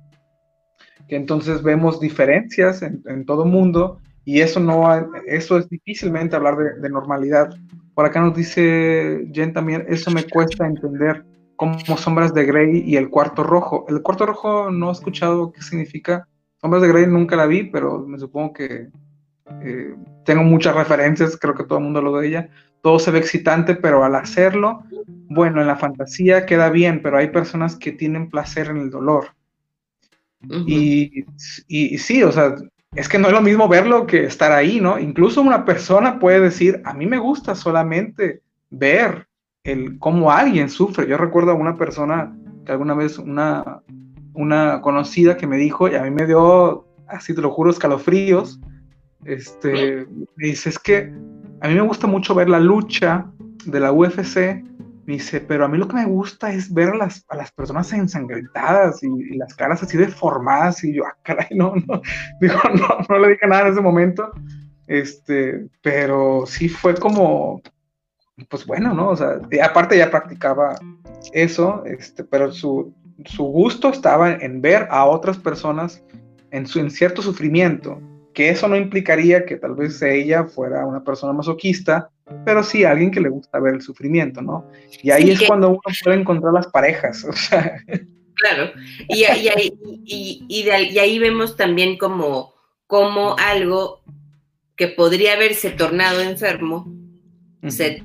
que 1.09 1.17
entonces 1.17 1.63
vemos 1.63 1.99
diferencias 1.99 2.83
en, 2.83 3.03
en 3.07 3.25
todo 3.25 3.47
mundo 3.47 3.99
y 4.27 4.41
eso 4.41 4.61
no, 4.61 4.87
eso 5.27 5.57
es 5.57 5.69
difícilmente 5.71 6.37
hablar 6.37 6.59
de, 6.59 6.91
normalidad. 6.91 7.49
Por 7.95 8.05
acá 8.05 8.21
nos 8.21 8.37
dice 8.37 9.27
Jen 9.33 9.55
también, 9.55 9.87
eso 9.89 10.11
me 10.11 10.25
cuesta 10.25 10.67
entender 10.67 11.25
como 11.57 11.79
Sombras 11.79 12.35
de 12.35 12.45
Grey 12.45 12.83
y 12.85 12.97
El 12.97 13.09
Cuarto 13.09 13.43
Rojo. 13.43 13.87
El 13.89 14.03
Cuarto 14.03 14.27
Rojo 14.27 14.71
no 14.71 14.91
he 14.91 14.93
escuchado 14.93 15.51
qué 15.51 15.63
significa. 15.63 16.29
Sombras 16.61 16.83
de 16.83 16.89
Grey 16.89 17.07
nunca 17.07 17.37
la 17.37 17.47
vi, 17.47 17.65
pero 17.65 18.05
me 18.07 18.19
supongo 18.19 18.53
que 18.53 18.89
eh, 19.63 19.95
tengo 20.27 20.43
muchas 20.43 20.75
referencias, 20.75 21.39
creo 21.41 21.55
que 21.55 21.65
todo 21.65 21.79
el 21.79 21.85
mundo 21.85 22.03
lo 22.03 22.19
de 22.19 22.29
ella 22.29 22.51
todo 22.87 23.01
se 23.01 23.11
ve 23.11 23.19
excitante, 23.19 23.75
pero 23.75 24.05
al 24.05 24.15
hacerlo, 24.15 24.85
bueno, 25.09 25.61
en 25.61 25.67
la 25.67 25.75
fantasía 25.75 26.47
queda 26.47 26.71
bien, 26.71 27.03
pero 27.03 27.19
hay 27.19 27.31
personas 27.31 27.75
que 27.75 27.91
tienen 27.91 28.31
placer 28.31 28.69
en 28.69 28.77
el 28.77 28.91
dolor. 28.91 29.35
y, 30.69 31.25
y, 31.67 31.99
sí, 31.99 32.23
o 32.23 32.31
sea, 32.31 32.55
es 32.95 33.09
que 33.09 33.19
no 33.19 33.29
es 33.29 33.35
lo 33.35 33.43
mismo 33.43 33.69
verlo 33.69 34.07
que 34.07 34.25
estar 34.25 34.53
ahí, 34.53 34.81
¿no? 34.81 34.99
Incluso 34.99 35.43
una 35.43 35.65
persona 35.65 36.19
puede 36.19 36.41
decir, 36.41 36.81
a 36.85 36.95
mí 36.95 37.07
me 37.07 37.19
gusta 37.19 37.55
solamente 37.55 38.43
ver 38.71 39.27
el 39.65 39.99
cómo 39.99 40.31
alguien 40.31 40.71
sufre. 40.71 41.07
Yo 41.09 41.17
recuerdo 41.17 41.51
a 41.51 41.55
una 41.55 41.77
persona 41.77 42.37
que 42.65 42.73
alguna 42.73 42.95
vez 42.95 43.19
una, 43.19 43.83
una 44.35 44.81
conocida 44.81 45.37
que 45.37 45.47
me 45.47 45.57
dijo, 45.57 45.89
y 45.89 45.95
a 45.95 46.03
mí 46.03 46.11
me 46.11 46.27
dio, 46.27 46.87
así 47.09 47.35
te 47.35 47.41
lo 47.41 47.51
juro, 47.51 47.71
escalofríos, 47.71 48.61
este, 49.25 50.07
me 50.37 50.47
dice, 50.47 50.71
es 50.71 50.79
que 50.79 51.13
a 51.61 51.69
mí 51.69 51.75
me 51.75 51.81
gusta 51.81 52.07
mucho 52.07 52.35
ver 52.35 52.49
la 52.49 52.61
lucha 52.61 53.27
de 53.65 53.81
la 53.81 53.93
UFC, 53.93 54.65
dice, 55.07 55.41
pero 55.41 55.65
a 55.65 55.69
mí 55.69 55.79
lo 55.79 55.87
que 55.87 55.97
me 55.97 56.05
gusta 56.05 56.53
es 56.53 56.73
ver 56.73 56.91
a 56.91 56.97
las, 56.97 57.25
a 57.29 57.37
las 57.37 57.53
personas 57.53 57.93
ensangrentadas 57.93 59.03
y, 59.03 59.37
las 59.37 59.55
caras 59.55 59.83
así 59.83 59.97
deformadas 59.97 60.83
y 60.83 60.95
yo, 60.95 61.05
ah, 61.07 61.17
caray, 61.23 61.49
no, 61.53 61.75
no, 61.87 62.03
digo, 62.41 62.59
no, 62.75 62.99
no 63.09 63.19
le 63.19 63.31
dije 63.31 63.47
nada 63.47 63.67
en 63.67 63.73
ese 63.73 63.81
momento, 63.81 64.33
este, 64.87 65.69
pero 65.83 66.45
sí 66.47 66.69
fue 66.69 66.95
como, 66.95 67.63
pues 68.49 68.67
bueno, 68.67 68.93
¿no? 68.95 69.11
O 69.11 69.17
sea, 69.17 69.41
aparte 69.63 69.97
ya 69.97 70.11
practicaba 70.11 70.77
eso, 71.33 71.85
este, 71.87 72.25
pero 72.25 72.51
su, 72.53 72.93
su 73.25 73.45
gusto 73.45 73.91
estaba 73.91 74.33
en 74.33 74.61
ver 74.61 74.89
a 74.91 75.05
otras 75.05 75.39
personas 75.39 76.03
en, 76.51 76.67
su, 76.67 76.81
en 76.81 76.91
cierto 76.91 77.23
sufrimiento, 77.23 78.01
que 78.37 78.51
eso 78.51 78.69
no 78.69 78.77
implicaría 78.77 79.47
que 79.47 79.57
tal 79.57 79.75
vez 79.75 80.03
ella 80.03 80.45
fuera 80.45 80.85
una 80.85 81.03
persona 81.03 81.33
masoquista, 81.33 82.11
pero 82.45 82.63
sí 82.63 82.85
alguien 82.85 83.11
que 83.11 83.23
le 83.23 83.31
gusta 83.31 83.59
ver 83.59 83.77
el 83.77 83.81
sufrimiento, 83.81 84.43
¿no? 84.43 84.71
Y 85.03 85.11
ahí 85.11 85.31
es 85.31 85.43
cuando 85.45 85.71
uno 85.71 85.81
puede 86.05 86.21
encontrar 86.21 86.53
las 86.53 86.67
parejas, 86.67 87.25
o 87.29 87.33
sea. 87.33 87.83
Claro, 88.35 88.73
y, 89.09 89.25
y, 90.47 90.69
ahí 90.69 91.19
vemos 91.19 91.57
también 91.57 91.97
como, 91.97 92.53
como 92.87 93.37
algo 93.39 94.03
que 94.77 94.89
podría 94.89 95.33
haberse 95.33 95.71
tornado 95.71 96.21
enfermo, 96.21 96.93
se, 97.69 98.03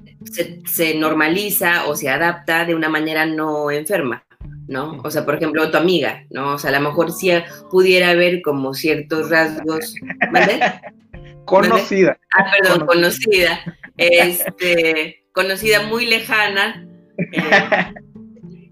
se, 0.65 0.95
normaliza 0.95 1.87
o 1.87 1.97
se 1.97 2.07
adapta 2.07 2.63
de 2.63 2.73
una 2.73 2.87
manera 2.87 3.25
no 3.25 3.69
enferma. 3.69 4.23
¿No? 4.67 4.99
O 5.03 5.11
sea, 5.11 5.25
por 5.25 5.35
ejemplo, 5.35 5.69
tu 5.69 5.77
amiga, 5.77 6.25
¿no? 6.29 6.53
O 6.53 6.57
sea, 6.57 6.69
a 6.69 6.79
lo 6.79 6.89
mejor 6.89 7.11
sí 7.11 7.31
pudiera 7.69 8.11
haber 8.11 8.41
como 8.41 8.73
ciertos 8.73 9.29
rasgos, 9.29 9.95
¿vale? 10.31 10.59
Conocida. 11.45 12.17
Ah, 12.37 12.51
perdón, 12.51 12.87
conocida. 12.87 13.59
Este, 13.97 15.23
conocida 15.33 15.83
muy 15.83 16.05
lejana. 16.05 16.87
Eh, 17.17 17.93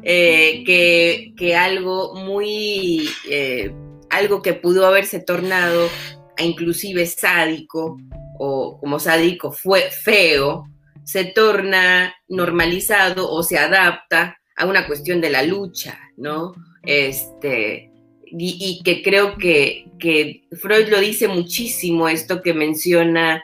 eh, 0.03 0.63
que, 0.65 1.33
que, 1.35 1.55
algo 1.55 2.15
muy, 2.15 3.09
eh, 3.29 3.73
algo 4.09 4.41
que 4.41 4.53
pudo 4.53 4.85
haberse 4.85 5.19
tornado 5.19 5.89
a 6.37 6.43
inclusive 6.43 7.05
sádico 7.05 7.97
o 8.37 8.79
como 8.79 8.99
sádico 8.99 9.51
fue 9.51 9.89
feo, 9.91 10.63
se 11.03 11.25
torna 11.25 12.15
normalizado 12.29 13.29
o 13.29 13.43
se 13.43 13.57
adapta 13.57 14.38
a 14.59 14.65
una 14.65 14.85
cuestión 14.85 15.21
de 15.21 15.29
la 15.29 15.41
lucha, 15.41 15.97
¿no? 16.17 16.53
Este, 16.83 17.89
y, 18.25 18.81
que 18.83 19.01
creo 19.01 19.37
que, 19.37 19.85
que, 19.97 20.43
Freud 20.51 20.89
lo 20.89 20.99
dice 20.99 21.29
muchísimo, 21.29 22.09
esto 22.09 22.41
que 22.41 22.53
menciona, 22.53 23.43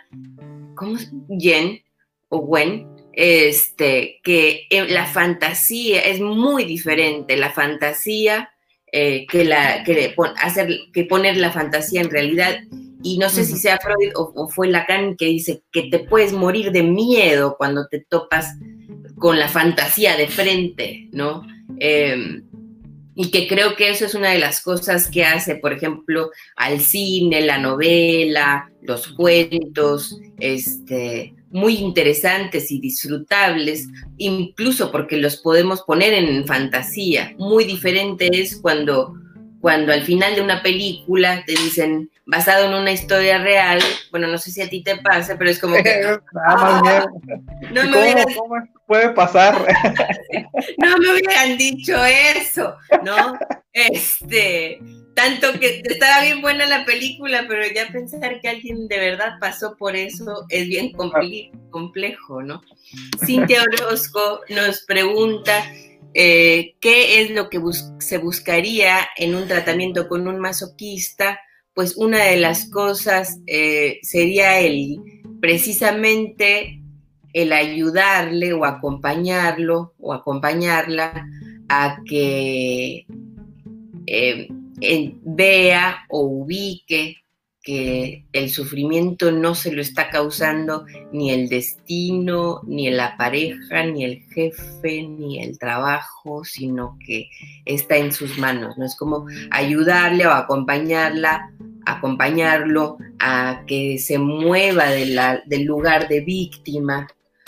¿cómo 0.76 0.98
es? 0.98 1.10
Jen 1.40 1.82
o 2.28 2.40
Wen, 2.40 2.88
este, 3.14 4.20
que 4.24 4.68
la 4.90 5.06
fantasía 5.06 6.02
es 6.02 6.20
muy 6.20 6.66
diferente, 6.66 7.38
la 7.38 7.52
fantasía 7.52 8.50
eh, 8.92 9.26
que, 9.28 9.46
la, 9.46 9.86
que, 9.86 10.14
hacer, 10.42 10.70
que 10.94 11.06
poner 11.06 11.38
la 11.38 11.52
fantasía 11.52 12.02
en 12.02 12.10
realidad. 12.10 12.60
Y 13.04 13.20
no 13.20 13.30
sé 13.30 13.46
si 13.46 13.58
sea 13.58 13.78
Freud 13.78 14.12
o, 14.16 14.34
o, 14.36 14.50
fue 14.50 14.68
Lacan 14.68 15.16
que 15.16 15.26
dice 15.28 15.62
que 15.72 15.84
te 15.84 16.00
puedes 16.00 16.34
morir 16.34 16.72
de 16.72 16.84
miedo 16.84 17.56
cuando 17.58 17.88
te 17.88 18.00
topas 18.00 18.56
con 19.18 19.40
la 19.40 19.48
fantasía 19.48 20.18
de 20.18 20.28
frente, 20.28 21.10
¿no? 21.12 21.46
Em, 21.80 22.44
y 23.16 23.32
que 23.32 23.48
creo 23.48 23.76
que 23.76 23.90
eso 23.90 24.06
es 24.06 24.14
una 24.14 24.32
de 24.32 24.40
las 24.40 24.62
cosas 24.62 25.10
que 25.10 25.24
hace, 25.24 25.56
por 25.56 25.72
ejemplo, 25.72 26.32
al 26.58 26.82
cine, 26.82 27.42
la 27.42 27.58
novela, 27.58 28.70
los 28.82 29.08
cuentos, 29.10 30.20
este, 30.40 31.34
muy 31.50 31.78
interesantes 31.78 32.72
y 32.72 32.82
disfrutables, 32.82 33.88
incluso 34.18 34.92
porque 34.92 35.18
los 35.18 35.38
podemos 35.38 35.82
poner 35.84 36.14
en 36.14 36.46
fantasía. 36.46 37.34
Muy 37.38 37.64
diferente 37.64 38.30
es 38.34 38.58
cuando 38.58 39.16
cuando 39.66 39.94
al 39.94 40.04
final 40.04 40.36
de 40.36 40.44
una 40.44 40.62
película 40.62 41.44
te 41.44 41.54
dicen 41.54 42.12
basado 42.26 42.66
en 42.66 42.74
una 42.74 42.92
historia 42.92 43.38
real, 43.38 43.80
bueno, 44.12 44.28
no 44.28 44.38
sé 44.38 44.52
si 44.52 44.62
a 44.62 44.70
ti 44.70 44.84
te 44.84 44.98
pasa, 44.98 45.38
pero 45.38 45.50
es 45.50 45.60
como 45.60 45.76
que... 45.76 46.18
Ah, 46.48 47.06
no 47.72 47.84
me 47.86 48.26
¿Cómo, 48.36 48.56
puede 48.88 49.10
pasar? 49.10 49.56
no 50.78 50.98
me 50.98 51.14
hubieran 51.14 51.58
dicho 51.58 52.04
eso, 52.04 52.76
¿no? 53.04 53.38
Este, 53.74 54.80
tanto 55.14 55.60
que 55.60 55.82
estaba 55.86 56.22
bien 56.22 56.42
buena 56.42 56.66
la 56.66 56.86
película, 56.86 57.46
pero 57.48 57.64
ya 57.74 57.88
pensar 57.92 58.40
que 58.42 58.50
alguien 58.50 58.88
de 58.88 59.00
verdad 59.00 59.34
pasó 59.40 59.76
por 59.78 59.96
eso 59.96 60.46
es 60.50 60.68
bien 60.68 60.94
complejo, 61.70 62.42
¿no? 62.42 62.62
Cintia 63.26 63.64
Orozco 63.64 64.42
nos 64.50 64.84
pregunta 64.86 65.64
eh, 66.18 66.76
¿Qué 66.80 67.22
es 67.22 67.32
lo 67.32 67.50
que 67.50 67.60
se 68.00 68.18
buscaría 68.18 69.06
en 69.18 69.36
un 69.36 69.50
tratamiento 69.50 70.08
con 70.08 70.30
un 70.30 70.40
masoquista? 70.40 71.42
Pues 71.76 71.96
una 71.98 72.24
de 72.24 72.38
las 72.38 72.70
cosas 72.70 73.40
eh, 73.46 74.00
sería 74.02 74.60
el 74.60 74.98
precisamente 75.40 76.82
el 77.34 77.52
ayudarle 77.52 78.54
o 78.54 78.64
acompañarlo 78.64 79.94
o 80.00 80.14
acompañarla 80.14 81.28
a 81.68 81.98
que 82.06 83.06
eh, 84.08 84.48
vea 85.22 86.06
o 86.10 86.22
ubique 86.22 87.25
que 87.66 88.24
el 88.32 88.52
sufrimiento 88.52 89.32
no 89.32 89.56
se 89.56 89.72
lo 89.72 89.82
está 89.82 90.12
causando 90.12 90.86
ni 91.12 91.32
el 91.32 91.50
destino, 91.50 92.62
ni 92.68 92.92
la 92.92 93.18
pareja, 93.18 93.84
ni 93.86 94.06
el 94.06 94.22
jefe, 94.32 95.02
ni 95.02 95.42
el 95.42 95.58
trabajo, 95.58 96.46
sino 96.46 96.98
que 97.04 97.28
está 97.66 97.98
en 97.98 98.14
sus 98.14 98.38
manos, 98.38 98.78
¿no? 98.78 98.86
Es 98.86 98.96
como 98.96 99.26
ayudarle 99.50 100.28
o 100.28 100.32
acompañarla, 100.32 101.52
acompañarlo 101.88 102.98
a 103.18 103.64
que 103.66 103.98
se 103.98 104.20
mueva 104.20 104.92
del 104.92 105.64
lugar 105.64 106.08
de 106.08 106.22
víctima, 106.22 107.08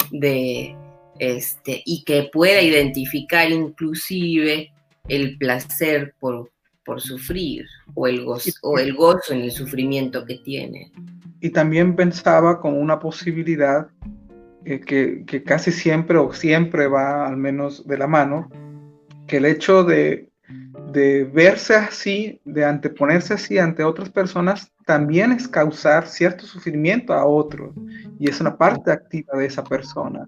de, 0.10 0.76
este, 1.20 1.84
y 1.86 2.04
que 2.04 2.24
pueda 2.34 2.62
identificar 2.64 3.52
inclusive 3.52 4.72
el 5.08 5.38
placer 5.38 6.16
por, 6.20 6.52
por 6.88 7.02
sufrir 7.02 7.68
o 7.94 8.08
el, 8.08 8.24
gozo, 8.24 8.50
o 8.64 8.80
el 8.80 8.96
gozo 8.96 9.34
en 9.34 9.42
el 9.42 9.52
sufrimiento 9.52 10.26
que 10.26 10.36
tiene. 10.38 10.92
Y 11.42 11.50
también 11.52 11.96
pensaba 11.96 12.60
con 12.60 12.76
una 12.76 12.98
posibilidad 12.98 13.88
eh, 14.66 14.80
que, 14.80 15.24
que, 15.28 15.44
casi 15.44 15.72
siempre 15.72 16.18
o 16.18 16.34
siempre 16.34 16.88
va 16.88 17.28
al 17.28 17.38
menos 17.38 17.86
de 17.86 17.98
la 17.98 18.08
mano, 18.08 18.50
que 19.28 19.38
el 19.38 19.46
hecho 19.46 19.84
de, 19.84 20.30
de 20.94 21.26
verse 21.26 21.76
así, 21.76 22.40
de 22.46 22.64
anteponerse 22.64 23.34
así 23.34 23.60
ante 23.60 23.84
otras 23.84 24.10
personas, 24.10 24.72
también 24.86 25.34
es 25.34 25.48
causar 25.48 26.08
cierto 26.08 26.46
sufrimiento 26.46 27.14
a 27.14 27.26
otros. 27.26 27.76
Y 28.18 28.30
es 28.30 28.40
una 28.40 28.58
parte 28.58 28.92
activa 28.92 29.38
de 29.38 29.46
esa 29.46 29.64
persona, 29.64 30.26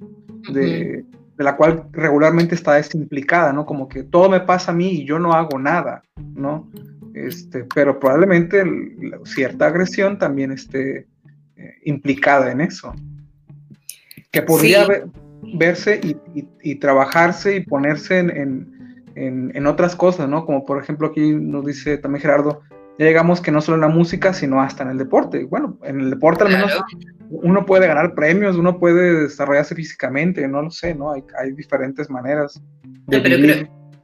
de, 0.52 1.06
de 1.40 1.46
la 1.46 1.56
cual 1.56 1.86
regularmente 1.94 2.54
está 2.54 2.74
desimplicada, 2.74 3.54
¿no? 3.54 3.66
Como 3.66 3.88
que 3.88 4.04
todo 4.04 4.30
me 4.30 4.42
pasa 4.42 4.72
a 4.72 4.76
mí 4.76 4.90
y 4.90 5.06
yo 5.06 5.20
no 5.20 5.32
hago 5.32 5.58
nada, 5.58 6.04
¿no? 6.36 6.70
Este, 7.14 7.66
pero 7.74 7.98
probablemente 7.98 8.62
cierta 9.24 9.68
agresión 9.68 10.20
también 10.20 10.52
esté 10.52 11.08
eh, 11.56 11.76
implicada 11.86 12.52
en 12.52 12.60
eso. 12.60 12.94
Que 14.32 14.42
podría 14.42 14.86
verse 15.58 16.02
y, 16.62 16.76
trabajarse 16.76 17.56
y 17.56 17.62
ponerse 17.62 18.20
en, 18.20 19.00
en, 19.16 19.66
otras 19.66 19.96
cosas, 19.96 20.28
¿no? 20.28 20.46
Como 20.46 20.66
por 20.66 20.84
ejemplo 20.84 21.08
aquí 21.08 21.32
nos 21.32 21.66
dice 21.66 21.98
también 22.00 22.22
Gerardo, 22.22 22.64
ya 22.98 23.06
llegamos 23.06 23.40
que 23.40 23.52
no 23.52 23.62
solo 23.62 23.76
en 23.76 23.82
la 23.82 23.88
música, 23.88 24.34
sino 24.34 24.62
hasta 24.62 24.84
en 24.84 24.90
el 24.90 24.98
deporte. 24.98 25.46
Bueno, 25.46 25.78
en 25.84 26.02
el 26.02 26.10
deporte 26.10 26.44
al 26.44 26.52
menos 26.52 26.84
uno 27.30 27.66
puede 27.66 27.88
ganar 27.88 28.16
premios, 28.16 28.56
uno 28.56 28.80
puede 28.80 29.24
desarrollarse 29.24 29.76
físicamente, 29.76 30.48
no 30.48 30.64
lo 30.64 30.72
sé, 30.72 30.96
¿no? 30.96 31.12
Hay, 31.12 31.24
hay 31.40 31.52
diferentes 31.52 32.10
maneras. 32.10 32.60
De 33.08 33.22
pero 33.22 33.38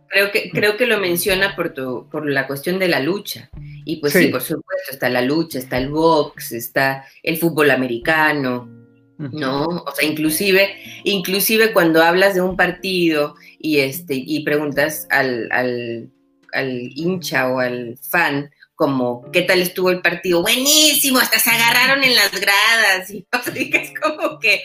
creo, 0.08 0.32
que, 0.32 0.52
creo 0.52 0.78
que 0.78 0.86
lo 0.86 1.00
menciona 1.00 1.56
por, 1.56 1.74
tu, 1.74 2.08
por 2.10 2.30
la 2.30 2.46
cuestión 2.48 2.78
de 2.78 2.88
la 2.88 3.00
lucha. 3.00 3.50
Y 3.84 3.98
pues 3.98 4.14
sí. 4.14 4.28
por 4.28 4.42
supuesto, 4.42 4.92
está 4.92 5.10
la 5.10 5.22
lucha, 5.22 5.60
está 5.60 5.78
el 5.78 5.90
box, 5.90 6.52
está 6.52 7.06
el 7.24 7.38
fútbol 7.38 7.72
americano, 7.72 8.70
¿no? 9.18 9.66
O 9.66 9.92
sea, 9.96 10.08
inclusive, 10.08 10.76
inclusive 11.04 11.74
cuando 11.74 12.04
hablas 12.04 12.36
de 12.36 12.42
un 12.42 12.56
partido 12.56 13.36
y, 13.60 13.80
este, 13.80 14.14
y 14.16 14.44
preguntas 14.44 15.08
al, 15.10 15.50
al, 15.52 16.10
al 16.54 16.70
hincha 16.96 17.50
o 17.50 17.60
al 17.60 17.98
fan, 18.10 18.52
como, 18.76 19.30
¿qué 19.32 19.42
tal 19.42 19.62
estuvo 19.62 19.90
el 19.90 20.02
partido? 20.02 20.42
Buenísimo, 20.42 21.20
hasta 21.20 21.40
se 21.40 21.50
agarraron 21.50 22.04
en 22.04 22.16
las 22.16 22.32
gradas. 22.32 23.10
Y, 23.10 23.26
o 23.34 23.52
es 23.56 23.94
como 24.00 24.40
que, 24.40 24.62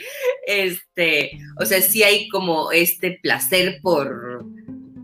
este, 0.47 1.39
o 1.59 1.65
sea, 1.65 1.81
sí 1.81 2.03
hay 2.03 2.29
como 2.29 2.73
este 2.73 3.19
placer 3.23 3.81
por, 3.83 4.45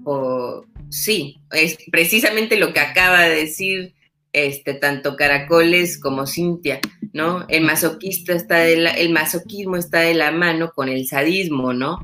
por, 0.04 0.66
sí, 0.90 1.38
es 1.52 1.78
precisamente 1.90 2.56
lo 2.56 2.72
que 2.72 2.80
acaba 2.80 3.22
de 3.22 3.36
decir 3.36 3.94
este, 4.32 4.74
tanto 4.74 5.16
Caracoles 5.16 5.98
como 5.98 6.26
Cintia, 6.26 6.80
¿no? 7.12 7.46
El 7.48 7.62
masoquista 7.62 8.34
está 8.34 8.58
de 8.58 8.74
el 8.74 9.10
masoquismo 9.10 9.76
está 9.76 10.00
de 10.00 10.14
la 10.14 10.30
mano 10.30 10.72
con 10.74 10.88
el 10.88 11.06
sadismo, 11.06 11.72
¿no? 11.72 12.00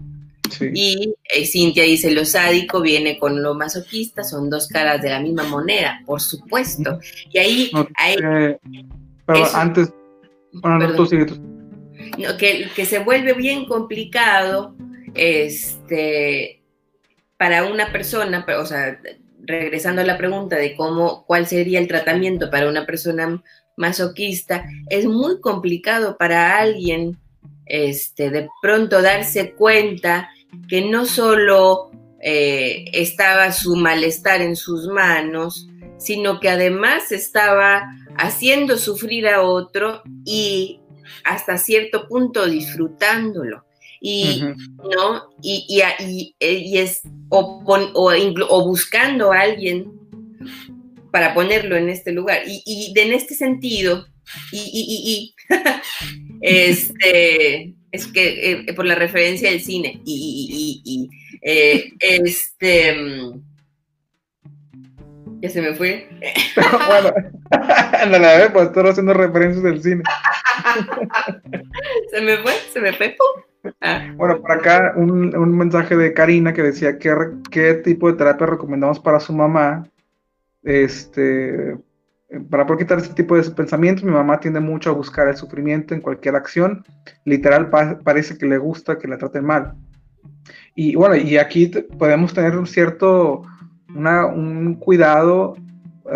Y 0.61 1.14
eh, 1.24 1.46
Cintia 1.46 1.84
dice, 1.84 2.11
lo 2.11 2.24
sádico 2.24 2.80
viene 2.80 3.18
con 3.18 3.42
lo 3.42 3.55
masoquista, 3.55 4.24
son 4.24 4.50
dos 4.50 4.68
caras 4.68 5.03
de 5.03 5.11
la 5.11 5.20
misma 5.20 5.44
moneda, 5.44 6.03
por 6.07 6.20
supuesto. 6.20 6.98
Y 7.30 7.38
ahí... 7.38 7.70
pero 9.26 9.55
antes... 9.55 9.92
Bueno, 10.55 10.94
tú 10.94 11.09
que, 12.38 12.68
que 12.74 12.84
se 12.84 12.98
vuelve 12.98 13.32
bien 13.32 13.64
complicado 13.64 14.74
este, 15.14 16.62
para 17.36 17.64
una 17.64 17.90
persona, 17.90 18.44
o 18.59 18.66
sea, 18.66 19.00
regresando 19.40 20.03
a 20.03 20.05
la 20.05 20.18
pregunta 20.18 20.57
de 20.57 20.76
cómo, 20.76 21.24
cuál 21.26 21.46
sería 21.46 21.78
el 21.78 21.88
tratamiento 21.88 22.50
para 22.50 22.68
una 22.68 22.86
persona 22.86 23.42
masoquista, 23.76 24.66
es 24.88 25.07
muy 25.07 25.40
complicado 25.40 26.16
para 26.18 26.59
alguien 26.59 27.18
este, 27.66 28.30
de 28.30 28.48
pronto 28.61 29.00
darse 29.03 29.53
cuenta 29.53 30.30
que 30.68 30.82
no 30.82 31.07
solo 31.07 31.90
eh, 32.20 32.84
estaba 32.92 33.53
su 33.53 33.76
malestar 33.76 34.40
en 34.42 34.57
sus 34.57 34.86
manos, 34.86 35.68
sino 35.98 36.40
que 36.40 36.48
además 36.48 37.12
estaba 37.12 37.82
haciendo 38.16 38.76
sufrir 38.76 39.28
a 39.28 39.42
otro 39.42 40.03
y 40.24 40.80
hasta 41.24 41.59
cierto 41.59 42.09
punto 42.09 42.46
disfrutándolo. 42.46 43.64
Y, 44.05 44.42
¿no? 44.96 45.30
y, 45.40 45.64
y, 45.68 46.34
es, 46.40 47.03
o, 47.28 47.62
o, 47.64 48.64
buscando 48.66 49.32
a 49.32 49.40
alguien 49.40 49.92
para 51.12 51.34
ponerlo 51.34 51.76
en 51.76 51.88
este 51.88 52.11
lugar. 52.11 52.42
Y, 52.46 52.92
en 52.96 53.12
este 53.12 53.34
sentido, 53.34 54.07
y, 54.50 55.34
este, 56.40 57.74
es 57.93 58.07
que 58.07 58.51
eh, 58.66 58.74
por 58.74 58.86
la 58.86 58.95
referencia 58.95 59.51
del 59.51 59.61
cine. 59.61 60.01
Y, 60.05 61.09
eh, 61.43 61.93
este 62.01 62.95
mm, 62.95 63.43
ya 65.40 65.51
se 65.51 65.61
me 65.62 65.74
fue. 65.74 66.09
Bueno 66.88 67.12
la 68.18 68.38
vez 68.38 68.51
pues 68.53 68.66
estoy 68.66 68.88
haciendo 68.88 69.12
referencias 69.12 69.62
del 69.62 69.82
cine. 69.82 70.03
Se 72.11 72.20
me 72.20 72.38
fue 72.38 72.53
se 72.72 72.80
me 72.80 72.93
fue. 72.95 73.16
Ah. 73.80 74.12
Bueno, 74.16 74.40
por 74.40 74.53
acá 74.53 74.95
un, 74.97 75.36
un, 75.36 75.57
mensaje 75.57 75.97
de 75.97 76.12
Karina 76.12 76.53
que 76.53 76.62
decía 76.62 76.99
qué, 76.99 77.14
qué 77.51 77.74
tipo 77.74 78.11
de 78.11 78.18
terapia 78.18 78.47
recomendamos 78.47 78.99
para 78.99 79.20
su 79.20 79.32
mamá. 79.32 79.88
Este, 80.64 81.76
para 82.50 82.66
poder 82.66 82.84
quitar 82.84 82.98
este 82.98 83.14
tipo 83.14 83.36
de 83.36 83.50
pensamientos, 83.50 84.04
mi 84.04 84.10
mamá 84.10 84.40
tiende 84.40 84.60
mucho 84.60 84.90
a 84.90 84.94
buscar 84.94 85.28
el 85.28 85.36
sufrimiento 85.36 85.94
en 85.94 86.00
cualquier 86.00 86.34
acción. 86.34 86.84
Literal, 87.24 87.70
parece 87.70 88.38
que 88.38 88.46
le 88.46 88.58
gusta 88.58 88.98
que 88.98 89.08
la 89.08 89.18
traten 89.18 89.44
mal. 89.44 89.74
Y 90.74 90.94
bueno, 90.94 91.16
y 91.16 91.36
aquí 91.36 91.66
podemos 91.98 92.32
tener 92.32 92.56
un 92.56 92.66
cierto, 92.66 93.42
una, 93.94 94.26
un 94.26 94.74
cuidado, 94.76 95.56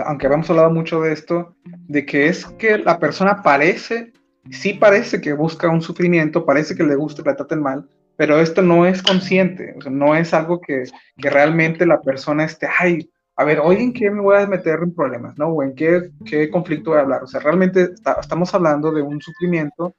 aunque 0.06 0.26
habíamos 0.26 0.48
hablado 0.48 0.70
mucho 0.70 1.00
de 1.02 1.12
esto, 1.12 1.54
de 1.88 2.06
que 2.06 2.28
es 2.28 2.46
que 2.58 2.78
la 2.78 2.98
persona 2.98 3.42
parece, 3.42 4.12
sí 4.50 4.74
parece 4.74 5.20
que 5.20 5.34
busca 5.34 5.68
un 5.68 5.82
sufrimiento, 5.82 6.46
parece 6.46 6.74
que 6.74 6.84
le 6.84 6.96
gusta 6.96 7.22
que 7.22 7.30
la 7.30 7.36
traten 7.36 7.62
mal, 7.62 7.86
pero 8.16 8.40
esto 8.40 8.62
no 8.62 8.86
es 8.86 9.02
consciente, 9.02 9.74
no 9.90 10.14
es 10.16 10.32
algo 10.32 10.60
que, 10.60 10.84
que 11.18 11.30
realmente 11.30 11.84
la 11.84 12.00
persona 12.00 12.44
esté, 12.44 12.66
ay, 12.78 13.10
a 13.38 13.44
ver, 13.44 13.60
hoy 13.60 13.76
en 13.76 13.92
qué 13.92 14.10
me 14.10 14.22
voy 14.22 14.36
a 14.36 14.46
meter 14.46 14.80
en 14.82 14.94
problemas, 14.94 15.36
¿no? 15.36 15.48
O 15.48 15.62
en 15.62 15.74
qué, 15.74 16.10
qué 16.24 16.48
conflicto 16.48 16.90
voy 16.90 16.98
a 16.98 17.02
hablar. 17.02 17.22
O 17.22 17.26
sea, 17.26 17.40
realmente 17.40 17.90
estamos 18.20 18.54
hablando 18.54 18.90
de 18.92 19.02
un 19.02 19.20
sufrimiento, 19.20 19.94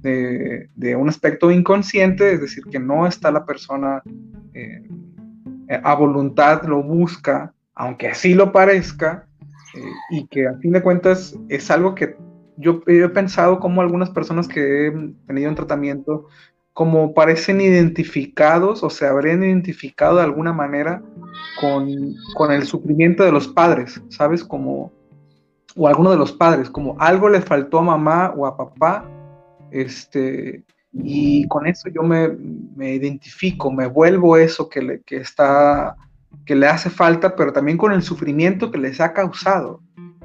de, 0.00 0.70
de, 0.74 0.96
un 0.96 1.10
aspecto 1.10 1.50
inconsciente, 1.50 2.32
es 2.32 2.40
decir, 2.40 2.64
que 2.64 2.78
no 2.78 3.06
está 3.06 3.30
la 3.30 3.44
persona 3.44 4.02
eh, 4.54 4.88
a 5.82 5.94
voluntad, 5.94 6.62
lo 6.62 6.82
busca, 6.82 7.52
aunque 7.74 8.08
así 8.08 8.32
lo 8.32 8.50
parezca, 8.50 9.26
eh, 9.74 9.92
y 10.10 10.26
que 10.28 10.46
a 10.46 10.54
fin 10.54 10.72
de 10.72 10.82
cuentas 10.82 11.38
es 11.50 11.70
algo 11.70 11.94
que 11.94 12.16
yo 12.56 12.82
he 12.86 13.08
pensado 13.10 13.60
como 13.60 13.82
algunas 13.82 14.10
personas 14.10 14.48
que 14.48 14.86
he 14.86 14.92
tenido 15.26 15.50
en 15.50 15.54
tratamiento, 15.54 16.28
como 16.72 17.14
parecen 17.14 17.60
identificados 17.60 18.82
o 18.82 18.90
se 18.90 19.06
habrían 19.06 19.42
identificado 19.42 20.16
de 20.16 20.22
alguna 20.22 20.52
manera 20.52 21.02
con, 21.60 22.50
el 22.50 22.64
sufrimiento 22.64 23.24
de 23.24 23.32
los 23.32 23.48
padres, 23.48 24.00
¿sabes? 24.08 24.44
Como, 24.44 24.92
o 25.76 25.88
alguno 25.88 26.10
de 26.10 26.16
los 26.16 26.32
padres, 26.32 26.70
como 26.70 26.96
algo 26.98 27.28
le 27.28 27.40
faltó 27.40 27.78
a 27.78 27.82
mamá 27.82 28.32
o 28.36 28.46
a 28.46 28.56
papá, 28.56 29.08
este, 29.70 30.64
y 30.92 31.46
con 31.48 31.66
eso 31.66 31.88
yo 31.88 32.02
me, 32.02 32.36
identifico, 32.94 33.70
me 33.70 33.86
vuelvo 33.86 34.36
eso 34.36 34.68
que 34.68 34.82
le, 34.82 35.00
que 35.02 35.16
está, 35.16 35.96
que 36.44 36.54
le 36.54 36.66
hace 36.66 36.90
falta, 36.90 37.36
pero 37.36 37.52
también 37.52 37.78
con 37.78 37.92
el 37.92 38.02
sufrimiento 38.02 38.70
que 38.70 38.78
les 38.78 39.00
ha 39.00 39.12
causado. 39.12 39.80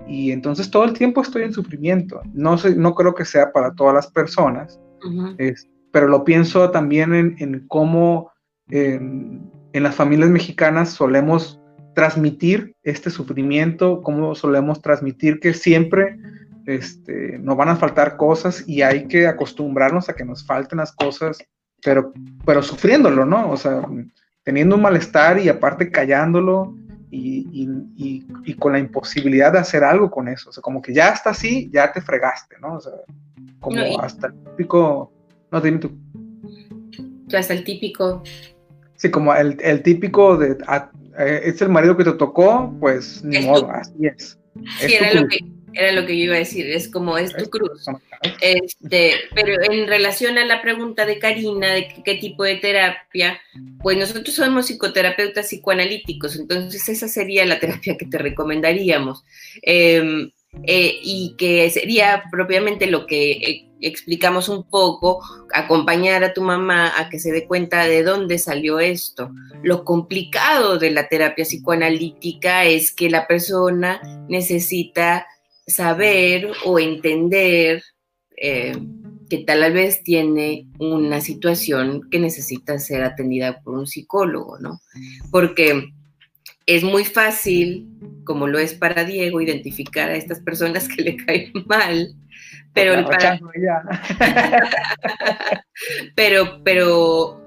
Y 0.08 0.32
entonces 0.32 0.70
todo 0.70 0.84
el 0.84 0.94
tiempo 0.94 1.22
estoy 1.22 1.44
en 1.44 1.54
sufrimiento. 1.54 2.22
No, 2.34 2.58
sé, 2.58 2.76
no 2.76 2.94
creo 2.94 3.16
que 3.16 3.26
sea 3.26 3.52
para 3.52 3.74
todas 3.74 3.94
las 3.94 4.08
personas, 4.08 4.80
pero 5.96 6.10
lo 6.10 6.26
pienso 6.26 6.72
también 6.72 7.14
en, 7.16 7.36
en 7.40 7.68
cómo 7.70 8.34
en 8.68 9.50
las 9.72 9.96
familias 9.96 10.30
mexicanas 10.30 10.90
solemos 10.90 11.62
transmitir 11.94 12.76
este 12.84 13.10
sufrimiento, 13.10 14.02
como 14.02 14.36
solemos 14.36 14.82
transmitir 14.82 15.40
que 15.40 15.54
siempre 15.54 16.18
este, 16.66 17.40
no 17.40 17.56
van 17.56 17.70
a 17.70 17.78
faltar 17.78 18.18
cosas 18.18 18.68
y 18.68 18.82
hay 18.82 19.08
que 19.08 19.26
acostumbrarnos 19.26 20.10
a 20.10 20.16
que 20.16 20.26
nos 20.26 20.46
falten 20.46 20.80
las 20.80 20.92
cosas, 20.92 21.38
pero, 21.82 22.12
pero 22.46 22.62
sufriéndolo, 22.62 23.24
¿no? 23.24 23.50
O 23.50 23.56
sea, 23.56 23.88
teniendo 24.44 24.76
un 24.76 24.82
malestar 24.82 25.40
y 25.40 25.48
aparte 25.48 25.92
callándolo 25.92 26.76
y, 27.10 27.70
y, 27.96 28.54
con 28.56 28.74
la 28.74 28.80
imposibilidad 28.80 29.54
de 29.54 29.60
hacer 29.60 29.86
algo 29.86 30.12
con 30.12 30.28
eso. 30.28 30.50
O 30.50 30.52
sea, 30.52 30.62
como 30.62 30.82
que 30.82 30.94
ya 30.94 31.12
está 31.12 31.30
así, 31.30 31.70
ya 31.72 31.94
te 31.94 32.02
fregaste, 32.02 32.58
¿no? 32.60 32.74
O 32.74 32.82
sea, 32.82 32.92
como 33.62 34.02
hasta 34.02 34.28
el 34.28 34.34
típico, 34.44 35.15
no, 35.56 35.62
dime 35.62 35.80
tú. 35.80 35.92
Hasta 37.34 37.54
el 37.54 37.64
típico. 37.64 38.22
Sí, 38.98 39.10
como 39.10 39.34
el, 39.34 39.58
el 39.62 39.82
típico 39.84 40.36
de, 40.36 40.58
ah, 40.68 40.92
eh, 41.18 41.44
es 41.46 41.62
el 41.62 41.70
marido 41.70 41.96
que 41.96 42.04
te 42.04 42.12
tocó, 42.12 42.76
pues 42.80 43.24
ni 43.24 43.40
modo, 43.40 43.72
así 43.72 43.94
es. 44.06 44.38
Sí, 44.80 44.96
era 44.96 45.14
lo, 45.14 45.28
que, 45.30 45.40
era 45.74 45.94
lo, 45.94 46.06
que, 46.06 46.18
yo 46.18 46.26
iba 46.26 46.36
a 46.36 46.40
decir, 46.40 46.70
es 46.70 46.90
como 46.90 47.18
es 47.18 47.34
tu 47.34 47.50
cruz. 47.50 47.86
Este, 48.42 49.14
pero 49.34 49.62
en 49.64 49.88
relación 49.88 50.38
a 50.38 50.46
la 50.46 50.62
pregunta 50.62 51.06
de 51.06 51.20
Karina 51.20 51.72
de 51.74 51.88
qué, 52.04 52.16
tipo 52.16 52.44
de 52.44 52.56
terapia, 52.56 53.40
pues 53.82 53.98
nosotros 53.98 54.36
somos 54.36 54.66
psicoterapeutas 54.66 55.48
psicoanalíticos, 55.48 56.38
entonces 56.38 56.90
esa 56.90 57.08
sería 57.08 57.46
la 57.46 57.60
terapia 57.60 57.96
que 57.98 58.08
te 58.08 58.18
recomendaríamos. 58.18 59.24
Em, 59.62 60.32
eh, 60.64 61.00
y 61.02 61.36
que 61.38 61.70
sería 61.70 62.24
propiamente 62.32 62.88
lo 62.88 63.06
que 63.06 63.32
eh, 63.32 63.70
explicamos 63.82 64.50
un 64.50 64.64
poco, 64.64 65.22
acompañar 65.54 66.24
a 66.24 66.34
tu 66.34 66.42
mamá 66.42 66.92
a 66.98 67.10
que 67.10 67.20
se 67.20 67.32
dé 67.32 67.46
cuenta 67.46 67.86
de 67.86 68.04
dónde 68.04 68.40
salió 68.40 68.80
esto. 68.80 69.32
Lo 69.64 69.84
complicado 69.84 70.80
de 70.80 70.92
la 70.92 71.08
terapia 71.08 71.46
psicoanalítica 71.46 72.66
es 72.66 72.92
que 72.92 73.10
la 73.10 73.28
persona 73.28 74.02
necesita 74.28 75.28
saber 75.68 76.52
o 76.66 76.80
entender 76.80 77.84
eh, 78.38 78.76
que 79.30 79.40
tal 79.40 79.74
vez 79.74 80.04
tiene 80.04 80.68
una 80.80 81.22
situación 81.22 82.10
que 82.10 82.20
necesita 82.20 82.80
ser 82.80 83.04
atendida 83.04 83.62
por 83.62 83.76
un 83.76 83.88
psicólogo, 83.88 84.60
¿no? 84.60 84.82
Porque 85.32 85.90
es 86.66 86.84
muy 86.84 87.06
fácil, 87.06 87.88
como 88.24 88.48
lo 88.48 88.58
es 88.60 88.74
para 88.74 89.04
Diego, 89.04 89.42
identificar 89.42 90.10
a 90.10 90.16
estas 90.16 90.40
personas 90.40 90.88
que 90.88 91.04
le 91.04 91.16
caen 91.18 91.52
mal, 91.66 92.16
pero 92.74 93.08
pero, 96.16 96.62
pero, 96.64 97.42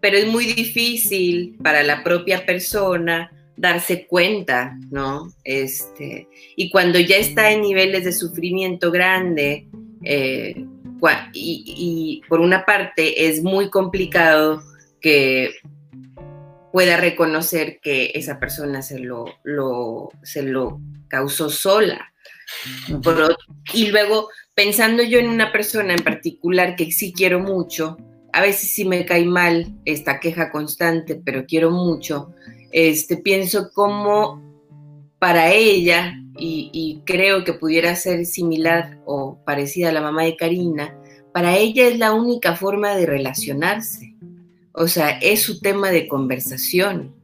pero 0.00 0.16
es 0.16 0.26
muy 0.26 0.46
difícil 0.46 1.56
para 1.62 1.82
la 1.82 2.02
propia 2.02 2.46
persona 2.46 3.30
darse 3.56 4.06
cuenta, 4.06 4.76
¿no? 4.90 5.32
Este, 5.44 6.28
y 6.56 6.70
cuando 6.70 6.98
ya 6.98 7.16
está 7.16 7.50
en 7.50 7.62
niveles 7.62 8.04
de 8.04 8.12
sufrimiento 8.12 8.90
grande, 8.90 9.66
eh, 10.02 10.64
y, 11.32 11.64
y, 11.66 12.22
por 12.28 12.40
una 12.40 12.64
parte 12.64 13.28
es 13.28 13.42
muy 13.42 13.68
complicado 13.68 14.62
que 15.00 15.50
pueda 16.76 16.98
reconocer 16.98 17.80
que 17.80 18.10
esa 18.12 18.38
persona 18.38 18.82
se 18.82 18.98
lo, 18.98 19.24
se 20.22 20.42
lo 20.42 20.78
causó 21.08 21.48
sola. 21.48 22.12
y 23.72 23.86
luego, 23.86 24.28
pensando 24.54 25.02
yo 25.02 25.18
en 25.18 25.30
una 25.30 25.52
persona 25.52 25.94
en 25.94 26.04
particular 26.04 26.76
que 26.76 26.92
sí 26.92 27.14
quiero 27.14 27.40
mucho, 27.40 27.96
a 28.30 28.42
veces 28.42 28.74
sí 28.74 28.84
me 28.84 29.06
cae 29.06 29.24
mal 29.24 29.74
esta 29.86 30.20
queja 30.20 30.52
constante, 30.52 31.14
pero 31.14 31.46
quiero 31.46 31.70
mucho, 31.70 32.34
este, 32.72 33.16
pienso 33.16 33.70
como 33.72 34.42
para 35.18 35.52
ella, 35.52 36.12
y, 36.38 36.68
y 36.74 37.00
creo 37.06 37.42
que 37.42 37.54
pudiera 37.54 37.96
ser 37.96 38.26
similar 38.26 38.98
o 39.06 39.42
parecida 39.46 39.88
a 39.88 39.92
la 39.92 40.02
mamá 40.02 40.24
de 40.24 40.36
Karina, 40.36 40.94
para 41.32 41.56
ella 41.56 41.88
es 41.88 41.98
la 41.98 42.12
única 42.12 42.54
forma 42.54 42.94
de 42.94 43.06
relacionarse 43.06 44.15
o 44.76 44.88
sea, 44.88 45.18
es 45.18 45.42
su 45.42 45.58
tema 45.58 45.90
de 45.90 46.06
conversación. 46.06 47.14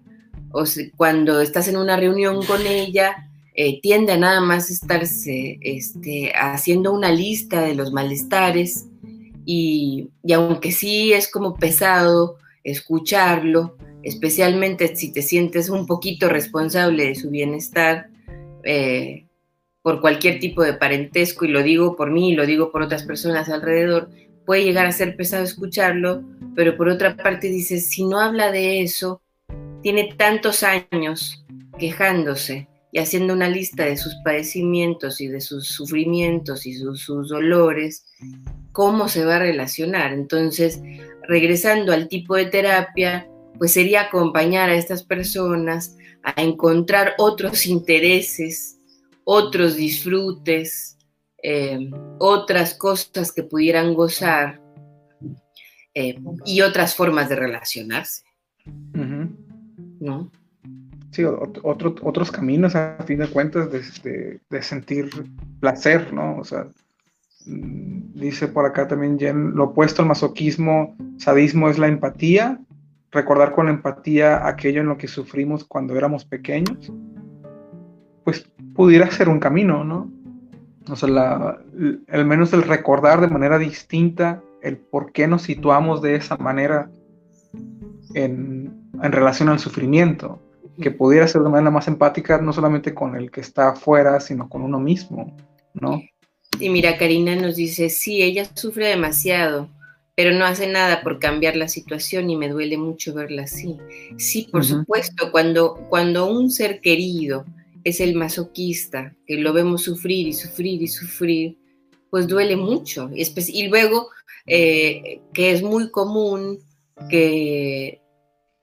O 0.51 0.65
cuando 0.97 1.41
estás 1.41 1.69
en 1.69 1.77
una 1.77 1.97
reunión 1.97 2.45
con 2.45 2.67
ella, 2.67 3.31
eh, 3.55 3.81
tiende 3.83 4.13
a 4.13 4.17
nada 4.17 4.41
más 4.41 4.71
estarse 4.71 5.59
este, 5.61 6.33
haciendo 6.35 6.93
una 6.93 7.13
lista 7.13 7.61
de 7.61 7.75
los 7.75 7.93
malestares 7.93 8.87
y, 9.45 10.09
aunque 10.35 10.73
sí 10.73 11.13
es 11.13 11.31
como 11.31 11.55
pesado 11.57 12.37
escucharlo, 12.65 13.77
especialmente 14.03 14.97
si 14.97 15.13
te 15.13 15.21
sientes 15.21 15.69
un 15.69 15.87
poquito 15.87 16.31
responsable 16.31 17.09
de 17.09 17.15
su 17.15 17.29
bienestar 17.29 18.09
eh, 18.65 19.27
por 19.83 20.01
cualquier 20.01 20.41
tipo 20.41 20.63
de 20.63 20.73
parentesco, 20.73 21.45
y 21.45 21.49
lo 21.49 21.63
digo 21.63 21.97
por 21.97 22.11
mí 22.11 22.31
y 22.31 22.35
lo 22.35 22.47
digo 22.47 22.73
por 22.73 22.83
otras 22.83 23.03
personas 23.03 23.51
alrededor, 23.51 24.09
puede 24.45 24.65
llegar 24.65 24.87
a 24.87 24.93
ser 24.93 25.17
pesado 25.17 25.45
escucharlo, 25.45 26.23
pero 26.55 26.77
por 26.77 26.89
otra 26.89 27.17
parte 27.17 27.49
dices, 27.49 27.89
si 27.89 28.05
no 28.05 28.21
habla 28.21 28.51
de 28.51 28.83
eso, 28.83 29.23
tiene 29.83 30.15
tantos 30.17 30.63
años 30.63 31.45
quejándose 31.79 32.69
y 32.93 32.99
haciendo 32.99 33.33
una 33.33 33.49
lista 33.49 33.87
de 33.87 33.97
sus 33.97 34.15
padecimientos 34.23 35.21
y 35.21 35.29
de 35.29 35.41
sus 35.41 35.67
sufrimientos 35.69 36.67
y 36.67 36.75
sus, 36.75 37.07
dolores, 37.07 38.05
¿cómo 38.73 39.09
se 39.09 39.25
va 39.25 39.37
a 39.37 39.41
relacionar? 39.41 40.13
Entonces, 40.13 40.81
regresando 41.27 41.93
al 41.93 42.09
tipo 42.09 42.37
de 42.37 42.47
terapia, 42.47 43.27
pues 43.59 43.73
sería 43.73 44.03
acompañar 44.03 44.69
a 44.69 44.75
estas 44.75 45.05
personas 45.05 45.97
a 46.23 46.41
encontrar 46.43 47.15
otros 47.19 47.67
intereses, 47.67 48.79
otros 49.25 49.77
disfrutes, 49.77 50.92
eh, 51.43 51.91
otras 52.19 52.75
cosas 52.75 53.33
que 53.33 53.43
pudieran 53.43 53.95
gozar 53.95 54.61
eh, 55.95 56.19
y 56.45 56.61
otras 56.61 56.95
formas 56.95 57.29
de 57.29 57.37
relacionarse. 57.37 58.23
¿No? 60.01 60.31
Sí, 61.11 61.25
otros 61.25 62.31
caminos 62.31 62.75
a 62.75 62.97
fin 63.07 63.19
de 63.19 63.29
cuentas 63.29 63.71
de, 63.71 64.41
de, 64.49 64.63
sentir 64.63 65.11
placer, 65.61 66.13
¿no? 66.13 66.39
O 66.39 66.45
sea, 66.45 66.69
mm, 67.45 68.15
dice 68.15 68.49
por 68.49 68.65
acá 68.65 68.89
también 68.89 69.19
Jen, 69.19 69.55
lo 69.55 69.65
opuesto 69.65 70.01
al 70.01 70.09
masoquismo, 70.09 70.97
sadismo 71.19 71.69
es 71.69 71.79
la 71.79 71.89
empatía, 71.89 72.61
recordar 73.11 73.53
con 73.53 73.69
empatía 73.69 74.47
aquello 74.47 74.81
en 74.81 74.87
lo 74.87 74.97
que 74.97 75.09
sufrimos 75.09 75.65
cuando 75.65 75.97
éramos 75.97 76.25
pequeños, 76.25 76.91
pues 78.25 78.49
pudiera 78.75 79.11
ser 79.11 79.29
un 79.29 79.39
camino, 79.39 79.85
¿no? 79.85 80.11
O 80.89 80.97
sea, 80.97 81.59
al 82.09 82.25
menos 82.25 82.53
el 82.53 82.63
recordar 82.63 83.21
de 83.21 83.29
manera 83.29 83.59
distinta 83.59 84.43
el 84.63 84.77
por 84.77 85.13
qué 85.13 85.27
nos 85.27 85.43
situamos 85.43 86.03
de 86.03 86.17
esa 86.17 86.37
manera 86.37 86.91
en, 88.15 88.91
relación 89.01 89.49
al 89.49 89.59
sufrimiento, 89.59 90.41
que 90.81 90.91
pudiera 90.91 91.27
ser 91.29 91.43
de 91.43 91.51
manera 91.51 91.71
más 91.71 91.89
empática 91.89 92.39
no 92.39 92.53
solamente 92.53 92.95
con 92.95 93.17
el 93.17 93.31
que 93.31 93.41
está 93.41 93.71
afuera, 93.71 94.21
sino 94.21 94.49
con 94.49 94.63
uno 94.63 94.79
mismo, 94.79 95.37
¿no? 95.75 96.03
Y 96.61 96.69
mira, 96.71 96.97
Karina 96.99 97.35
nos 97.35 97.57
dice, 97.57 97.89
sí, 97.89 98.23
ella 98.23 98.45
sufre 98.55 98.87
demasiado, 98.87 99.69
pero 100.15 100.33
no 100.33 100.45
hace 100.45 100.71
nada 100.71 101.03
por 101.03 101.19
cambiar 101.19 101.57
la 101.57 101.69
situación 101.69 102.31
y 102.31 102.37
me 102.37 102.49
duele 102.49 102.77
mucho 102.77 103.15
verla 103.15 103.43
así. 103.43 103.79
Sí, 104.19 104.49
por 104.53 104.65
supuesto, 104.65 105.33
cuando, 105.33 105.75
cuando 105.89 106.31
un 106.31 106.51
ser 106.51 106.81
querido 106.81 107.45
es 107.85 108.01
el 108.01 108.15
masoquista, 108.15 109.15
que 109.27 109.37
lo 109.39 109.53
vemos 109.53 109.83
sufrir 109.83 110.29
y 110.29 110.33
sufrir 110.33 110.83
y 110.83 110.89
sufrir, 110.89 111.59
pues 112.11 112.27
duele 112.27 112.57
mucho. 112.57 113.11
Y 113.15 113.69
luego, 113.69 114.09
eh, 114.47 115.21
que 115.33 115.53
es 115.53 115.63
muy 115.63 115.91
común 115.91 116.59
que, 117.09 118.01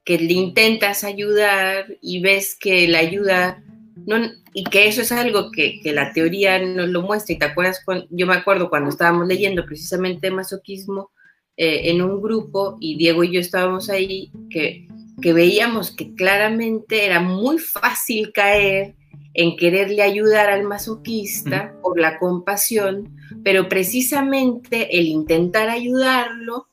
que 0.04 0.18
le 0.18 0.32
intentas 0.32 1.04
ayudar 1.04 1.86
y 2.00 2.20
ves 2.20 2.56
que 2.58 2.88
la 2.88 2.98
ayuda, 2.98 3.62
no, 4.06 4.18
y 4.54 4.64
que 4.64 4.88
eso 4.88 5.02
es 5.02 5.12
algo 5.12 5.50
que, 5.50 5.80
la 5.84 6.12
teoría 6.12 6.58
nos 6.58 6.88
lo 6.88 7.02
muestra. 7.02 7.34
Y 7.34 7.38
te 7.38 7.44
acuerdas, 7.46 7.84
yo 8.10 8.26
me 8.26 8.34
acuerdo 8.34 8.70
cuando 8.70 8.90
estábamos 8.90 9.26
leyendo 9.26 9.64
precisamente 9.66 10.30
masoquismo 10.30 11.10
eh, 11.56 11.90
en 11.90 12.02
un 12.02 12.22
grupo 12.22 12.76
y 12.80 12.96
Diego 12.96 13.24
y 13.24 13.32
yo 13.32 13.40
estábamos 13.40 13.90
ahí, 13.90 14.32
que, 14.48 14.88
que 15.20 15.32
veíamos 15.32 15.90
que 15.90 16.14
claramente 16.14 17.04
era 17.04 17.20
muy 17.20 17.58
fácil 17.58 18.32
caer 18.32 18.94
en 19.34 19.56
quererle 19.56 20.02
ayudar 20.02 20.48
al 20.50 20.64
masoquista 20.64 21.74
por 21.82 22.00
la 22.00 22.18
compasión, 22.18 23.16
pero 23.44 23.68
precisamente 23.68 24.98
el 24.98 25.06
intentar 25.06 25.68
ayudarlo 25.68 26.66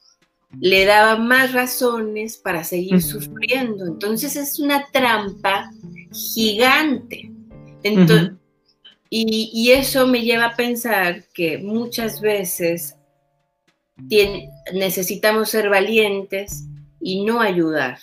le 0.59 0.85
daba 0.85 1.17
más 1.17 1.53
razones 1.53 2.37
para 2.37 2.63
seguir 2.63 3.01
sufriendo. 3.01 3.85
Entonces 3.85 4.35
es 4.35 4.59
una 4.59 4.87
trampa 4.91 5.71
gigante. 6.11 7.31
y, 9.09 9.71
eso 9.71 10.07
me 10.07 10.21
lleva 10.21 10.47
a 10.47 10.55
pensar 10.55 11.25
que 11.33 11.59
muchas 11.59 12.21
veces 12.21 12.95
necesitamos 14.73 15.49
ser 15.49 15.69
valientes 15.69 16.65
y 16.99 17.23
no 17.23 17.39
ayudar, 17.39 17.99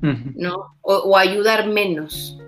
¿no? 0.00 0.76
o 0.82 1.16
ayudar 1.16 1.68
menos 1.68 2.38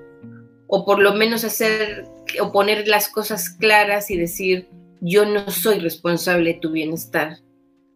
o 0.74 0.84
por 0.84 1.00
lo 1.00 1.14
menos 1.14 1.44
hacer 1.44 2.04
o 2.40 2.50
poner 2.50 2.88
las 2.88 3.08
cosas 3.08 3.48
claras 3.48 4.10
y 4.10 4.16
decir, 4.16 4.66
yo 5.00 5.24
no 5.24 5.48
soy 5.48 5.78
responsable 5.78 6.54
de 6.54 6.58
tu 6.58 6.72
bienestar, 6.72 7.36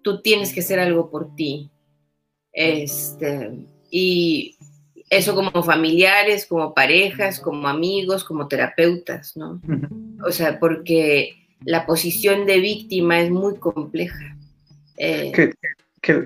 tú 0.03 0.23
tienes 0.23 0.53
que 0.53 0.61
hacer 0.61 0.79
algo 0.79 1.11
por 1.11 1.35
ti. 1.35 1.73
Este, 2.53 3.67
y 3.91 4.57
eso 5.11 5.35
como 5.35 5.65
familiares, 5.65 6.47
como 6.47 6.73
parejas, 6.73 7.41
como 7.41 7.67
amigos, 7.67 8.23
como 8.23 8.47
terapeutas, 8.47 9.37
¿no? 9.37 9.61
O 10.25 10.31
sea, 10.31 10.61
porque 10.61 11.49
la 11.65 11.85
posición 11.85 12.47
de 12.47 12.61
víctima 12.61 13.21
es 13.21 13.29
muy 13.33 13.57
compleja. 13.57 14.37
Eh, 14.99 15.33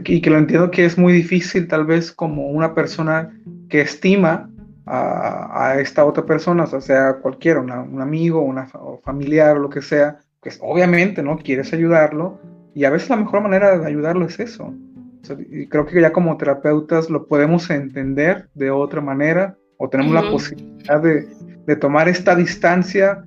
y 0.05 0.21
que 0.21 0.31
lo 0.31 0.37
entiendo 0.37 0.71
que 0.71 0.85
es 0.85 0.99
muy 0.99 1.15
difícil 1.15 1.67
tal 1.67 1.87
vez 1.87 2.13
como 2.13 2.51
una 2.51 2.75
persona 2.75 3.35
que 3.71 3.81
estima 3.81 4.51
a, 4.95 5.81
esta 5.81 6.05
otra 6.05 6.25
persona, 6.27 6.65
o 6.65 6.81
sea, 6.81 7.15
cualquiera, 7.15 7.61
un 7.61 8.01
amigo, 8.01 8.43
una 8.43 8.69
familiar 9.03 9.57
o 9.57 9.61
lo 9.61 9.71
que 9.71 9.81
sea, 9.81 10.19
pues 10.41 10.59
obviamente, 10.61 11.23
¿no? 11.23 11.39
Quieres 11.39 11.73
ayudarlo 11.73 12.39
y 12.75 12.85
a 12.85 12.91
veces 12.91 13.09
la 13.09 13.17
mejor 13.17 13.41
manera 13.41 13.79
de 13.79 13.87
ayudarlo 13.87 14.27
es 14.27 14.39
eso. 14.39 14.75
y 15.51 15.67
creo 15.69 15.87
que 15.87 16.01
ya 16.01 16.13
como 16.13 16.37
terapeutas 16.37 17.09
lo 17.09 17.27
podemos 17.27 17.71
entender 17.71 18.49
de 18.55 18.71
otra 18.71 19.01
manera 19.01 19.57
o 19.79 19.89
tenemos 19.89 20.13
la 20.13 20.31
posibilidad 20.31 21.01
de, 21.01 21.27
de 21.67 21.77
tomar 21.77 22.09
esta 22.09 22.35
distancia 22.35 23.25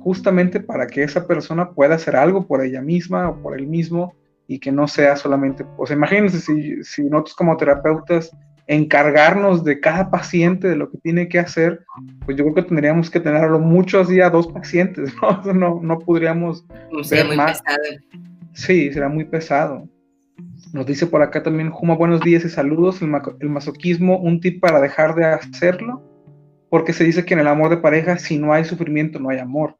justamente 0.00 0.60
para 0.60 0.86
que 0.86 1.02
esa 1.02 1.26
persona 1.26 1.70
pueda 1.70 1.94
hacer 1.94 2.16
algo 2.16 2.46
por 2.46 2.62
ella 2.62 2.82
misma 2.82 3.30
o 3.30 3.40
por 3.40 3.58
él 3.58 3.66
mismo 3.66 4.14
y 4.48 4.58
que 4.58 4.70
no 4.70 4.86
sea 4.86 5.16
solamente, 5.16 5.64
o 5.76 5.86
sea, 5.86 5.96
imagínense 5.96 6.40
si, 6.40 6.84
si 6.84 7.04
nosotros 7.04 7.36
como 7.36 7.56
terapeutas 7.56 8.36
encargarnos 8.66 9.62
de 9.64 9.78
cada 9.80 10.10
paciente 10.10 10.68
de 10.68 10.76
lo 10.76 10.90
que 10.90 10.98
tiene 10.98 11.28
que 11.28 11.38
hacer, 11.38 11.84
pues 12.24 12.36
yo 12.36 12.44
creo 12.44 12.54
que 12.54 12.62
tendríamos 12.62 13.10
que 13.10 13.20
tenerlo 13.20 13.60
muchos 13.60 14.08
días, 14.08 14.32
dos 14.32 14.48
pacientes, 14.48 15.12
¿no? 15.22 15.52
No, 15.52 15.80
no 15.82 15.98
podríamos 16.00 16.64
ver 17.10 17.36
más. 17.36 17.62
Sí, 18.52 18.92
será 18.92 19.08
muy 19.08 19.24
pesado. 19.24 19.88
Nos 20.72 20.86
dice 20.86 21.06
por 21.06 21.22
acá 21.22 21.42
también, 21.42 21.70
Juma, 21.70 21.94
buenos 21.94 22.20
días 22.20 22.44
y 22.44 22.48
saludos. 22.48 23.00
El, 23.00 23.14
el, 23.40 23.48
masoquismo, 23.48 24.18
un 24.18 24.40
tip 24.40 24.60
para 24.60 24.80
dejar 24.80 25.14
de 25.14 25.24
hacerlo, 25.24 26.02
porque 26.68 26.92
se 26.92 27.04
dice 27.04 27.24
que 27.24 27.34
en 27.34 27.40
el 27.40 27.46
amor 27.46 27.70
de 27.70 27.76
pareja, 27.76 28.18
si 28.18 28.36
no 28.36 28.52
hay 28.52 28.64
sufrimiento, 28.64 29.20
no 29.20 29.28
hay 29.28 29.38
amor. 29.38 29.76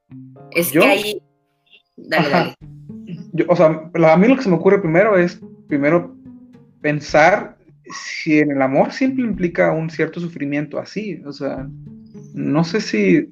Es 0.53 0.71
que 0.71 0.85
ahí. 0.85 1.23
Dale, 1.97 2.55
o 3.49 3.57
sea, 3.57 3.91
a 3.95 4.17
mí 4.17 4.29
lo 4.29 4.37
que 4.37 4.43
se 4.43 4.49
me 4.49 4.57
ocurre 4.57 4.81
primero 4.81 5.17
es, 5.17 5.41
primero, 5.67 6.15
pensar 6.81 7.56
si 7.91 8.39
en 8.39 8.51
el 8.51 8.63
amor 8.63 8.93
siempre 8.93 9.25
implica 9.25 9.73
un 9.73 9.91
cierto 9.91 10.21
sufrimiento 10.21 10.79
así. 10.79 11.23
O 11.25 11.33
sea, 11.33 11.69
no 12.35 12.65
sé 12.65 12.81
si. 12.81 13.29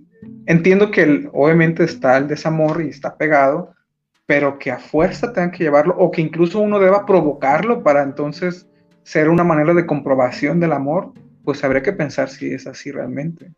Entiendo 0.46 0.90
que 0.90 1.28
obviamente 1.32 1.84
está 1.84 2.16
el 2.16 2.28
desamor 2.28 2.82
y 2.82 2.88
está 2.88 3.16
pegado, 3.16 3.74
pero 4.26 4.58
que 4.58 4.70
a 4.70 4.78
fuerza 4.78 5.32
tengan 5.32 5.50
que 5.50 5.64
llevarlo, 5.64 5.94
o 5.98 6.10
que 6.10 6.22
incluso 6.22 6.60
uno 6.60 6.78
deba 6.78 7.06
provocarlo 7.06 7.82
para 7.82 8.02
entonces 8.02 8.66
ser 9.02 9.28
una 9.28 9.44
manera 9.44 9.74
de 9.74 9.86
comprobación 9.86 10.60
del 10.60 10.72
amor, 10.72 11.12
pues 11.44 11.62
habría 11.62 11.82
que 11.82 11.92
pensar 11.92 12.30
si 12.30 12.52
es 12.52 12.66
así 12.66 12.90
realmente. 12.90 13.52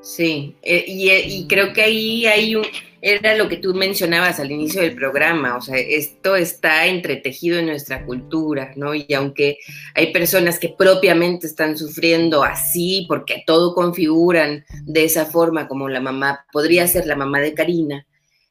Sí, 0.00 0.56
eh, 0.62 0.84
eh, 0.86 1.24
y, 1.26 1.46
creo 1.46 1.72
que 1.74 1.82
ahí 1.82 2.26
hay 2.26 2.56
un, 2.56 2.64
era 3.08 3.36
lo 3.36 3.48
que 3.48 3.56
tú 3.56 3.74
mencionabas 3.74 4.38
al 4.40 4.50
inicio 4.50 4.82
del 4.82 4.94
programa, 4.94 5.56
o 5.56 5.60
sea, 5.60 5.76
esto 5.76 6.36
está 6.36 6.86
entretejido 6.86 7.58
en 7.58 7.66
nuestra 7.66 8.04
cultura, 8.04 8.72
¿no? 8.76 8.94
Y 8.94 9.06
aunque 9.14 9.58
hay 9.94 10.12
personas 10.12 10.58
que 10.58 10.74
propiamente 10.76 11.46
están 11.46 11.76
sufriendo 11.78 12.42
así, 12.42 13.06
porque 13.08 13.42
todo 13.46 13.74
configuran 13.74 14.64
de 14.82 15.04
esa 15.04 15.26
forma, 15.26 15.68
como 15.68 15.88
la 15.88 16.00
mamá, 16.00 16.44
podría 16.52 16.86
ser 16.86 17.06
la 17.06 17.16
mamá 17.16 17.40
de 17.40 17.54
Karina, 17.54 18.06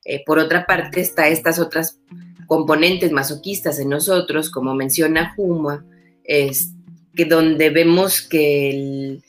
eh, 0.05 0.23
por 0.25 0.39
otra 0.39 0.65
parte 0.65 1.01
está 1.01 1.27
estas 1.27 1.59
otras 1.59 1.99
componentes 2.47 3.11
masoquistas 3.11 3.77
en 3.79 3.89
nosotros, 3.89 4.49
como 4.49 4.73
menciona 4.73 5.33
Juma, 5.35 5.85
es 6.23 6.71
que 7.15 7.25
donde 7.25 7.69
vemos 7.69 8.21
que 8.21 8.69
el 8.69 9.23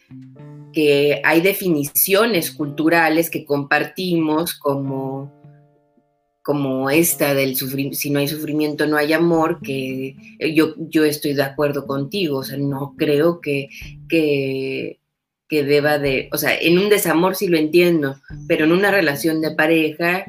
que 0.78 1.20
hay 1.24 1.40
definiciones 1.40 2.52
culturales 2.52 3.30
que 3.30 3.44
compartimos 3.44 4.54
como, 4.54 5.32
como 6.40 6.88
esta 6.88 7.34
del 7.34 7.56
sufrimiento, 7.56 7.98
si 7.98 8.10
no 8.10 8.20
hay 8.20 8.28
sufrimiento 8.28 8.86
no 8.86 8.96
hay 8.96 9.12
amor, 9.12 9.58
que 9.60 10.14
yo, 10.54 10.76
yo 10.78 11.04
estoy 11.04 11.34
de 11.34 11.42
acuerdo 11.42 11.84
contigo, 11.84 12.38
o 12.38 12.44
sea, 12.44 12.58
no 12.58 12.94
creo 12.96 13.40
que, 13.40 13.70
que, 14.08 15.00
que 15.48 15.64
deba 15.64 15.98
de, 15.98 16.28
o 16.30 16.38
sea, 16.38 16.56
en 16.56 16.78
un 16.78 16.88
desamor 16.90 17.34
sí 17.34 17.48
lo 17.48 17.58
entiendo, 17.58 18.14
pero 18.46 18.64
en 18.64 18.70
una 18.70 18.92
relación 18.92 19.40
de 19.40 19.56
pareja 19.56 20.26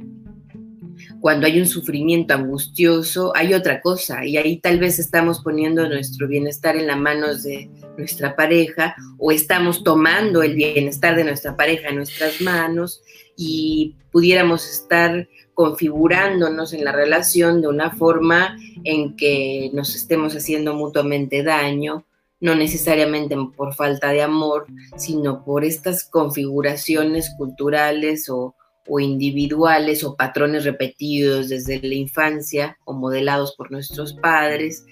cuando 1.22 1.46
hay 1.46 1.60
un 1.60 1.68
sufrimiento 1.68 2.34
angustioso, 2.34 3.34
hay 3.36 3.54
otra 3.54 3.82
cosa 3.82 4.26
y 4.26 4.38
ahí 4.38 4.58
tal 4.58 4.80
vez 4.80 4.98
estamos 4.98 5.42
poniendo 5.42 5.88
nuestro 5.88 6.28
bienestar 6.28 6.76
en 6.76 6.88
las 6.88 6.98
manos 6.98 7.44
de 7.44 7.70
nuestra 8.00 8.36
pareja 8.36 8.96
o 9.18 9.32
estamos 9.32 9.84
tomando 9.84 10.42
el 10.42 10.56
bienestar 10.56 11.16
de 11.16 11.24
nuestra 11.24 11.56
pareja 11.56 11.90
en 11.90 11.98
nuestras 11.98 12.42
manos 12.42 13.04
y 13.36 13.96
pudiéramos 14.12 14.68
estar 14.70 15.28
configurándonos 15.54 16.74
en 16.74 16.86
la 16.86 16.92
relación 16.92 17.62
de 17.62 17.68
una 17.68 17.92
forma 17.92 18.58
en 18.84 19.16
que 19.16 19.70
nos 19.74 19.94
estemos 19.96 20.36
haciendo 20.36 20.74
mutuamente 20.74 21.44
daño, 21.44 22.06
no 22.40 22.56
necesariamente 22.56 23.36
por 23.56 23.76
falta 23.76 24.10
de 24.10 24.22
amor, 24.22 24.68
sino 24.96 25.44
por 25.44 25.66
estas 25.66 26.06
configuraciones 26.06 27.36
culturales 27.38 28.30
o, 28.30 28.56
o 28.88 29.00
individuales 29.00 30.04
o 30.04 30.16
patrones 30.16 30.64
repetidos 30.64 31.50
desde 31.50 31.82
la 31.82 31.96
infancia 31.96 32.78
o 32.86 32.94
modelados 32.94 33.56
por 33.56 33.72
nuestros 33.72 34.14
padres 34.14 34.86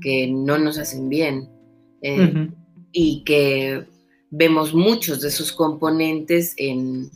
que 0.00 0.28
no 0.28 0.58
nos 0.58 0.78
hacen 0.78 1.08
bien 1.08 1.48
eh, 2.02 2.48
y 2.92 3.24
que 3.24 3.86
vemos 4.30 4.74
muchos 4.74 5.20
de 5.20 5.28
esos 5.28 5.52
componentes 5.52 6.54
en, 6.56 7.10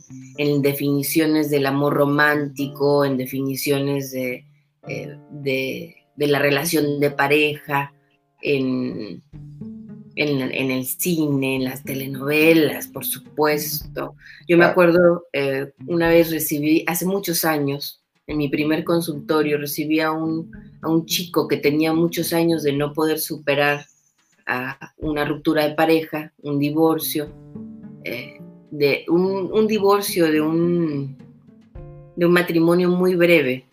definiciones 0.61 1.49
del 1.49 1.65
amor 1.65 1.95
romántico, 1.95 3.05
en 3.05 3.17
definiciones 3.17 4.11
de, 4.11 4.45
eh, 4.87 5.17
de, 5.31 5.95
de 6.15 6.27
la 6.27 6.39
relación 6.39 6.99
de 6.99 7.11
pareja, 7.11 7.93
en, 8.41 9.23
en, 10.17 10.71
el 10.71 10.85
cine, 10.85 11.55
en 11.55 11.63
las 11.63 11.83
telenovelas, 11.83 12.87
por 12.87 13.05
supuesto. 13.05 14.15
Yo 14.47 14.57
me 14.57 14.65
acuerdo, 14.65 15.25
eh, 15.33 15.71
una 15.85 16.09
vez 16.09 16.31
recibí, 16.31 16.83
hace 16.87 17.05
muchos 17.05 17.45
años, 17.45 18.03
en 18.25 18.37
mi 18.37 18.49
primer 18.49 18.83
consultorio, 18.83 19.57
recibí 19.57 19.99
a 19.99 20.11
un, 20.11 20.51
a 20.81 20.89
un 20.89 21.05
chico 21.05 21.47
que 21.47 21.57
tenía 21.57 21.93
muchos 21.93 22.33
años 22.33 22.63
de 22.63 22.73
no 22.73 22.93
poder 22.93 23.19
superar 23.19 23.85
a 24.47 24.93
una 24.97 25.25
ruptura 25.25 25.67
de 25.67 25.75
pareja, 25.75 26.33
un 26.41 26.57
divorcio, 26.57 27.29
eh, 28.03 28.39
de 28.71 29.05
un, 29.09 29.67
divorcio 29.67 30.31
de 30.31 30.41
un, 30.41 31.17
de 32.15 32.25
un 32.25 32.31
matrimonio 32.31 32.89
muy 32.89 33.15
breve, 33.15 33.65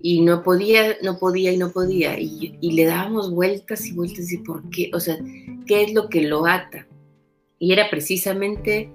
y 0.00 0.20
no 0.20 0.42
podía, 0.42 0.96
no 1.02 1.18
podía 1.18 1.52
y 1.52 1.56
no 1.56 1.72
podía. 1.72 2.18
Y, 2.18 2.56
y, 2.60 2.72
le 2.72 2.84
dábamos 2.84 3.32
vueltas 3.32 3.86
y 3.86 3.92
vueltas 3.92 4.30
y 4.30 4.38
por 4.38 4.68
qué, 4.70 4.90
o 4.94 5.00
sea, 5.00 5.18
qué 5.66 5.82
es 5.82 5.92
lo 5.92 6.08
que 6.08 6.22
lo 6.22 6.46
ata. 6.46 6.86
Y 7.58 7.72
era 7.72 7.90
precisamente 7.90 8.90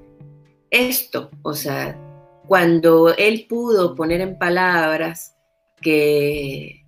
esto, 0.70 1.30
o 1.42 1.54
sea, 1.54 2.00
cuando 2.48 3.16
él 3.16 3.46
pudo 3.50 3.96
poner 3.96 4.22
en 4.22 4.38
palabras 4.38 5.36
que 5.82 6.86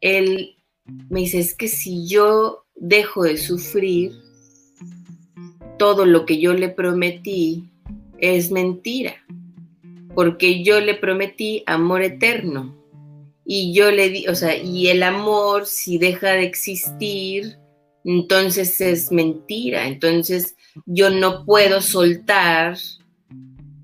él 0.00 0.56
me 1.08 1.20
dice, 1.20 1.40
es 1.40 1.54
que 1.54 1.68
si 1.68 2.06
yo 2.06 2.65
dejo 2.76 3.24
de 3.24 3.36
sufrir, 3.36 4.12
todo 5.78 6.06
lo 6.06 6.24
que 6.24 6.38
yo 6.38 6.54
le 6.54 6.68
prometí 6.68 7.64
es 8.18 8.50
mentira, 8.50 9.14
porque 10.14 10.62
yo 10.62 10.80
le 10.80 10.94
prometí 10.94 11.62
amor 11.66 12.02
eterno. 12.02 12.74
Y 13.48 13.72
yo 13.72 13.92
le 13.92 14.10
di, 14.10 14.26
o 14.26 14.34
sea, 14.34 14.56
y 14.56 14.88
el 14.88 15.04
amor, 15.04 15.66
si 15.66 15.98
deja 15.98 16.32
de 16.32 16.42
existir, 16.42 17.58
entonces 18.04 18.80
es 18.80 19.12
mentira. 19.12 19.86
Entonces 19.86 20.56
yo 20.84 21.10
no 21.10 21.44
puedo 21.44 21.80
soltar 21.80 22.76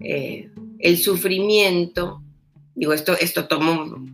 eh, 0.00 0.50
el 0.80 0.98
sufrimiento. 0.98 2.22
Digo, 2.74 2.92
esto, 2.92 3.16
esto 3.20 3.46
tomó 3.46 4.04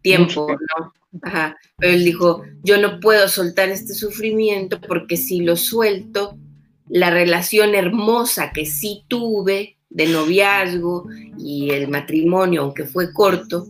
tiempo, 0.00 0.46
¿no? 0.48 0.92
Ajá. 1.22 1.56
Pero 1.78 1.92
él 1.92 2.04
dijo, 2.04 2.42
yo 2.62 2.78
no 2.78 3.00
puedo 3.00 3.28
soltar 3.28 3.68
este 3.68 3.94
sufrimiento 3.94 4.80
porque 4.80 5.16
si 5.16 5.40
lo 5.40 5.56
suelto, 5.56 6.36
la 6.88 7.10
relación 7.10 7.74
hermosa 7.74 8.52
que 8.52 8.66
sí 8.66 9.04
tuve 9.08 9.76
de 9.90 10.06
noviazgo 10.06 11.08
y 11.38 11.70
el 11.70 11.88
matrimonio, 11.88 12.62
aunque 12.62 12.84
fue 12.84 13.12
corto, 13.12 13.66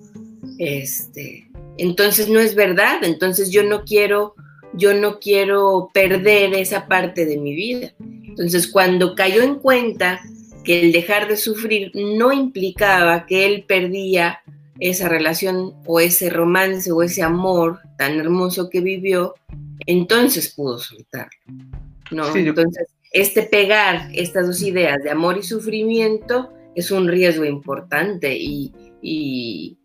este, 0.58 1.50
entonces 1.78 2.28
no 2.28 2.40
es 2.40 2.54
verdad. 2.54 3.02
Entonces 3.02 3.50
yo 3.50 3.62
no 3.62 3.84
quiero 3.84 4.34
yo 4.76 4.94
no 4.94 5.18
quiero 5.18 5.90
perder 5.92 6.54
esa 6.54 6.86
parte 6.86 7.24
de 7.24 7.38
mi 7.38 7.54
vida. 7.54 7.92
Entonces, 7.98 8.66
cuando 8.66 9.14
cayó 9.14 9.42
en 9.42 9.56
cuenta 9.56 10.20
que 10.64 10.80
el 10.80 10.92
dejar 10.92 11.28
de 11.28 11.36
sufrir 11.36 11.90
no 11.94 12.32
implicaba 12.32 13.24
que 13.26 13.46
él 13.46 13.64
perdía 13.66 14.40
esa 14.80 15.08
relación 15.08 15.74
o 15.86 16.00
ese 16.00 16.30
romance 16.30 16.92
o 16.92 17.02
ese 17.02 17.22
amor 17.22 17.80
tan 17.96 18.18
hermoso 18.18 18.68
que 18.70 18.80
vivió, 18.80 19.34
entonces 19.86 20.54
pudo 20.54 20.78
soltarlo. 20.78 21.30
¿no? 22.10 22.34
entonces, 22.34 22.88
este 23.12 23.42
pegar 23.42 24.08
estas 24.12 24.46
dos 24.46 24.62
ideas 24.62 25.02
de 25.02 25.10
amor 25.10 25.38
y 25.38 25.42
sufrimiento 25.42 26.52
es 26.74 26.90
un 26.90 27.08
riesgo 27.08 27.44
importante 27.44 28.36
y, 28.38 29.78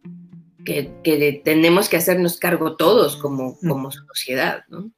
que, 0.66 1.42
tenemos 1.44 1.90
que 1.90 1.98
hacernos 1.98 2.38
cargo 2.38 2.76
todos 2.76 3.18
como, 3.18 3.58
como 3.60 3.92
sociedad. 3.92 4.64
¿no? 4.68 4.92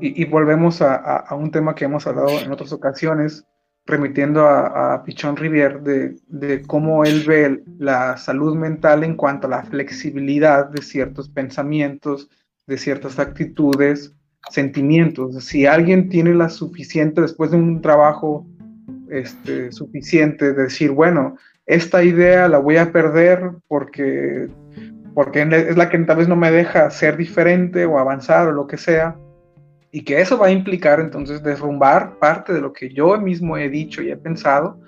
Y, 0.00 0.24
volvemos 0.24 0.82
a, 0.82 1.24
un 1.34 1.50
tema 1.50 1.74
que 1.74 1.84
hemos 1.84 2.06
hablado 2.06 2.30
en 2.30 2.50
otras 2.50 2.72
ocasiones, 2.72 3.44
remitiendo 3.88 4.46
a, 4.46 5.02
Pichón 5.02 5.36
Rivier, 5.36 5.80
de, 5.80 6.16
de, 6.28 6.62
cómo 6.62 7.04
él 7.04 7.24
ve 7.26 7.62
la 7.78 8.18
salud 8.18 8.54
mental 8.54 9.02
en 9.02 9.16
cuanto 9.16 9.46
a 9.46 9.50
la 9.50 9.62
flexibilidad 9.64 10.68
de 10.68 10.82
ciertos 10.82 11.30
pensamientos, 11.30 12.28
de 12.66 12.76
ciertas 12.76 13.18
actitudes, 13.18 14.14
sentimientos. 14.50 15.42
Si 15.42 15.64
alguien 15.64 16.10
tiene 16.10 16.34
la 16.34 16.50
suficiente, 16.50 17.22
después 17.22 17.50
de 17.50 17.56
un 17.56 17.80
trabajo 17.80 18.46
este, 19.10 19.72
suficiente, 19.72 20.52
de 20.52 20.64
decir, 20.64 20.90
bueno, 20.90 21.36
esta 21.64 22.04
idea 22.04 22.46
la 22.48 22.58
voy 22.58 22.76
a 22.76 22.92
perder 22.92 23.52
porque, 23.68 24.48
porque 25.14 25.42
es 25.42 25.76
la 25.78 25.88
que 25.88 25.98
tal 26.00 26.18
vez 26.18 26.28
no 26.28 26.36
me 26.36 26.50
deja 26.50 26.90
ser 26.90 27.16
diferente 27.16 27.86
o 27.86 27.98
avanzar 27.98 28.48
o 28.48 28.52
lo 28.52 28.66
que 28.66 28.76
sea, 28.76 29.16
y 29.90 30.02
que 30.02 30.20
eso 30.20 30.38
va 30.38 30.48
a 30.48 30.50
implicar 30.52 31.00
entonces 31.00 31.42
derrumbar 31.42 32.18
parte 32.18 32.52
de 32.52 32.60
lo 32.60 32.72
que 32.72 32.92
yo 32.92 33.18
mismo 33.18 33.56
he 33.56 33.68
dicho 33.68 34.02
y 34.02 34.10
he 34.10 34.16
pensado, 34.16 34.80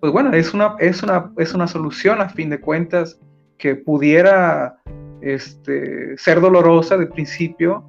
pues 0.00 0.12
bueno, 0.12 0.32
es 0.32 0.54
una, 0.54 0.76
es 0.78 1.02
una, 1.02 1.32
es 1.36 1.54
una 1.54 1.66
solución 1.66 2.20
a 2.20 2.28
fin 2.28 2.50
de 2.50 2.60
cuentas 2.60 3.18
que 3.58 3.74
pudiera 3.74 4.76
este, 5.20 6.16
ser 6.18 6.40
dolorosa 6.40 6.96
de 6.96 7.06
principio, 7.06 7.84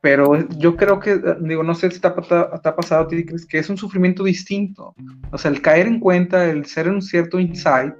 pero 0.00 0.48
yo 0.58 0.76
creo 0.76 1.00
que, 1.00 1.20
digo, 1.40 1.62
no 1.62 1.74
sé 1.74 1.90
si 1.90 2.00
te 2.00 2.10
pasado 2.10 3.02
a 3.04 3.08
que 3.08 3.58
es 3.58 3.70
un 3.70 3.76
sufrimiento 3.76 4.22
distinto. 4.22 4.94
O 5.32 5.38
sea, 5.38 5.50
el 5.50 5.60
caer 5.60 5.86
en 5.86 5.98
cuenta, 5.98 6.46
el 6.46 6.66
ser 6.66 6.88
un 6.88 7.02
cierto 7.02 7.40
insight, 7.40 7.94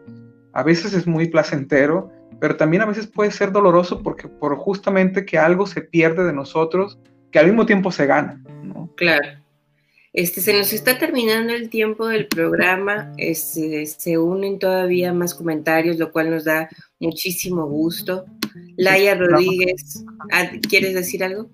a 0.52 0.62
veces 0.62 0.94
es 0.94 1.06
muy 1.06 1.28
placentero, 1.28 2.10
pero 2.38 2.56
también 2.56 2.82
a 2.82 2.86
veces 2.86 3.06
puede 3.06 3.30
ser 3.30 3.50
doloroso 3.50 4.02
porque 4.02 4.28
por 4.28 4.56
justamente 4.56 5.24
que 5.24 5.38
algo 5.38 5.66
se 5.66 5.80
pierde 5.80 6.24
de 6.24 6.32
nosotros 6.32 6.98
que 7.30 7.38
al 7.38 7.46
mismo 7.46 7.66
tiempo 7.66 7.90
se 7.90 8.06
gana. 8.06 8.42
¿no? 8.62 8.92
Claro. 8.96 9.28
Este, 10.16 10.40
se 10.40 10.54
nos 10.54 10.72
está 10.72 10.96
terminando 10.96 11.52
el 11.52 11.68
tiempo 11.68 12.08
del 12.08 12.26
programa, 12.26 13.12
este, 13.18 13.84
se 13.84 14.16
unen 14.16 14.58
todavía 14.58 15.12
más 15.12 15.34
comentarios, 15.34 15.98
lo 15.98 16.10
cual 16.10 16.30
nos 16.30 16.44
da 16.44 16.70
muchísimo 16.98 17.66
gusto. 17.66 18.24
Laia 18.78 19.14
Rodríguez, 19.14 20.02
ah, 20.32 20.46
¿quieres 20.66 20.94
decir 20.94 21.22
algo? 21.22 21.50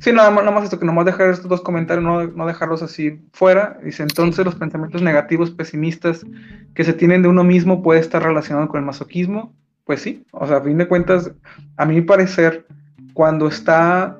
Sí, 0.00 0.12
nada 0.12 0.32
más, 0.32 0.42
nada 0.42 0.52
más 0.52 0.64
esto, 0.64 0.80
que 0.80 0.84
nomás 0.84 1.06
dejar 1.06 1.30
estos 1.30 1.48
dos 1.48 1.60
comentarios, 1.60 2.04
no, 2.04 2.26
no, 2.26 2.44
dejarlos 2.44 2.82
así 2.82 3.20
fuera. 3.32 3.78
Dice, 3.84 4.02
entonces 4.02 4.44
los 4.44 4.56
pensamientos 4.56 5.00
negativos, 5.00 5.52
pesimistas 5.52 6.26
que 6.74 6.82
se 6.82 6.92
tienen 6.92 7.22
de 7.22 7.28
uno 7.28 7.44
mismo 7.44 7.84
puede 7.84 8.00
estar 8.00 8.20
relacionado 8.20 8.66
con 8.66 8.80
el 8.80 8.86
masoquismo. 8.86 9.54
Pues 9.84 10.02
sí, 10.02 10.24
o 10.32 10.44
sea, 10.48 10.56
a 10.56 10.62
fin 10.62 10.78
de 10.78 10.88
cuentas, 10.88 11.30
a 11.76 11.86
mi 11.86 12.00
parecer, 12.00 12.66
cuando 13.14 13.46
está 13.46 14.18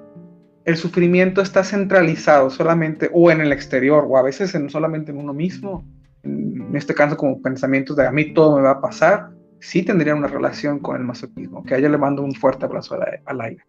el 0.64 0.76
sufrimiento 0.76 1.42
está 1.42 1.64
centralizado 1.64 2.50
solamente 2.50 3.10
o 3.12 3.30
en 3.30 3.40
el 3.40 3.52
exterior 3.52 4.04
o 4.08 4.16
a 4.16 4.22
veces 4.22 4.54
en, 4.54 4.70
solamente 4.70 5.10
en 5.10 5.18
uno 5.18 5.34
mismo, 5.34 5.84
en, 6.22 6.74
este 6.74 6.94
caso 6.94 7.16
como 7.16 7.42
pensamientos 7.42 7.96
de 7.96 8.06
a 8.06 8.12
mí 8.12 8.32
todo 8.32 8.56
me 8.56 8.62
va 8.62 8.70
a 8.72 8.80
pasar, 8.80 9.30
sí 9.60 9.82
tendría 9.82 10.14
una 10.14 10.28
relación 10.28 10.78
con 10.78 10.96
el 10.96 11.04
masoquismo, 11.04 11.64
que 11.64 11.74
a 11.74 11.78
ella 11.78 11.88
le 11.88 11.98
mando 11.98 12.22
un 12.22 12.34
fuerte 12.34 12.64
abrazo 12.64 12.96
al, 13.26 13.40
aire. 13.40 13.64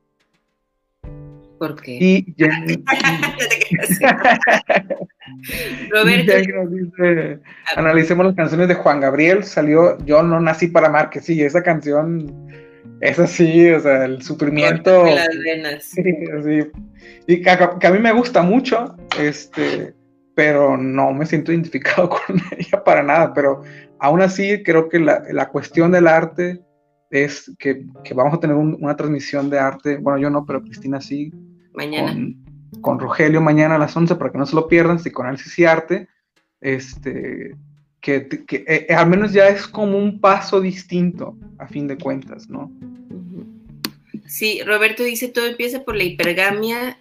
¿Por 1.60 1.82
qué? 1.82 1.98
Y 2.00 2.36
Roberto. 5.90 6.34
dice, 6.70 7.40
analicemos 7.76 8.26
las 8.26 8.36
canciones 8.36 8.68
de 8.68 8.76
Juan 8.76 9.00
Gabriel, 9.00 9.44
salió 9.44 9.98
Yo 10.06 10.22
no 10.22 10.40
nací 10.40 10.68
para 10.68 10.88
amar, 10.88 11.10
que 11.10 11.22
sí, 11.22 11.42
esa 11.42 11.64
canción 11.64 12.32
es 13.04 13.20
así, 13.20 13.70
o 13.70 13.80
sea, 13.82 14.06
el 14.06 14.22
sufrimiento. 14.22 15.06
Las 15.06 15.28
venas. 15.44 15.84
Sí, 15.84 16.02
Y 17.28 17.42
que 17.42 17.50
a, 17.50 17.92
mí 17.92 18.00
me 18.00 18.14
gusta 18.14 18.42
mucho, 18.42 18.96
este, 19.20 19.94
pero 20.34 20.78
no 20.78 21.12
me 21.12 21.26
siento 21.26 21.52
identificado 21.52 22.10
con 22.28 22.42
ella 22.58 22.82
para 22.84 23.04
nada. 23.04 23.34
Pero 23.34 23.62
aún 24.00 24.22
así, 24.22 24.64
creo 24.64 24.88
que 24.88 25.00
la, 25.00 25.22
la 25.32 25.50
cuestión 25.50 25.92
del 25.92 26.08
arte 26.08 26.62
es 27.10 27.52
que, 27.60 27.86
que 28.06 28.14
vamos 28.14 28.36
a 28.36 28.40
tener 28.40 28.56
una 28.56 28.96
transmisión 28.96 29.50
de 29.50 29.60
arte. 29.60 29.98
Bueno, 29.98 30.20
yo 30.20 30.30
no, 30.30 30.46
pero 30.46 30.62
Cristina 30.62 31.02
sí. 31.02 31.34
Mañana. 31.74 32.16
Con, 32.80 33.00
Rogelio 33.00 33.42
mañana 33.42 33.76
a 33.76 33.80
las 33.80 33.96
11 33.96 34.16
para 34.16 34.32
que 34.32 34.38
no 34.38 34.46
se 34.46 34.56
lo 34.56 34.68
pierdan, 34.70 34.98
psicoanálisis 34.98 35.60
y 35.60 35.66
arte. 35.66 36.08
Este, 36.62 37.58
que, 38.00 38.28
que 38.28 38.64
eh, 38.66 38.94
al 38.96 39.10
menos 39.10 39.34
ya 39.34 39.50
es 39.50 39.68
como 39.68 39.98
un 39.98 40.22
paso 40.22 40.62
distinto, 40.62 41.38
a 41.58 41.68
fin 41.68 41.88
de 41.88 41.98
cuentas, 41.98 42.50
¿no? 42.50 42.72
Sí, 44.34 44.64
Roberto 44.64 45.04
dice, 45.04 45.28
todo 45.28 45.46
empieza 45.46 45.84
por 45.84 45.96
la 45.96 46.06
hipergamia. 46.06 46.98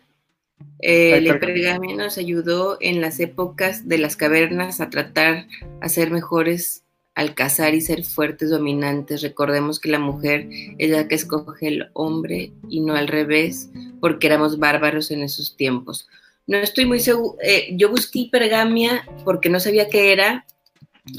Eh, 0.80 1.18
la 1.22 1.36
hipergamia 1.36 1.96
nos 1.96 2.18
ayudó 2.18 2.76
en 2.78 3.00
las 3.00 3.20
épocas 3.20 3.88
de 3.88 3.96
las 3.96 4.16
cavernas 4.16 4.82
a 4.82 4.90
tratar 4.90 5.46
a 5.80 5.88
ser 5.88 6.10
mejores 6.10 6.82
al 7.14 7.34
cazar 7.34 7.74
y 7.74 7.80
ser 7.80 8.04
fuertes, 8.04 8.50
dominantes. 8.50 9.22
Recordemos 9.22 9.80
que 9.80 9.88
la 9.88 9.98
mujer 9.98 10.46
es 10.76 10.90
la 10.90 11.08
que 11.08 11.14
escoge 11.14 11.68
el 11.68 11.88
hombre 11.94 12.52
y 12.68 12.80
no 12.80 12.96
al 12.96 13.08
revés, 13.08 13.70
porque 13.98 14.26
éramos 14.26 14.58
bárbaros 14.58 15.10
en 15.10 15.22
esos 15.22 15.56
tiempos. 15.56 16.10
No 16.46 16.58
estoy 16.58 16.84
muy 16.84 17.00
seguro, 17.00 17.38
eh, 17.42 17.70
yo 17.78 17.88
busqué 17.88 18.18
hipergamia 18.18 19.06
porque 19.24 19.48
no 19.48 19.58
sabía 19.58 19.88
qué 19.88 20.12
era, 20.12 20.44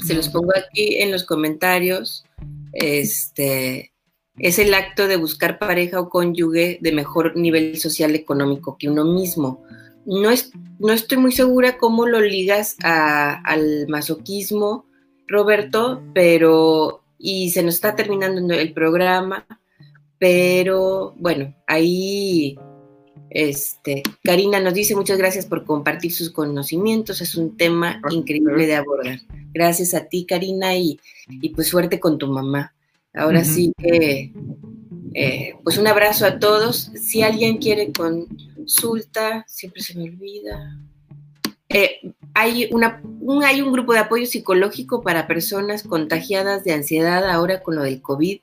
se 0.06 0.14
los 0.14 0.28
pongo 0.28 0.52
aquí 0.56 0.98
en 0.98 1.10
los 1.10 1.24
comentarios. 1.24 2.24
Este, 2.72 3.93
es 4.38 4.58
el 4.58 4.74
acto 4.74 5.06
de 5.06 5.16
buscar 5.16 5.58
pareja 5.58 6.00
o 6.00 6.08
cónyuge 6.08 6.78
de 6.80 6.92
mejor 6.92 7.36
nivel 7.36 7.78
social 7.78 8.14
económico 8.14 8.76
que 8.78 8.88
uno 8.88 9.04
mismo. 9.04 9.62
No, 10.06 10.30
es, 10.30 10.52
no 10.78 10.92
estoy 10.92 11.18
muy 11.18 11.32
segura 11.32 11.78
cómo 11.78 12.06
lo 12.06 12.20
ligas 12.20 12.76
al 12.82 13.86
masoquismo, 13.88 14.86
Roberto, 15.26 16.02
pero, 16.12 17.04
y 17.18 17.50
se 17.50 17.62
nos 17.62 17.76
está 17.76 17.96
terminando 17.96 18.54
el 18.54 18.72
programa, 18.72 19.46
pero 20.18 21.14
bueno, 21.16 21.54
ahí 21.66 22.58
este, 23.30 24.02
Karina 24.22 24.60
nos 24.60 24.74
dice 24.74 24.94
muchas 24.94 25.18
gracias 25.18 25.46
por 25.46 25.64
compartir 25.64 26.12
sus 26.12 26.30
conocimientos, 26.30 27.20
es 27.20 27.34
un 27.34 27.56
tema 27.56 28.00
increíble 28.10 28.66
de 28.66 28.76
abordar. 28.76 29.20
Gracias 29.52 29.94
a 29.94 30.06
ti, 30.06 30.26
Karina, 30.26 30.76
y, 30.76 31.00
y 31.28 31.50
pues 31.50 31.68
suerte 31.68 31.98
con 31.98 32.18
tu 32.18 32.26
mamá. 32.26 32.74
Ahora 33.14 33.44
sí 33.44 33.72
que, 33.78 34.32
eh, 35.14 35.54
pues 35.62 35.78
un 35.78 35.86
abrazo 35.86 36.26
a 36.26 36.40
todos. 36.40 36.90
Si 37.00 37.22
alguien 37.22 37.58
quiere 37.58 37.92
consulta, 37.92 39.44
siempre 39.46 39.82
se 39.82 39.96
me 39.96 40.04
olvida. 40.04 40.76
Eh, 41.68 42.12
hay, 42.34 42.68
una, 42.72 43.00
un, 43.20 43.44
hay 43.44 43.62
un 43.62 43.72
grupo 43.72 43.92
de 43.92 44.00
apoyo 44.00 44.26
psicológico 44.26 45.02
para 45.02 45.28
personas 45.28 45.84
contagiadas 45.84 46.64
de 46.64 46.72
ansiedad 46.72 47.30
ahora 47.30 47.62
con 47.62 47.76
lo 47.76 47.82
del 47.82 48.02
COVID. 48.02 48.40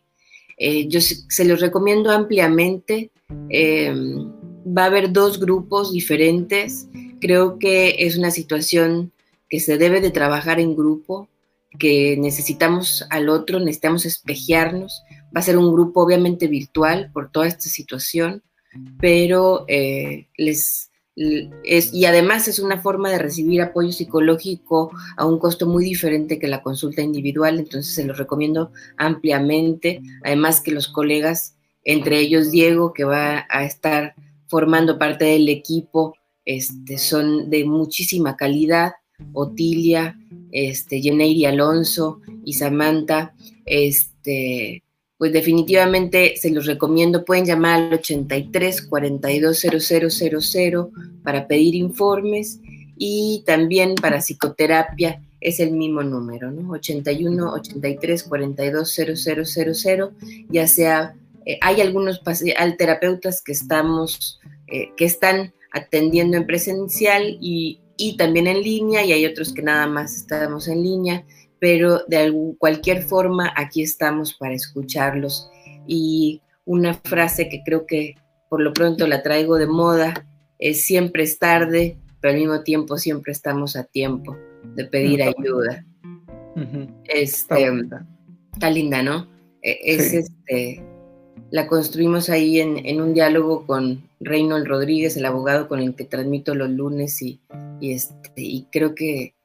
Eh, 0.58 0.88
yo 0.88 1.02
se, 1.02 1.44
los 1.44 1.60
recomiendo 1.60 2.10
ampliamente. 2.10 3.12
va 3.30 4.84
a 4.84 4.86
haber 4.86 5.12
dos 5.12 5.38
grupos 5.38 5.92
diferentes. 5.92 6.88
Creo 7.20 7.60
que 7.60 7.96
es 8.00 8.18
una 8.18 8.32
situación 8.32 9.12
que 9.50 9.60
se 9.60 9.78
debe 9.78 10.00
de 10.00 10.12
trabajar 10.12 10.62
en 10.62 10.78
grupo 10.78 11.28
que 11.80 12.18
necesitamos 12.18 13.06
al 13.10 13.30
otro, 13.30 13.60
necesitamos 13.60 14.06
espejearnos. 14.06 15.04
Va 15.36 15.40
a 15.40 15.44
ser 15.44 15.58
un 15.58 15.72
grupo 15.72 16.04
obviamente 16.04 16.48
virtual 16.48 17.12
por 17.14 17.32
toda 17.32 17.48
esta 17.48 17.70
situación, 17.70 18.44
pero 19.00 19.66
eh, 19.68 20.28
les... 20.38 20.90
Es, 21.64 21.94
y 21.94 22.06
además 22.06 22.48
es 22.48 22.58
una 22.58 22.82
forma 22.82 23.12
de 23.12 23.20
recibir 23.20 23.62
apoyo 23.62 23.92
psicológico 23.92 24.92
a 25.18 25.26
un 25.26 25.40
costo 25.40 25.68
muy 25.68 25.84
diferente 25.84 26.40
que 26.40 26.48
la 26.48 26.64
consulta 26.64 27.02
individual, 27.02 27.60
entonces 27.60 27.94
se 27.94 28.06
los 28.06 28.18
recomiendo 28.18 28.72
ampliamente. 28.98 30.02
Además 30.24 30.62
que 30.62 30.72
los 30.72 30.88
colegas, 30.88 31.58
entre 31.84 32.20
ellos 32.20 32.50
Diego, 32.50 32.94
que 32.94 33.04
va 33.04 33.46
a 33.50 33.66
estar 33.66 34.16
formando 34.48 34.98
parte 34.98 35.26
del 35.26 35.50
equipo, 35.50 36.16
este, 36.46 36.98
son 36.98 37.50
de 37.50 37.66
muchísima 37.66 38.36
calidad 38.38 38.94
Otilia, 39.34 40.18
este, 40.52 41.02
Alonso 41.46 42.22
y 42.44 42.54
Samantha, 42.54 43.34
este, 43.66 44.84
pues 45.18 45.34
definitivamente 45.34 46.36
se 46.38 46.50
los 46.50 46.66
recomiendo. 46.66 47.26
Pueden 47.26 47.46
llamar 47.46 47.82
al 47.82 47.94
83 47.94 48.82
42 48.84 49.66
0000 49.80 50.88
para 51.24 51.48
pedir 51.48 51.76
informes 51.76 52.60
y 52.98 53.44
también 53.46 53.96
para 53.96 54.22
psicoterapia 54.22 55.22
es 55.42 55.60
el 55.60 55.72
mismo 55.72 56.04
número, 56.04 56.52
¿no? 56.52 56.72
81 56.72 57.54
83 57.54 58.24
42 58.24 59.00
0000, 59.16 60.10
ya 60.50 60.68
sea, 60.68 61.16
eh, 61.46 61.58
hay 61.62 61.82
algunos 61.82 62.22
terapeutas 62.78 63.42
que 63.42 63.52
estamos, 63.52 64.40
eh, 64.68 64.92
que 64.96 65.06
están 65.06 65.54
atendiendo 65.72 66.38
en 66.38 66.46
presencial 66.46 67.38
y, 67.42 67.81
y, 68.02 68.18
también 68.18 68.47
en 68.47 68.62
línea, 68.62 69.06
y 69.06 69.14
hay 69.14 69.26
otros 69.26 69.54
que 69.54 69.62
nada 69.62 69.88
más 69.88 70.16
estamos 70.16 70.68
en 70.68 70.84
línea, 70.84 71.26
pero 71.60 72.02
de 72.08 72.34
cualquier 72.58 73.04
forma 73.04 73.54
aquí 73.56 73.84
estamos 73.84 74.34
para 74.34 74.54
escucharlos. 74.54 75.49
Y 75.88 76.41
una 76.66 76.95
frase 76.95 77.49
que 77.49 77.62
creo 77.64 77.86
que 77.86 78.16
por 78.49 78.62
lo 78.62 78.74
pronto 78.74 79.08
la 79.08 79.24
traigo 79.24 79.58
de 79.58 79.68
moda 79.68 80.26
es 80.60 80.84
siempre 80.84 81.24
es 81.24 81.39
tarde, 81.39 81.97
pero 82.20 82.34
al 82.34 82.39
mismo 82.39 82.64
tiempo 82.64 82.97
siempre 82.97 83.32
estamos 83.32 83.76
a 83.76 83.84
tiempo 83.84 84.36
de 84.76 84.86
pedir 84.86 85.24
ayuda. 85.24 85.86
Este, 87.06 87.72
está 88.54 88.70
linda, 88.70 89.02
¿no? 89.04 89.28
E, 89.62 89.80
es 89.84 90.14
este, 90.14 90.84
la 91.49 91.68
construimos 91.68 92.30
ahí 92.30 92.60
en, 92.60 93.02
un 93.02 93.14
diálogo 93.14 93.66
con 93.66 94.10
Reynold 94.22 94.68
Rodríguez, 94.68 95.18
el 95.18 95.26
abogado 95.26 95.68
con 95.68 95.80
el 95.80 95.96
que 95.96 96.06
transmito 96.06 96.56
los 96.56 96.70
lunes, 96.70 97.22
y, 97.22 97.42
este, 97.82 98.42
y 98.42 98.68
creo 98.72 98.96
que, 98.96 99.36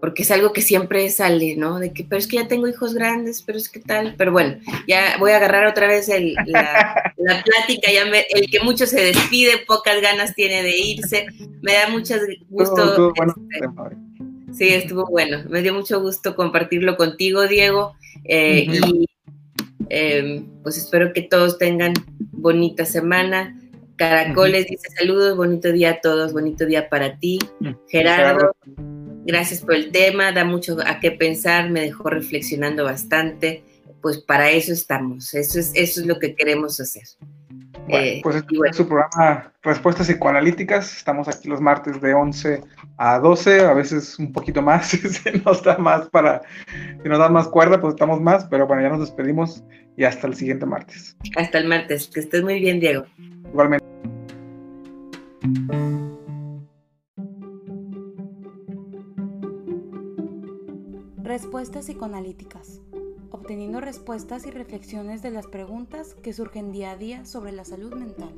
porque 0.00 0.22
es 0.22 0.30
algo 0.30 0.52
que 0.52 0.62
siempre 0.62 1.08
sale, 1.10 1.56
¿no? 1.56 1.78
De 1.78 1.92
que, 1.92 2.04
pero 2.04 2.18
es 2.18 2.26
que 2.26 2.36
ya 2.36 2.48
tengo 2.48 2.66
hijos 2.66 2.94
grandes, 2.94 3.42
pero 3.42 3.58
es 3.58 3.68
que 3.68 3.80
tal, 3.80 4.14
pero 4.16 4.32
bueno, 4.32 4.58
ya 4.86 5.16
voy 5.18 5.32
a 5.32 5.36
agarrar 5.36 5.66
otra 5.66 5.86
vez 5.86 6.08
la, 6.46 7.12
plática, 7.44 7.92
ya 7.92 8.02
el 8.02 8.50
que 8.50 8.60
mucho 8.60 8.86
se 8.86 9.00
despide, 9.00 9.64
pocas 9.66 10.00
ganas 10.00 10.34
tiene 10.34 10.62
de 10.62 10.78
irse, 10.78 11.26
me 11.62 11.74
da 11.74 11.88
mucho 11.88 12.14
gusto. 12.48 13.12
Este, 13.14 14.08
Sí, 14.52 14.68
estuvo 14.68 15.06
bueno. 15.06 15.44
Me 15.48 15.62
dio 15.62 15.74
mucho 15.74 16.00
gusto 16.00 16.34
compartirlo 16.34 16.96
contigo, 16.96 17.46
Diego. 17.46 17.94
Eh, 18.24 18.66
y 18.66 19.06
em, 19.88 20.46
pues 20.62 20.78
espero 20.78 21.12
que 21.12 21.22
todos 21.22 21.58
tengan 21.58 21.94
bonita 22.32 22.84
semana. 22.84 23.57
Caracoles 23.98 24.66
dice 24.68 24.88
saludos, 24.96 25.36
bonito 25.36 25.72
día 25.72 25.90
a 25.90 26.00
todos, 26.00 26.32
bonito 26.32 26.64
día 26.64 26.88
para 26.88 27.18
ti. 27.18 27.40
Gerardo, 27.88 28.54
gracias 29.26 29.60
por 29.60 29.74
el 29.74 29.90
tema, 29.90 30.30
da 30.30 30.44
mucho 30.44 30.76
a 30.86 31.00
qué 31.00 31.10
pensar, 31.10 31.68
me 31.68 31.80
dejó 31.80 32.08
reflexionando 32.08 32.84
bastante. 32.84 33.64
Pues 34.00 34.18
para 34.18 34.50
eso 34.50 34.72
estamos, 34.72 35.34
eso 35.34 35.58
es, 35.58 35.72
eso 35.74 36.00
es 36.00 36.06
lo 36.06 36.20
que 36.20 36.36
queremos 36.36 36.80
hacer. 36.80 37.02
Eh, 37.88 38.20
pues 38.22 38.36
este 38.36 38.54
es 38.70 38.76
su 38.76 38.86
programa 38.86 39.52
Respuestas 39.62 40.06
Psicoanalíticas. 40.06 40.96
Estamos 40.96 41.26
aquí 41.26 41.48
los 41.48 41.60
martes 41.60 42.00
de 42.00 42.14
11 42.14 42.60
a 42.98 43.18
12, 43.18 43.60
a 43.62 43.72
veces 43.72 44.18
un 44.18 44.32
poquito 44.32 44.62
más, 44.62 44.88
si 44.88 45.30
nos 45.44 45.62
da 45.64 45.76
más 45.78 46.08
para, 46.10 46.42
si 47.02 47.08
nos 47.08 47.18
da 47.18 47.28
más 47.28 47.48
cuerda, 47.48 47.80
pues 47.80 47.94
estamos 47.94 48.20
más, 48.20 48.44
pero 48.44 48.66
bueno, 48.66 48.82
ya 48.82 48.90
nos 48.90 49.00
despedimos 49.00 49.64
y 49.96 50.04
hasta 50.04 50.28
el 50.28 50.34
siguiente 50.34 50.66
martes. 50.66 51.16
Hasta 51.36 51.58
el 51.58 51.66
martes, 51.66 52.08
que 52.12 52.20
estés 52.20 52.44
muy 52.44 52.60
bien, 52.60 52.78
Diego. 52.78 53.04
Igualmente. 53.52 53.86
Respuestas 61.22 61.86
psicoanalíticas 61.86 62.80
obteniendo 63.48 63.80
respuestas 63.80 64.44
y 64.46 64.50
reflexiones 64.50 65.22
de 65.22 65.30
las 65.30 65.46
preguntas 65.46 66.14
que 66.22 66.34
surgen 66.34 66.70
día 66.70 66.90
a 66.90 66.96
día 66.96 67.24
sobre 67.24 67.52
la 67.52 67.64
salud 67.64 67.94
mental. 67.94 68.34